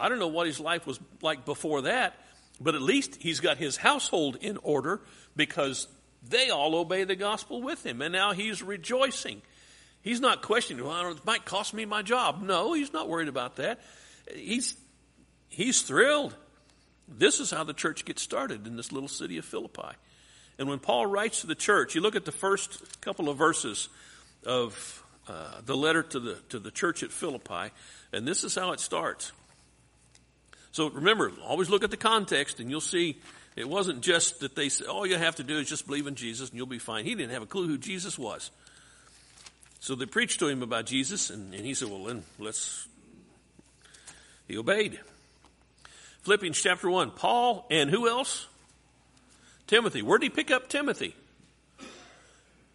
I 0.00 0.08
don't 0.08 0.18
know 0.18 0.28
what 0.28 0.46
his 0.46 0.58
life 0.58 0.86
was 0.86 0.98
like 1.22 1.44
before 1.44 1.82
that, 1.82 2.14
but 2.60 2.74
at 2.74 2.82
least 2.82 3.16
he's 3.20 3.40
got 3.40 3.58
his 3.58 3.76
household 3.76 4.36
in 4.40 4.56
order 4.58 5.00
because 5.36 5.88
they 6.28 6.50
all 6.50 6.74
obey 6.74 7.04
the 7.04 7.16
gospel 7.16 7.62
with 7.62 7.84
him. 7.84 8.02
And 8.02 8.12
now 8.12 8.32
he's 8.32 8.62
rejoicing. 8.62 9.42
He's 10.02 10.20
not 10.20 10.42
questioning, 10.42 10.84
well, 10.84 11.10
it 11.10 11.24
might 11.24 11.44
cost 11.44 11.74
me 11.74 11.84
my 11.84 12.02
job. 12.02 12.42
No, 12.42 12.72
he's 12.72 12.92
not 12.92 13.08
worried 13.08 13.28
about 13.28 13.56
that. 13.56 13.80
He's, 14.34 14.76
he's 15.48 15.82
thrilled. 15.82 16.34
This 17.06 17.40
is 17.40 17.50
how 17.50 17.64
the 17.64 17.74
church 17.74 18.04
gets 18.04 18.22
started 18.22 18.66
in 18.66 18.76
this 18.76 18.92
little 18.92 19.08
city 19.08 19.36
of 19.38 19.44
Philippi. 19.44 19.96
And 20.58 20.68
when 20.68 20.78
Paul 20.78 21.06
writes 21.06 21.40
to 21.40 21.46
the 21.46 21.54
church, 21.54 21.94
you 21.94 22.00
look 22.00 22.16
at 22.16 22.24
the 22.24 22.32
first 22.32 23.00
couple 23.00 23.28
of 23.28 23.36
verses 23.36 23.88
of 24.44 25.02
uh, 25.28 25.60
the 25.64 25.76
letter 25.76 26.02
to 26.02 26.20
the, 26.20 26.34
to 26.50 26.58
the 26.58 26.70
church 26.70 27.02
at 27.02 27.10
Philippi, 27.10 27.72
and 28.12 28.26
this 28.26 28.44
is 28.44 28.54
how 28.54 28.72
it 28.72 28.80
starts. 28.80 29.32
So 30.72 30.88
remember, 30.88 31.32
always 31.44 31.68
look 31.68 31.84
at 31.84 31.90
the 31.90 31.96
context, 31.96 32.60
and 32.60 32.70
you'll 32.70 32.80
see 32.80 33.20
it 33.56 33.68
wasn't 33.68 34.00
just 34.00 34.40
that 34.40 34.54
they 34.54 34.68
said, 34.68 34.86
all 34.86 35.06
you 35.06 35.16
have 35.16 35.36
to 35.36 35.42
do 35.42 35.58
is 35.58 35.68
just 35.68 35.86
believe 35.86 36.06
in 36.06 36.14
Jesus 36.14 36.50
and 36.50 36.56
you'll 36.56 36.66
be 36.66 36.78
fine. 36.78 37.04
He 37.04 37.14
didn't 37.14 37.32
have 37.32 37.42
a 37.42 37.46
clue 37.46 37.66
who 37.66 37.78
Jesus 37.78 38.18
was. 38.18 38.50
So 39.80 39.94
they 39.94 40.06
preached 40.06 40.40
to 40.40 40.48
him 40.48 40.62
about 40.62 40.86
Jesus, 40.86 41.30
and, 41.30 41.54
and 41.54 41.64
he 41.64 41.74
said, 41.74 41.88
well, 41.88 42.04
then 42.04 42.22
let's. 42.38 42.86
He 44.46 44.58
obeyed. 44.58 45.00
Philippians 46.22 46.60
chapter 46.60 46.90
1. 46.90 47.12
Paul 47.12 47.66
and 47.70 47.88
who 47.88 48.08
else? 48.08 48.46
Timothy. 49.66 50.02
Where 50.02 50.18
did 50.18 50.26
he 50.26 50.30
pick 50.30 50.50
up 50.50 50.68
Timothy? 50.68 51.14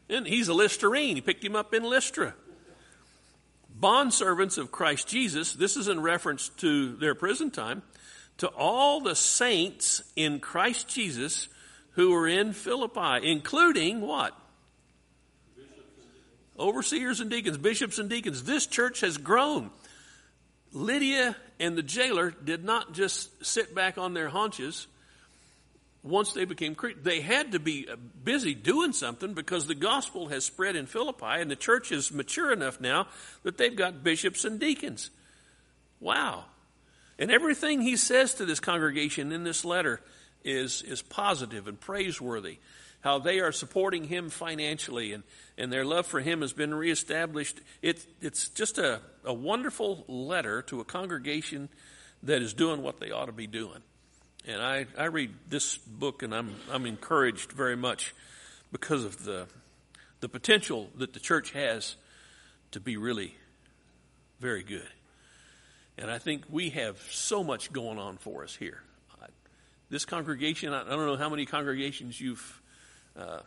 And 0.10 0.26
he's 0.26 0.48
a 0.48 0.54
Listerine. 0.54 1.16
He 1.16 1.22
picked 1.22 1.44
him 1.44 1.56
up 1.56 1.74
in 1.74 1.84
Lystra. 1.84 2.34
Bondservants 3.78 4.58
of 4.58 4.72
Christ 4.72 5.08
Jesus. 5.08 5.54
This 5.54 5.78
is 5.78 5.88
in 5.88 6.02
reference 6.02 6.50
to 6.58 6.96
their 6.96 7.16
prison 7.16 7.52
time. 7.52 7.84
To 8.40 8.48
all 8.50 9.02
the 9.02 9.16
saints 9.16 10.04
in 10.16 10.40
Christ 10.40 10.90
Jesus 10.90 11.48
who 11.92 12.14
are 12.14 12.28
in 12.28 12.52
Philippi, 12.54 13.30
including 13.30 14.02
what? 14.02 14.38
overseers 16.58 17.20
and 17.20 17.30
deacons, 17.30 17.58
bishops 17.58 18.00
and 18.00 18.10
deacons. 18.10 18.44
This 18.44 18.68
church 18.68 19.02
has 19.02 19.18
grown. 19.18 19.72
Lydia 20.72 21.36
and 21.60 21.78
the 21.78 21.84
jailer 21.84 22.32
did 22.32 22.64
not 22.64 22.94
just 22.94 23.46
sit 23.46 23.74
back 23.74 23.98
on 23.98 24.14
their 24.14 24.30
haunches 24.30 24.88
once 26.06 26.34
they 26.34 26.46
became 26.46 26.76
Christians. 26.76 27.04
They 27.04 27.22
had 27.22 27.54
to 27.54 27.60
be 27.60 27.88
uh, 27.92 27.96
busy 28.24 28.54
doing 28.54 28.94
something 28.94 29.34
because 29.34 29.68
the 29.68 29.76
gospel 29.76 30.28
has 30.30 30.46
spread 30.46 30.76
in 30.76 30.86
Philippi 30.86 31.26
and 31.26 31.50
the 31.50 31.56
church 31.56 31.92
is 31.92 32.12
mature 32.12 32.52
enough 32.52 32.80
now 32.80 33.08
that 33.44 33.58
they've 33.58 33.76
got 33.76 34.04
bishops 34.04 34.46
and 34.46 34.60
deacons. 34.60 35.10
Wow. 36.00 36.46
And 37.18 37.32
everything 37.32 37.82
he 37.82 37.98
says 37.98 38.36
to 38.36 38.46
this 38.46 38.60
congregation 38.60 39.32
in 39.32 39.44
this 39.44 39.66
letter 39.66 40.02
is, 40.44 40.82
is 40.84 41.02
positive 41.02 41.68
and 41.68 41.80
praiseworthy 41.80 42.60
how 43.06 43.20
they 43.20 43.40
are 43.40 43.52
supporting 43.52 44.04
him 44.04 44.32
financially 44.32 45.14
and, 45.14 45.24
and 45.60 45.72
their 45.72 45.86
love 45.86 46.08
for 46.08 46.20
him 46.20 46.42
has 46.42 46.54
been 46.54 46.74
reestablished. 46.74 47.62
It, 47.84 48.04
it's 48.20 48.50
just 48.50 48.80
a, 48.80 49.00
a 49.24 49.34
wonderful 49.34 50.06
letter 50.08 50.64
to 50.64 50.80
a 50.80 50.84
congregation 50.84 51.70
that 52.24 52.42
is 52.42 52.56
doing 52.56 52.82
what 52.82 53.00
they 53.00 53.12
ought 53.12 53.28
to 53.28 53.32
be 53.32 53.46
doing. 53.46 53.84
And 54.48 54.62
I, 54.62 54.86
I 54.98 55.06
read 55.06 55.32
this 55.50 55.78
book 55.78 56.22
and 56.22 56.34
I'm, 56.34 56.56
I'm 56.72 56.86
encouraged 56.86 57.52
very 57.52 57.76
much 57.76 58.14
because 58.72 59.04
of 59.04 59.24
the, 59.24 59.48
the 60.20 60.30
potential 60.30 60.90
that 60.98 61.14
the 61.14 61.20
church 61.20 61.52
has 61.52 61.96
to 62.72 62.80
be 62.80 62.96
really 62.98 63.34
very 64.40 64.64
good. 64.64 64.88
And 65.98 66.12
I 66.12 66.20
think 66.20 66.44
we 66.50 66.70
have 66.72 67.00
so 67.10 67.44
much 67.44 67.72
going 67.72 67.98
on 67.98 68.18
for 68.18 68.44
us 68.44 68.56
here. 68.56 68.82
This 69.90 70.04
congregation, 70.04 70.74
I 70.74 70.84
don't 70.84 71.06
know 71.06 71.16
how 71.16 71.30
many 71.30 71.46
congregations 71.46 72.20
you've 72.20 72.62
uh, 73.18 73.40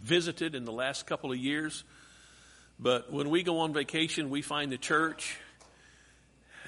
visited 0.00 0.54
in 0.54 0.66
the 0.66 0.72
last 0.72 1.06
couple 1.06 1.32
of 1.32 1.38
years. 1.38 1.84
But 2.78 3.10
when 3.10 3.30
we 3.30 3.42
go 3.42 3.60
on 3.60 3.72
vacation, 3.72 4.28
we 4.28 4.42
find 4.42 4.70
the 4.70 4.76
church, 4.76 5.38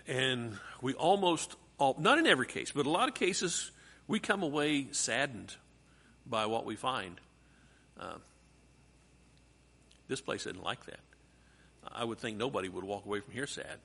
and 0.06 0.56
we 0.80 0.94
almost, 0.94 1.56
all, 1.78 1.96
not 1.98 2.18
in 2.18 2.26
every 2.26 2.46
case, 2.46 2.72
but 2.72 2.86
a 2.86 2.90
lot 2.90 3.08
of 3.08 3.14
cases, 3.14 3.70
we 4.06 4.18
come 4.18 4.42
away 4.42 4.88
saddened 4.92 5.54
by 6.26 6.46
what 6.46 6.64
we 6.64 6.76
find. 6.76 7.20
Uh, 7.98 8.16
this 10.08 10.20
place 10.20 10.46
isn't 10.46 10.62
like 10.62 10.84
that. 10.86 11.00
I 11.90 12.04
would 12.04 12.18
think 12.18 12.36
nobody 12.36 12.68
would 12.68 12.84
walk 12.84 13.06
away 13.06 13.20
from 13.20 13.32
here 13.32 13.46
sad 13.46 13.78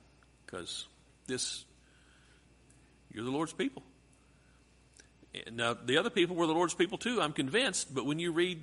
because 0.44 0.86
this, 1.26 1.64
you're 3.12 3.24
the 3.24 3.30
Lord's 3.30 3.52
people. 3.52 3.82
Now, 5.52 5.74
the 5.74 5.98
other 5.98 6.10
people 6.10 6.36
were 6.36 6.46
the 6.46 6.52
Lord's 6.52 6.74
people 6.74 6.98
too, 6.98 7.20
I'm 7.20 7.32
convinced, 7.32 7.94
but 7.94 8.06
when 8.06 8.18
you 8.18 8.32
read 8.32 8.60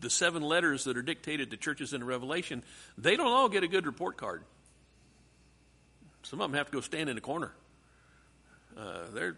the 0.00 0.10
seven 0.10 0.42
letters 0.42 0.84
that 0.84 0.96
are 0.96 1.02
dictated 1.02 1.50
to 1.50 1.56
churches 1.56 1.92
in 1.92 2.04
Revelation, 2.04 2.62
they 2.98 3.16
don't 3.16 3.26
all 3.26 3.48
get 3.48 3.64
a 3.64 3.68
good 3.68 3.86
report 3.86 4.16
card. 4.16 4.42
Some 6.22 6.40
of 6.40 6.50
them 6.50 6.58
have 6.58 6.66
to 6.66 6.72
go 6.72 6.80
stand 6.80 7.08
in 7.08 7.16
a 7.16 7.20
corner 7.20 7.52
Uh, 8.76 9.30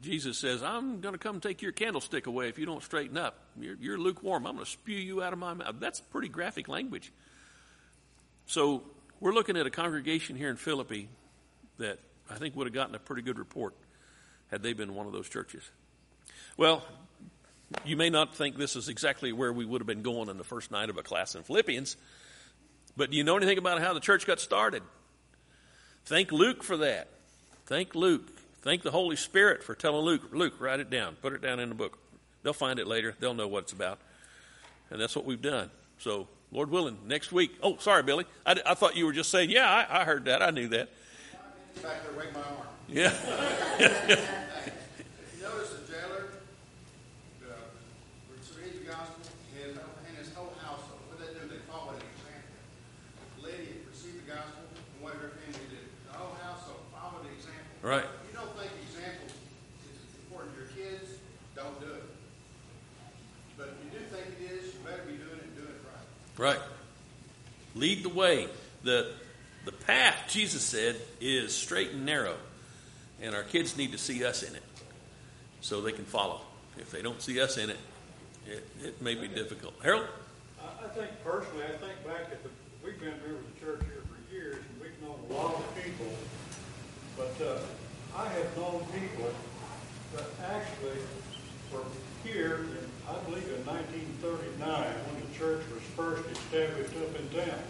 Jesus 0.00 0.38
says, 0.38 0.62
I'm 0.62 1.00
going 1.00 1.14
to 1.14 1.18
come 1.18 1.40
take 1.40 1.62
your 1.62 1.72
candlestick 1.72 2.26
away 2.26 2.48
if 2.48 2.58
you 2.58 2.66
don't 2.66 2.82
straighten 2.82 3.16
up. 3.16 3.36
You're, 3.60 3.76
you're 3.80 3.98
lukewarm. 3.98 4.46
I'm 4.46 4.54
going 4.54 4.64
to 4.64 4.70
spew 4.70 4.96
you 4.96 5.22
out 5.22 5.32
of 5.32 5.38
my 5.38 5.54
mouth. 5.54 5.76
That's 5.80 6.00
pretty 6.00 6.28
graphic 6.28 6.68
language. 6.68 7.12
So 8.46 8.84
we're 9.20 9.32
looking 9.32 9.56
at 9.56 9.66
a 9.66 9.70
congregation 9.70 10.36
here 10.36 10.48
in 10.48 10.56
Philippi 10.56 11.08
that 11.78 11.98
I 12.30 12.36
think 12.36 12.54
would 12.54 12.66
have 12.66 12.74
gotten 12.74 12.94
a 12.94 13.00
pretty 13.00 13.22
good 13.22 13.38
report 13.38 13.74
had 14.50 14.62
they 14.62 14.74
been 14.74 14.94
one 14.94 15.06
of 15.06 15.12
those 15.12 15.28
churches. 15.28 15.68
Well, 16.56 16.84
you 17.84 17.96
may 17.96 18.10
not 18.10 18.34
think 18.34 18.56
this 18.56 18.76
is 18.76 18.88
exactly 18.88 19.32
where 19.32 19.52
we 19.52 19.64
would 19.64 19.80
have 19.80 19.86
been 19.86 20.02
going 20.02 20.28
in 20.28 20.38
the 20.38 20.44
first 20.44 20.70
night 20.70 20.88
of 20.88 20.96
a 20.96 21.02
class 21.02 21.34
in 21.34 21.42
Philippians, 21.42 21.96
but 22.96 23.10
do 23.10 23.16
you 23.16 23.24
know 23.24 23.36
anything 23.36 23.58
about 23.58 23.80
how 23.80 23.92
the 23.92 24.00
church 24.00 24.26
got 24.26 24.40
started? 24.40 24.82
Thank 26.04 26.32
Luke 26.32 26.62
for 26.62 26.78
that. 26.78 27.08
Thank 27.66 27.94
Luke. 27.94 28.37
Thank 28.62 28.82
the 28.82 28.90
Holy 28.90 29.16
Spirit 29.16 29.62
for 29.62 29.74
telling 29.74 30.04
Luke, 30.04 30.22
Luke, 30.32 30.54
write 30.58 30.80
it 30.80 30.90
down. 30.90 31.16
Put 31.22 31.32
it 31.32 31.40
down 31.40 31.60
in 31.60 31.68
the 31.68 31.74
book. 31.74 31.98
They'll 32.42 32.52
find 32.52 32.78
it 32.78 32.86
later. 32.86 33.14
They'll 33.20 33.34
know 33.34 33.48
what 33.48 33.64
it's 33.64 33.72
about. 33.72 33.98
And 34.90 35.00
that's 35.00 35.14
what 35.14 35.24
we've 35.24 35.40
done. 35.40 35.70
So, 35.98 36.28
Lord 36.50 36.70
willing, 36.70 36.98
next 37.06 37.30
week. 37.30 37.52
Oh, 37.62 37.76
sorry, 37.78 38.02
Billy. 38.02 38.24
I, 38.46 38.60
I 38.64 38.74
thought 38.74 38.96
you 38.96 39.04
were 39.06 39.12
just 39.12 39.30
saying, 39.30 39.50
yeah, 39.50 39.68
I, 39.68 40.00
I 40.00 40.04
heard 40.04 40.24
that. 40.26 40.42
I 40.42 40.50
knew 40.50 40.68
that. 40.68 40.88
Back 41.82 42.02
there, 42.02 42.18
wave 42.18 42.32
my 42.34 42.40
arm. 42.40 42.66
Yeah. 42.88 43.12
You 43.78 45.44
notice 45.44 45.76
the 45.76 45.92
jailer, 45.92 46.32
uh, 47.44 47.52
received 48.32 48.80
the 48.80 48.90
gospel, 48.90 49.20
his, 49.54 49.76
and 49.76 50.14
his 50.16 50.32
whole 50.32 50.56
household, 50.64 51.04
what 51.12 51.20
they 51.20 51.30
do, 51.36 51.46
they 51.46 51.60
follow 51.68 51.92
an 51.92 52.00
example. 52.00 52.56
The 53.36 53.42
lady 53.44 53.84
received 53.84 54.24
the 54.24 54.32
gospel, 54.32 54.64
and 54.72 55.04
what 55.04 55.20
her 55.20 55.36
family 55.36 55.68
did, 55.68 55.86
the 56.08 56.16
whole 56.16 56.34
household 56.40 56.80
followed 56.90 57.28
the 57.28 57.32
example. 57.36 57.68
Right. 57.84 58.08
If 58.08 58.32
you 58.32 58.34
don't 58.40 58.56
think 58.56 58.72
example 58.88 59.28
is 59.84 60.16
important 60.24 60.56
to 60.56 60.64
your 60.64 60.72
kids, 60.72 61.20
don't 61.52 61.76
do 61.78 61.92
it. 61.92 62.08
But 63.60 63.76
if 63.76 63.78
you 63.84 63.90
do 63.92 64.00
think 64.08 64.32
it 64.34 64.42
is, 64.48 64.72
you 64.72 64.80
better 64.80 65.04
be 65.04 65.20
doing 65.20 65.44
it 65.44 65.46
and 65.46 65.54
doing 65.54 65.76
it 65.76 65.84
right. 66.38 66.58
Lead 67.74 68.02
the 68.02 68.08
way. 68.08 68.48
The 68.84 69.12
the 69.64 69.72
path, 69.72 70.16
Jesus 70.28 70.62
said, 70.62 70.96
is 71.20 71.54
straight 71.54 71.90
and 71.90 72.06
narrow. 72.06 72.36
And 73.20 73.34
our 73.34 73.42
kids 73.42 73.76
need 73.76 73.92
to 73.92 73.98
see 73.98 74.24
us 74.24 74.42
in 74.42 74.54
it 74.54 74.62
so 75.60 75.80
they 75.80 75.92
can 75.92 76.04
follow. 76.04 76.40
If 76.78 76.90
they 76.90 77.02
don't 77.02 77.20
see 77.20 77.40
us 77.40 77.58
in 77.58 77.68
it, 77.68 77.76
it, 78.46 78.66
it 78.82 79.02
may 79.02 79.14
be 79.14 79.28
difficult. 79.28 79.74
Harold? 79.82 80.06
I, 80.60 80.86
I 80.86 80.88
think 80.88 81.10
personally, 81.22 81.64
I 81.64 81.76
think 81.76 82.06
back 82.06 82.32
at 82.32 82.42
the, 82.42 82.48
we've 82.82 82.98
been 82.98 83.14
here 83.26 83.34
with 83.34 83.54
the 83.54 83.60
church 83.60 83.80
here 83.80 84.02
for 84.08 84.34
years, 84.34 84.56
and 84.56 84.80
we've 84.80 85.02
known 85.02 85.18
a 85.28 85.32
lot 85.34 85.56
of 85.56 85.84
people. 85.84 86.06
But, 87.16 87.44
uh, 87.44 87.58
I 88.18 88.26
have 88.30 88.56
known 88.56 88.84
people 88.92 89.30
that 90.16 90.24
actually 90.50 90.98
were 91.72 91.84
here 92.24 92.64
in, 92.64 92.87
I 93.08 93.16
believe 93.24 93.48
in 93.48 93.64
nineteen 93.64 94.12
thirty-nine, 94.20 94.94
when 95.08 95.16
the 95.24 95.38
church 95.38 95.64
was 95.72 95.82
first 95.96 96.28
established 96.30 96.94
up 96.96 97.16
in 97.16 97.28
town. 97.32 97.64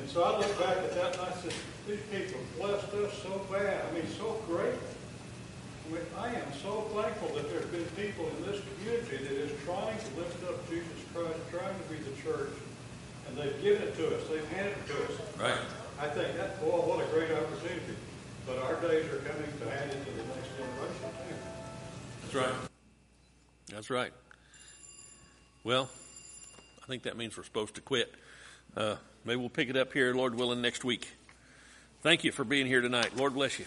And 0.00 0.08
so 0.08 0.24
I 0.24 0.38
look 0.38 0.58
back 0.58 0.78
at 0.78 0.94
that 0.94 1.12
and 1.18 1.28
I 1.28 1.32
said, 1.36 1.52
these 1.86 2.00
people 2.10 2.40
blessed 2.56 2.88
us 2.94 3.12
so 3.22 3.44
bad, 3.52 3.84
I 3.84 3.92
mean, 3.92 4.08
so. 4.16 4.40
I 4.48 5.92
mean, 5.92 6.06
I 6.16 6.28
am 6.28 6.52
so 6.62 6.86
thankful 6.94 7.34
that 7.34 7.50
there's 7.50 7.66
been 7.66 7.84
people 7.98 8.24
in 8.38 8.46
this 8.46 8.62
community 8.62 9.18
that 9.24 9.32
is 9.32 9.50
trying 9.64 9.98
to 9.98 10.10
lift 10.16 10.38
up 10.48 10.56
Jesus 10.70 10.86
Christ, 11.12 11.36
trying 11.50 11.74
to 11.74 11.86
be 11.90 11.98
the 11.98 12.14
church, 12.22 12.54
and 13.26 13.36
they've 13.36 13.60
given 13.60 13.88
it 13.88 13.96
to 13.96 14.16
us, 14.16 14.22
they've 14.30 14.48
handed 14.50 14.78
it 14.78 14.86
to 14.86 14.94
us. 15.04 15.20
Right. 15.38 15.58
I 16.00 16.08
think 16.08 16.36
that, 16.36 16.60
boy, 16.60 16.78
what 16.86 17.04
a 17.04 17.08
great 17.10 17.32
opportunity. 17.32 17.98
But 18.46 18.58
our 18.58 18.80
days 18.80 19.04
are 19.12 19.18
coming 19.18 19.50
to 19.50 19.70
hand 19.70 19.90
it 19.90 19.98
to 20.06 20.10
the 20.14 20.24
next 20.30 20.48
generation 20.56 21.10
too. 21.28 21.36
That's 22.22 22.34
right. 22.34 22.54
That's 23.68 23.90
right. 23.90 24.12
Well, 25.62 25.90
I 26.82 26.86
think 26.86 27.02
that 27.02 27.18
means 27.18 27.36
we're 27.36 27.44
supposed 27.44 27.74
to 27.74 27.82
quit. 27.82 28.14
Uh, 28.74 28.96
maybe 29.26 29.40
we'll 29.40 29.50
pick 29.50 29.68
it 29.68 29.76
up 29.76 29.92
here, 29.92 30.14
Lord 30.14 30.34
willing, 30.34 30.62
next 30.62 30.84
week. 30.84 31.06
Thank 32.00 32.24
you 32.24 32.32
for 32.32 32.44
being 32.44 32.66
here 32.66 32.80
tonight. 32.80 33.14
Lord 33.14 33.34
bless 33.34 33.58
you. 33.58 33.66